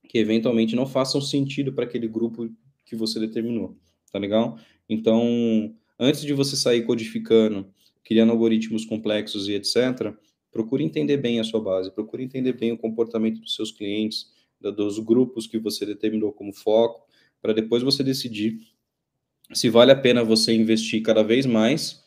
que 0.07 0.17
eventualmente 0.17 0.75
não 0.75 0.85
façam 0.85 1.21
sentido 1.21 1.73
para 1.73 1.85
aquele 1.85 2.07
grupo 2.07 2.49
que 2.85 2.95
você 2.95 3.19
determinou, 3.19 3.77
tá 4.11 4.19
legal? 4.19 4.57
Então, 4.93 5.73
antes 5.99 6.21
de 6.21 6.33
você 6.33 6.55
sair 6.55 6.83
codificando, 6.83 7.67
criando 8.03 8.31
algoritmos 8.31 8.85
complexos 8.85 9.47
e 9.47 9.53
etc., 9.53 10.13
procure 10.51 10.83
entender 10.83 11.17
bem 11.17 11.39
a 11.39 11.43
sua 11.43 11.59
base, 11.59 11.91
procure 11.91 12.23
entender 12.23 12.53
bem 12.53 12.71
o 12.71 12.77
comportamento 12.77 13.39
dos 13.41 13.55
seus 13.55 13.71
clientes, 13.71 14.31
dos 14.61 14.99
grupos 14.99 15.47
que 15.47 15.57
você 15.57 15.83
determinou 15.83 16.31
como 16.31 16.53
foco, 16.53 17.07
para 17.41 17.53
depois 17.53 17.81
você 17.81 18.03
decidir 18.03 18.59
se 19.51 19.69
vale 19.69 19.91
a 19.91 19.95
pena 19.95 20.23
você 20.23 20.53
investir 20.53 21.01
cada 21.01 21.23
vez 21.23 21.45
mais 21.45 22.03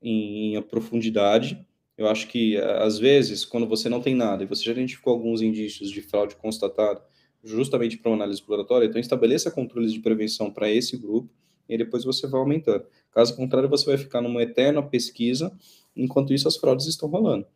em, 0.00 0.60
profundidade. 0.62 1.64
Eu 1.98 2.08
acho 2.08 2.28
que, 2.28 2.56
às 2.56 2.98
vezes, 2.98 3.44
quando 3.44 3.66
você 3.66 3.88
não 3.88 4.00
tem 4.00 4.14
nada 4.14 4.42
e 4.42 4.46
você 4.46 4.64
já 4.64 4.72
identificou 4.72 5.12
alguns 5.12 5.42
indícios 5.42 5.90
de 5.90 6.00
fraude 6.00 6.36
constatado, 6.36 7.02
justamente 7.42 7.98
para 7.98 8.10
uma 8.10 8.16
análise 8.16 8.40
exploratória, 8.40 8.86
então 8.86 9.00
estabeleça 9.00 9.50
controles 9.50 9.92
de 9.92 10.00
prevenção 10.00 10.50
para 10.50 10.70
esse 10.70 10.96
grupo 10.96 11.30
e 11.68 11.78
depois 11.78 12.04
você 12.04 12.26
vai 12.26 12.40
aumentando. 12.40 12.84
Caso 13.12 13.36
contrário, 13.36 13.68
você 13.68 13.86
vai 13.86 13.98
ficar 13.98 14.20
numa 14.20 14.42
eterna 14.42 14.82
pesquisa, 14.82 15.52
enquanto 15.96 16.32
isso 16.32 16.48
as 16.48 16.56
fraudes 16.56 16.86
estão 16.86 17.08
rolando. 17.08 17.46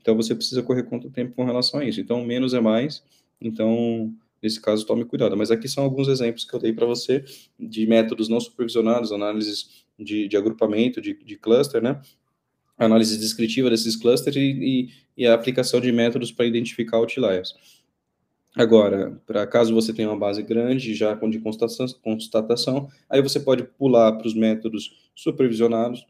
Então 0.00 0.16
você 0.16 0.34
precisa 0.34 0.62
correr 0.62 0.84
contra 0.84 1.08
o 1.08 1.12
tempo 1.12 1.34
com 1.34 1.44
relação 1.44 1.80
a 1.80 1.84
isso. 1.84 2.00
Então, 2.00 2.24
menos 2.24 2.54
é 2.54 2.60
mais. 2.60 3.02
Então, 3.40 4.12
nesse 4.42 4.60
caso, 4.60 4.86
tome 4.86 5.04
cuidado. 5.04 5.36
Mas 5.36 5.50
aqui 5.50 5.68
são 5.68 5.84
alguns 5.84 6.08
exemplos 6.08 6.44
que 6.44 6.54
eu 6.54 6.60
dei 6.60 6.72
para 6.72 6.86
você 6.86 7.24
de 7.58 7.86
métodos 7.86 8.28
não 8.28 8.40
supervisionados, 8.40 9.12
análises 9.12 9.84
de, 9.98 10.28
de 10.28 10.36
agrupamento, 10.36 11.00
de, 11.00 11.14
de 11.14 11.36
cluster, 11.36 11.82
né? 11.82 12.00
Análise 12.78 13.18
descritiva 13.18 13.68
desses 13.68 13.96
clusters 13.96 14.36
e, 14.36 14.40
e, 14.40 14.88
e 15.16 15.26
a 15.26 15.34
aplicação 15.34 15.80
de 15.80 15.90
métodos 15.90 16.30
para 16.30 16.46
identificar 16.46 16.98
outliers. 16.98 17.54
Agora, 18.58 19.22
para 19.24 19.46
caso 19.46 19.72
você 19.72 19.92
tenha 19.92 20.08
uma 20.08 20.18
base 20.18 20.42
grande, 20.42 20.92
já 20.92 21.14
com 21.14 21.30
de 21.30 21.38
constatação, 21.38 21.86
constatação 22.02 22.88
aí 23.08 23.22
você 23.22 23.38
pode 23.38 23.62
pular 23.62 24.10
para 24.14 24.26
os 24.26 24.34
métodos 24.34 25.10
supervisionados, 25.14 26.04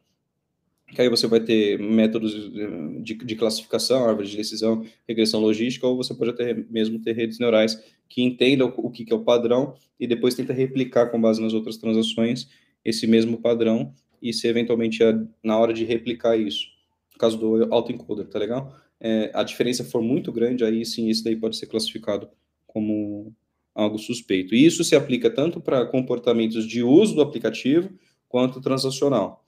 que 0.86 1.02
aí 1.02 1.10
você 1.10 1.26
vai 1.26 1.40
ter 1.40 1.78
métodos 1.78 2.34
eh, 2.34 3.02
de, 3.02 3.16
de, 3.16 3.36
classificação, 3.36 4.08
árvore 4.08 4.28
de 4.28 4.38
decisão, 4.38 4.82
regressão 5.06 5.40
logística, 5.40 5.86
ou 5.86 5.98
você 5.98 6.14
pode 6.14 6.30
até 6.30 6.54
mesmo 6.54 6.98
ter 6.98 7.12
redes 7.12 7.38
neurais 7.38 7.78
que 8.08 8.22
entendam 8.22 8.72
o, 8.78 8.90
que, 8.90 9.04
que 9.04 9.12
é 9.12 9.16
o 9.16 9.24
padrão 9.24 9.74
e 10.00 10.06
depois 10.06 10.34
tenta 10.34 10.54
replicar 10.54 11.10
com 11.10 11.20
base 11.20 11.42
nas 11.42 11.52
outras 11.52 11.76
transações 11.76 12.48
esse 12.82 13.06
mesmo 13.06 13.36
padrão 13.42 13.92
e 14.22 14.32
se 14.32 14.48
eventualmente 14.48 15.00
na 15.44 15.58
hora 15.58 15.74
de 15.74 15.84
replicar 15.84 16.38
isso, 16.38 16.64
no 17.12 17.18
caso 17.18 17.36
do 17.36 17.74
autoencoder, 17.74 18.26
tá 18.26 18.38
legal? 18.38 18.74
É, 19.00 19.30
a 19.32 19.42
diferença 19.42 19.84
for 19.84 20.02
muito 20.02 20.32
grande, 20.32 20.64
aí 20.64 20.84
sim, 20.84 21.08
isso 21.08 21.22
daí 21.22 21.36
pode 21.36 21.56
ser 21.56 21.66
classificado 21.66 22.28
como 22.66 23.34
algo 23.74 23.98
suspeito. 23.98 24.54
E 24.54 24.66
isso 24.66 24.82
se 24.82 24.96
aplica 24.96 25.30
tanto 25.30 25.60
para 25.60 25.86
comportamentos 25.86 26.66
de 26.66 26.82
uso 26.82 27.14
do 27.14 27.22
aplicativo 27.22 27.90
quanto 28.28 28.60
transacional. 28.60 29.44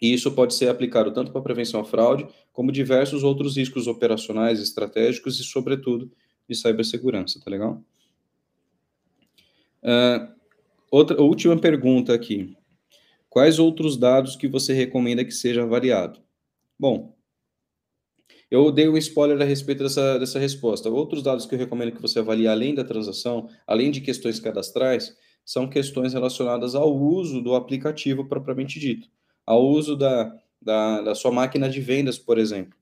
E 0.00 0.14
isso 0.14 0.32
pode 0.32 0.54
ser 0.54 0.68
aplicado 0.68 1.12
tanto 1.12 1.30
para 1.30 1.42
prevenção 1.42 1.80
à 1.80 1.84
fraude, 1.84 2.26
como 2.52 2.72
diversos 2.72 3.22
outros 3.22 3.56
riscos 3.56 3.86
operacionais, 3.86 4.60
estratégicos 4.60 5.38
e, 5.38 5.44
sobretudo, 5.44 6.10
de 6.48 6.54
cibersegurança, 6.54 7.38
tá 7.38 7.50
legal? 7.50 7.82
Uh, 9.82 10.32
outra 10.90 11.20
última 11.20 11.56
pergunta 11.58 12.14
aqui. 12.14 12.56
Quais 13.28 13.58
outros 13.58 13.96
dados 13.96 14.36
que 14.36 14.48
você 14.48 14.72
recomenda 14.72 15.24
que 15.24 15.32
seja 15.32 15.62
avaliado? 15.62 16.20
Bom, 16.78 17.14
eu 18.50 18.70
dei 18.72 18.88
um 18.88 18.96
spoiler 18.96 19.40
a 19.40 19.44
respeito 19.44 19.82
dessa, 19.82 20.18
dessa 20.18 20.38
resposta. 20.38 20.90
Outros 20.90 21.22
dados 21.22 21.46
que 21.46 21.54
eu 21.54 21.58
recomendo 21.58 21.92
que 21.92 22.02
você 22.02 22.18
avalie 22.18 22.48
além 22.48 22.74
da 22.74 22.84
transação, 22.84 23.48
além 23.66 23.90
de 23.90 24.00
questões 24.00 24.40
cadastrais, 24.40 25.16
são 25.44 25.68
questões 25.68 26.12
relacionadas 26.12 26.74
ao 26.74 26.94
uso 26.94 27.40
do 27.40 27.54
aplicativo 27.54 28.26
propriamente 28.26 28.78
dito 28.80 29.08
ao 29.50 29.66
uso 29.66 29.96
da, 29.96 30.32
da, 30.62 31.00
da 31.00 31.14
sua 31.14 31.32
máquina 31.32 31.68
de 31.68 31.80
vendas, 31.80 32.16
por 32.16 32.38
exemplo. 32.38 32.78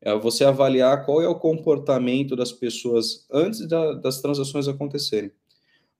É 0.00 0.14
você 0.14 0.44
avaliar 0.44 1.04
qual 1.04 1.20
é 1.20 1.28
o 1.28 1.38
comportamento 1.38 2.34
das 2.34 2.52
pessoas 2.52 3.26
antes 3.30 3.68
da, 3.68 3.92
das 3.92 4.22
transações 4.22 4.66
acontecerem. 4.66 5.30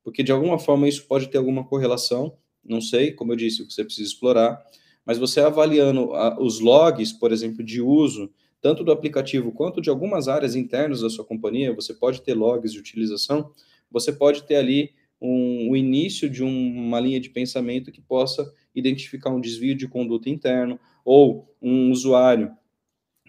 Porque, 0.03 0.23
de 0.23 0.33
alguma 0.33 0.59
forma, 0.59 0.89
isso 0.89 1.07
pode 1.07 1.29
ter 1.29 1.37
alguma 1.37 1.65
correlação, 1.65 2.35
não 2.65 2.81
sei, 2.81 3.13
como 3.13 3.33
eu 3.33 3.37
disse, 3.37 3.65
você 3.65 3.85
precisa 3.85 4.09
explorar, 4.09 4.65
mas 5.05 5.19
você 5.19 5.41
avaliando 5.41 6.15
a, 6.15 6.41
os 6.41 6.61
logs, 6.61 7.13
por 7.13 7.31
exemplo, 7.31 7.63
de 7.63 7.83
uso, 7.83 8.31
tanto 8.61 8.83
do 8.83 8.93
aplicativo 8.93 9.53
quanto 9.53 9.81
de 9.81 9.91
algumas 9.91 10.29
áreas 10.29 10.55
internas 10.55 11.01
da 11.01 11.11
sua 11.11 11.25
companhia, 11.25 11.75
você 11.75 11.95
pode 11.95 12.23
ter 12.23 12.35
logs 12.35 12.73
de 12.73 12.79
utilização, 12.79 13.51
você 13.91 14.13
pode 14.13 14.45
ter 14.45 14.57
ali 14.57 14.93
um, 15.21 15.71
o 15.71 15.77
início 15.77 16.29
de 16.29 16.43
um, 16.43 16.87
uma 16.87 17.01
linha 17.01 17.21
de 17.21 17.31
pensamento 17.31 17.93
que 17.93 18.01
possa 18.01 18.53
identificar 18.75 19.31
um 19.31 19.41
desvio 19.41 19.75
de 19.75 19.89
conduta 19.89 20.29
interno, 20.29 20.79
ou 21.05 21.55
um 21.63 21.91
usuário 21.91 22.53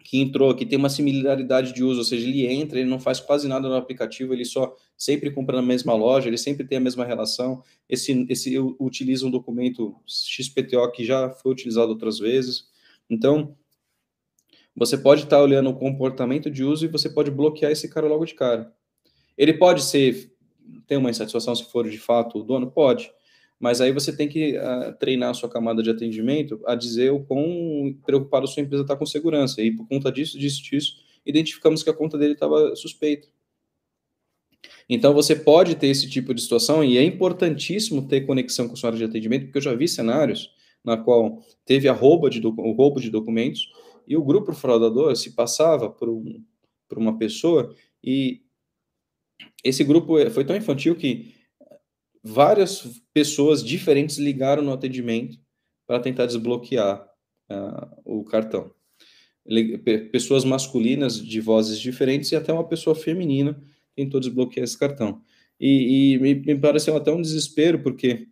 que 0.03 0.21
entrou, 0.21 0.55
que 0.55 0.65
tem 0.65 0.80
uma 0.80 0.89
similaridade 0.89 1.73
de 1.73 1.84
uso, 1.84 1.99
ou 1.99 2.05
seja, 2.05 2.25
ele 2.25 2.45
entra, 2.45 2.80
ele 2.80 2.89
não 2.89 2.97
faz 2.97 3.19
quase 3.19 3.45
nada 3.45 3.67
no 3.67 3.75
aplicativo, 3.75 4.34
ele 4.34 4.45
só 4.45 4.73
sempre 4.97 5.30
compra 5.30 5.57
na 5.57 5.61
mesma 5.61 5.93
loja, 5.93 6.30
ele 6.30 6.38
sempre 6.38 6.65
tem 6.65 6.78
a 6.78 6.82
mesma 6.82 7.03
relação, 7.03 7.61
esse, 7.89 8.25
esse 8.30 8.57
utiliza 8.80 9.28
um 9.28 9.32
documento 9.32 9.95
XPTO 10.07 10.91
que 10.93 11.03
já 11.03 11.30
foi 11.30 11.51
utilizado 11.51 11.89
outras 11.89 12.19
vezes. 12.19 12.69
Então, 13.09 13.53
você 14.78 14.95
pode 14.95 15.23
estar 15.23 15.41
olhando 15.41 15.71
o 15.71 15.75
comportamento 15.75 16.51
de 16.51 16.63
uso 16.63 16.86
e 16.86 16.88
você 16.88 17.09
pode 17.09 17.32
bloquear 17.32 17.71
esse 17.71 17.89
cara 17.89 18.07
logo 18.07 18.25
de 18.25 18.36
cara. 18.36 18.71
Ele 19.36 19.53
pode 19.53 19.84
ser 19.84 20.32
ter 20.86 20.97
uma 20.97 21.09
insatisfação 21.09 21.55
se 21.55 21.65
for 21.65 21.89
de 21.89 21.97
fato 21.97 22.39
o 22.39 22.43
dono? 22.43 22.69
Pode. 22.69 23.11
Mas 23.59 23.82
aí 23.82 23.91
você 23.91 24.15
tem 24.15 24.28
que 24.28 24.55
uh, 24.55 24.93
treinar 24.99 25.32
a 25.32 25.34
sua 25.34 25.49
camada 25.49 25.82
de 25.82 25.89
atendimento 25.89 26.61
a 26.65 26.75
dizer 26.75 27.11
o 27.11 27.23
quão 27.23 27.97
preocupado 28.05 28.45
a 28.45 28.47
sua 28.47 28.61
empresa 28.61 28.84
está 28.84 28.95
com 28.95 29.05
segurança. 29.05 29.61
E 29.63 29.75
por 29.75 29.88
conta 29.88 30.11
disso, 30.11 30.38
disso, 30.38 30.61
disso, 30.61 30.97
identificamos 31.25 31.82
que 31.82 31.89
a 31.89 31.93
conta 31.93 32.17
dele 32.17 32.34
estava 32.34 32.75
suspeita. 32.75 33.28
Então 34.88 35.11
você 35.11 35.36
pode 35.36 35.75
ter 35.75 35.88
esse 35.88 36.07
tipo 36.07 36.36
de 36.36 36.41
situação 36.41 36.84
e 36.84 36.97
é 36.97 37.03
importantíssimo 37.03 38.07
ter 38.07 38.21
conexão 38.21 38.67
com 38.67 38.75
sua 38.75 38.89
área 38.89 38.99
de 38.99 39.05
atendimento, 39.05 39.45
porque 39.45 39.57
eu 39.57 39.61
já 39.61 39.73
vi 39.73 39.88
cenários 39.88 40.51
na 40.84 40.95
qual 40.95 41.43
teve 41.65 41.89
a 41.89 41.93
rouba 41.93 42.30
de 42.30 42.45
o 42.45 42.71
roubo 42.71 43.01
de 43.01 43.09
documentos 43.09 43.69
e 44.07 44.15
o 44.15 44.23
grupo 44.23 44.53
fraudador 44.53 45.15
se 45.15 45.35
passava 45.35 45.89
por, 45.89 46.09
um, 46.09 46.43
por 46.87 46.97
uma 46.97 47.17
pessoa 47.17 47.75
e 48.03 48.41
esse 49.63 49.83
grupo 49.83 50.13
foi 50.31 50.45
tão 50.45 50.55
infantil 50.55 50.95
que 50.95 51.35
várias 52.23 53.01
pessoas 53.13 53.63
diferentes 53.63 54.17
ligaram 54.17 54.63
no 54.63 54.73
atendimento 54.73 55.37
para 55.85 55.99
tentar 55.99 56.25
desbloquear 56.25 57.07
uh, 57.51 58.01
o 58.03 58.23
cartão. 58.23 58.71
Pessoas 60.11 60.43
masculinas 60.43 61.21
de 61.21 61.39
vozes 61.39 61.79
diferentes 61.79 62.31
e 62.31 62.35
até 62.35 62.51
uma 62.51 62.67
pessoa 62.67 62.95
feminina 62.95 63.61
tentou 63.95 64.19
desbloquear 64.19 64.63
esse 64.63 64.77
cartão. 64.77 65.21
E, 65.59 66.13
e 66.13 66.19
me, 66.19 66.35
me 66.35 66.59
pareceu 66.59 66.95
até 66.95 67.11
um 67.11 67.21
desespero, 67.21 67.81
porque 67.81 68.27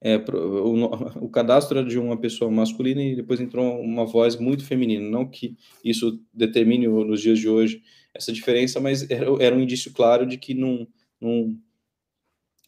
é, 0.00 0.16
o, 0.16 0.84
o, 1.26 1.28
cadastro 1.28 1.78
era 1.78 1.88
de 1.88 1.98
uma 1.98 2.16
pessoa 2.16 2.50
masculina 2.50 3.02
e 3.02 3.16
depois 3.16 3.40
entrou 3.40 3.80
uma 3.80 4.06
voz 4.06 4.36
muito 4.36 4.64
feminina. 4.64 5.08
Não 5.08 5.26
que 5.26 5.56
isso 5.84 6.20
determine 6.32 6.88
nos 6.88 7.20
dias 7.20 7.38
de 7.38 7.48
hoje 7.48 7.82
essa 8.14 8.32
diferença, 8.32 8.80
mas 8.80 9.08
era, 9.10 9.26
era 9.40 9.54
um 9.54 9.60
indício 9.60 9.92
claro 9.92 10.26
de 10.26 10.36
que 10.38 10.54
não, 10.54 10.86
não, 11.20 11.56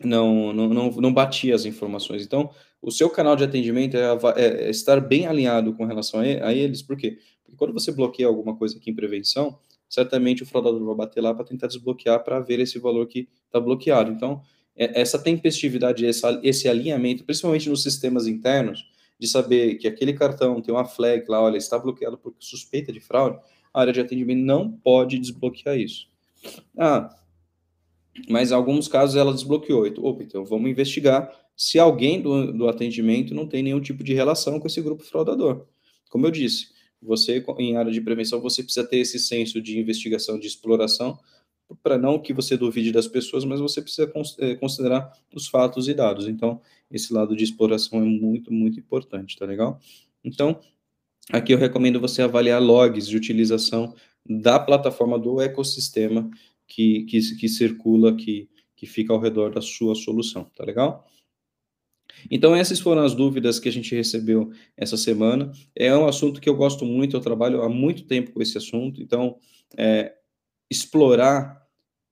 não, 0.05 0.53
não, 0.53 0.91
não, 0.91 1.13
batia 1.13 1.55
as 1.55 1.65
informações. 1.65 2.23
Então, 2.23 2.51
o 2.81 2.91
seu 2.91 3.09
canal 3.09 3.35
de 3.35 3.45
atendimento 3.45 3.97
é, 3.97 4.19
é, 4.37 4.67
é 4.67 4.71
estar 4.71 5.01
bem 5.01 5.27
alinhado 5.27 5.73
com 5.75 5.85
relação 5.85 6.21
a, 6.21 6.23
a 6.23 6.53
eles, 6.53 6.83
por 6.83 6.97
quê? 6.97 7.19
Porque 7.43 7.57
quando 7.57 7.73
você 7.73 7.91
bloqueia 7.93 8.29
alguma 8.29 8.57
coisa 8.57 8.77
aqui 8.77 8.91
em 8.91 8.95
prevenção, 8.95 9.59
certamente 9.89 10.43
o 10.43 10.47
fraudador 10.47 10.85
vai 10.85 10.95
bater 10.95 11.21
lá 11.21 11.35
para 11.35 11.45
tentar 11.45 11.67
desbloquear 11.67 12.23
para 12.23 12.41
ver 12.41 12.61
esse 12.61 12.79
valor 12.79 13.07
que 13.07 13.29
está 13.47 13.59
bloqueado. 13.59 14.11
Então, 14.11 14.43
essa 14.77 15.19
tempestividade, 15.19 16.07
essa, 16.07 16.41
esse 16.43 16.69
alinhamento, 16.69 17.25
principalmente 17.25 17.69
nos 17.69 17.83
sistemas 17.83 18.27
internos, 18.27 18.87
de 19.19 19.29
saber 19.29 19.77
que 19.77 19.87
aquele 19.87 20.13
cartão 20.13 20.61
tem 20.61 20.75
uma 20.75 20.85
flag 20.85 21.25
lá, 21.29 21.41
olha, 21.41 21.57
está 21.57 21.79
bloqueado 21.79 22.19
por 22.19 22.35
suspeita 22.41 22.93
de 22.93 23.01
fraude, 23.01 23.39
a 23.73 23.81
área 23.81 23.93
de 23.93 24.01
atendimento 24.01 24.45
não 24.45 24.71
pode 24.71 25.19
desbloquear 25.19 25.79
isso. 25.79 26.09
Ah, 26.77 27.15
mas 28.29 28.51
em 28.51 28.55
alguns 28.55 28.89
casos 28.89 29.17
ela 29.17 29.33
desbloqueou. 29.33 29.87
Então, 29.87 30.05
opa, 30.05 30.23
então 30.23 30.45
vamos 30.45 30.71
investigar 30.71 31.33
se 31.57 31.79
alguém 31.79 32.21
do, 32.21 32.53
do 32.53 32.69
atendimento 32.69 33.35
não 33.35 33.47
tem 33.47 33.63
nenhum 33.63 33.81
tipo 33.81 34.03
de 34.03 34.13
relação 34.13 34.59
com 34.59 34.67
esse 34.67 34.81
grupo 34.81 35.03
fraudador. 35.03 35.67
Como 36.11 36.27
eu 36.27 36.31
disse, 36.31 36.69
você 37.01 37.45
em 37.59 37.77
área 37.77 37.91
de 37.91 38.01
prevenção 38.01 38.41
você 38.41 38.63
precisa 38.63 38.87
ter 38.87 38.99
esse 38.99 39.19
senso 39.19 39.61
de 39.61 39.79
investigação, 39.79 40.39
de 40.39 40.47
exploração, 40.47 41.19
para 41.83 41.99
não 41.99 42.19
que 42.19 42.33
você 42.33 42.57
duvide 42.57 42.93
das 42.93 43.07
pessoas, 43.07 43.45
mas 43.45 43.61
você 43.61 43.81
precisa 43.81 44.11
eh, 44.39 44.55
considerar 44.57 45.13
os 45.35 45.49
fatos 45.49 45.89
e 45.89 45.95
dados. 45.95 46.29
Então, 46.29 46.61
esse 46.91 47.13
lado 47.13 47.37
de 47.37 47.45
exploração 47.45 48.01
é 48.01 48.05
muito, 48.05 48.53
muito 48.53 48.79
importante, 48.79 49.37
tá 49.37 49.47
legal? 49.47 49.81
Então, 50.25 50.61
aqui 51.31 51.53
eu 51.53 51.59
recomendo 51.59 52.01
você 52.01 52.23
avaliar 52.23 52.63
logs 52.63 53.09
de 53.09 53.17
utilização 53.17 53.95
da 54.25 54.59
plataforma 54.59 55.19
do 55.19 55.41
ecossistema 55.41 56.31
que, 56.67 57.05
que, 57.05 57.37
que 57.37 57.49
circula, 57.49 58.15
que, 58.15 58.49
que 58.77 58.87
fica 58.87 59.13
ao 59.13 59.21
redor 59.21 59.53
da 59.53 59.61
sua 59.61 59.95
solução, 59.95 60.45
tá 60.57 60.65
legal? 60.65 61.07
Então, 62.31 62.55
essas 62.55 62.79
foram 62.79 63.03
as 63.03 63.15
dúvidas 63.15 63.59
que 63.59 63.69
a 63.69 63.73
gente 63.73 63.95
recebeu 63.95 64.53
essa 64.77 64.97
semana. 64.97 65.51
É 65.75 65.97
um 65.97 66.07
assunto 66.07 66.41
que 66.41 66.49
eu 66.49 66.57
gosto 66.57 66.85
muito, 66.85 67.17
eu 67.17 67.21
trabalho 67.21 67.63
há 67.63 67.69
muito 67.69 68.05
tempo 68.05 68.33
com 68.33 68.43
esse 68.43 68.57
assunto, 68.57 69.03
então, 69.03 69.39
é, 69.77 70.15
explorar 70.71 71.62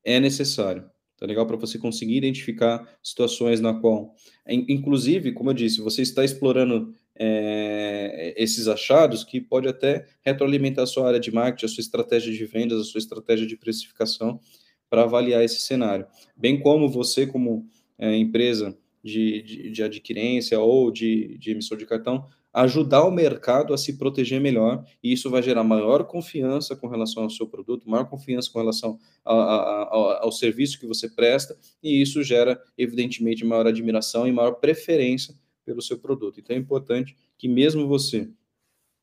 é 0.05 0.21
necessário. 0.21 0.85
Tá 1.17 1.27
legal? 1.27 1.47
Para 1.47 1.57
você 1.57 1.79
conseguir 1.79 2.17
identificar 2.17 2.89
situações 3.03 3.61
na 3.61 3.75
qual, 3.75 4.15
inclusive, 4.49 5.33
como 5.33 5.51
eu 5.51 5.55
disse, 5.55 5.83
você 5.83 6.01
está 6.01 6.25
explorando 6.25 6.95
é, 7.15 8.33
esses 8.39 8.67
achados 8.67 9.23
que 9.23 9.39
pode 9.39 9.69
até 9.69 10.07
retroalimentar 10.23 10.85
a 10.85 10.87
sua 10.87 11.07
área 11.07 11.21
de 11.21 11.31
marketing, 11.31 11.67
a 11.67 11.69
sua 11.69 11.83
estratégia 11.83 12.33
de 12.33 12.47
vendas, 12.47 12.81
a 12.81 12.85
sua 12.85 12.99
estratégia 12.99 13.47
de 13.47 13.55
precificação 13.59 14.41
para 14.89 15.03
avaliar 15.03 15.45
esse 15.45 15.61
cenário. 15.61 16.07
Bem 16.35 16.59
como 16.59 16.89
você, 16.89 17.27
como 17.27 17.69
é, 17.99 18.17
empresa 18.17 18.75
de, 19.05 19.43
de, 19.43 19.71
de, 19.71 19.83
adquirência 19.83 20.59
ou 20.59 20.91
de, 20.91 21.37
de 21.37 21.51
emissor 21.51 21.77
de 21.77 21.85
cartão, 21.85 22.27
ajudar 22.53 23.05
o 23.05 23.11
mercado 23.11 23.73
a 23.73 23.79
se 23.79 23.97
proteger 23.97 24.41
melhor, 24.41 24.85
e 25.03 25.13
isso 25.13 25.31
vai 25.31 25.43
gerar 25.43 25.63
maior 25.63 26.05
confiança 26.05 26.75
com 26.75 26.89
relação 26.89 27.23
ao 27.23 27.31
seu 27.31 27.47
produto, 27.47 27.89
maior 27.89 28.09
confiança 28.09 28.51
com 28.51 28.59
relação 28.59 28.99
a, 29.25 29.35
a, 29.35 29.83
a, 29.83 30.25
ao 30.25 30.33
serviço 30.33 30.79
que 30.79 30.87
você 30.87 31.09
presta, 31.09 31.57
e 31.83 32.03
isso 32.03 32.23
gera, 32.23 32.61
evidentemente, 32.77 33.45
maior 33.45 33.67
admiração 33.67 34.27
e 34.27 34.33
maior 34.33 34.55
preferência 34.55 35.35
pelo 35.65 35.81
seu 35.81 35.99
produto. 35.99 36.41
Então 36.41 36.57
é 36.57 36.59
importante 36.59 37.17
que 37.39 37.49
mesmo 37.49 37.87
você, 37.87 38.29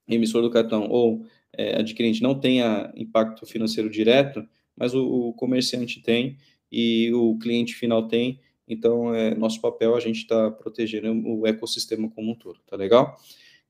emissor 0.07 0.41
do 0.41 0.51
cartão 0.51 0.89
ou 0.89 1.25
é, 1.53 1.79
adquirente, 1.79 2.21
não 2.21 2.37
tenha 2.37 2.91
impacto 2.95 3.45
financeiro 3.45 3.89
direto, 3.89 4.45
mas 4.75 4.93
o, 4.93 5.29
o 5.29 5.33
comerciante 5.33 6.01
tem 6.01 6.37
e 6.69 7.13
o 7.13 7.37
cliente 7.39 7.73
final 7.75 8.07
tem, 8.07 8.39
então, 8.67 9.15
é 9.15 9.33
nosso 9.33 9.61
papel 9.61 9.95
a 9.95 9.99
gente 9.99 10.17
está 10.17 10.51
protegendo 10.51 11.09
o 11.25 11.47
ecossistema 11.47 12.09
como 12.09 12.31
um 12.31 12.35
todo, 12.35 12.59
tá 12.67 12.75
legal? 12.75 13.17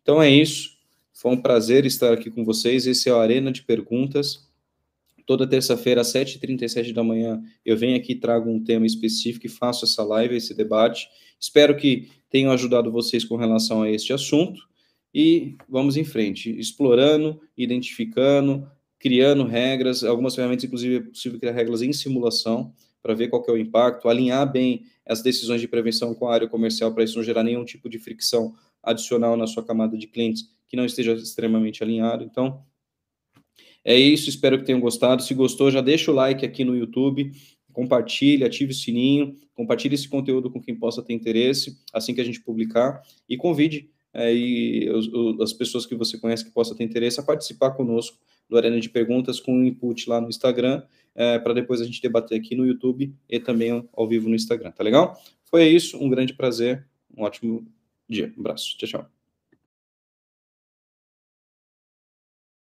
Então 0.02 0.22
é 0.22 0.30
isso. 0.30 0.78
Foi 1.14 1.32
um 1.32 1.41
prazer 1.41 1.86
estar 1.86 2.14
aqui 2.14 2.32
com 2.32 2.43
vocês. 2.43 2.88
Esse 2.88 3.10
é 3.10 3.14
o 3.14 3.18
Arena 3.18 3.52
de 3.52 3.62
Perguntas. 3.64 4.48
Toda 5.26 5.45
terça-feira, 5.45 6.02
às 6.02 6.14
7h37 6.14 6.93
da 6.93 7.04
manhã, 7.04 7.43
eu 7.66 7.76
venho 7.76 7.98
aqui, 7.98 8.16
trago 8.16 8.50
um 8.50 8.64
tema 8.64 8.86
específico 8.86 9.45
e 9.45 9.50
faço 9.50 9.84
essa 9.84 10.04
live, 10.04 10.36
esse 10.36 10.54
debate. 10.54 11.10
Espero 11.39 11.76
que 11.76 12.10
tenham 12.30 12.52
ajudado 12.52 12.91
vocês 12.91 13.26
com 13.26 13.36
relação 13.36 13.82
a 13.82 13.91
este 13.91 14.14
assunto. 14.14 14.62
E 15.14 15.56
vamos 15.68 15.98
em 15.98 16.04
frente, 16.04 16.50
explorando, 16.58 17.41
identificando, 17.58 18.70
criando 18.98 19.43
regras. 19.43 20.04
Algumas 20.04 20.36
ferramentas, 20.36 20.64
inclusive, 20.64 20.95
é 20.95 21.02
possível 21.02 21.39
criar 21.39 21.52
regras 21.52 21.82
em 21.82 21.91
simulação 21.91 22.74
para 23.02 23.14
ver 23.14 23.30
qual 23.30 23.43
é 23.48 23.52
o 23.52 23.58
impacto, 23.58 24.10
alinhar 24.10 24.52
bem 24.52 24.84
as 25.06 25.22
decisões 25.22 25.62
de 25.62 25.68
prevenção 25.68 26.14
com 26.14 26.28
a 26.28 26.34
área 26.34 26.48
comercial 26.48 26.93
para 26.93 27.04
isso 27.04 27.16
não 27.16 27.24
gerar 27.24 27.43
nenhum 27.43 27.64
tipo 27.64 27.89
de 27.89 27.98
fricção 27.98 28.54
adicional 28.84 29.38
na 29.38 29.48
sua 29.48 29.64
camada 29.64 29.98
de 29.98 30.08
clientes 30.08 30.50
que 30.68 30.76
não 30.76 30.86
esteja 30.86 31.14
extremamente 31.14 31.82
alinhado. 31.84 32.24
Então, 32.24 32.64
é 33.84 33.95
isso, 33.95 34.30
espero 34.30 34.60
que 34.60 34.66
tenham 34.66 34.82
gostado. 34.82 35.24
Se 35.24 35.34
gostou, 35.34 35.72
já 35.72 35.82
deixa 35.82 36.12
o 36.12 36.14
like 36.14 36.45
aqui 36.45 36.66
no 36.66 36.76
YouTube, 36.76 37.32
compartilhe, 37.72 38.43
ative 38.43 38.72
o 38.72 38.76
sininho, 38.76 39.36
compartilhe 39.54 39.95
esse 39.95 40.10
conteúdo 40.10 40.50
com 40.50 40.62
quem 40.62 40.76
possa 40.76 41.02
ter 41.02 41.14
interesse 41.14 41.78
assim 41.93 42.14
que 42.14 42.20
a 42.20 42.24
gente 42.24 42.41
publicar 42.41 43.02
e 43.30 43.38
convide 43.38 43.89
é, 44.14 44.34
as 45.41 45.54
pessoas 45.54 45.86
que 45.86 45.95
você 45.95 46.18
conhece 46.18 46.43
que 46.43 46.52
possa 46.52 46.76
ter 46.76 46.84
interesse 46.84 47.20
a 47.20 47.24
participar 47.24 47.72
conosco 47.72 48.18
do 48.50 48.58
Arena 48.58 48.80
de 48.80 48.89
Perguntas 48.89 49.39
com 49.39 49.54
um 49.54 49.66
input 49.66 50.10
lá 50.10 50.22
no 50.22 50.30
Instagram 50.30 50.84
é, 51.16 51.39
para 51.39 51.54
depois 51.54 51.82
a 51.82 51.86
gente 51.86 52.02
debater 52.02 52.39
aqui 52.39 52.56
no 52.56 52.66
YouTube 52.66 53.14
e 53.28 53.39
também 53.39 53.88
ao 53.91 54.08
vivo 54.08 54.30
no 54.30 54.36
Instagram, 54.36 54.72
tá 54.72 54.84
legal? 54.84 55.20
Foi 55.45 55.68
isso, 55.68 55.98
um 55.98 56.10
grande 56.10 56.34
prazer, 56.34 56.86
um 57.16 57.24
ótimo 57.24 57.66
dia. 58.08 58.32
Um 58.38 58.41
abraço. 58.41 58.78
Tchau, 58.78 58.88
tchau. 58.88 59.16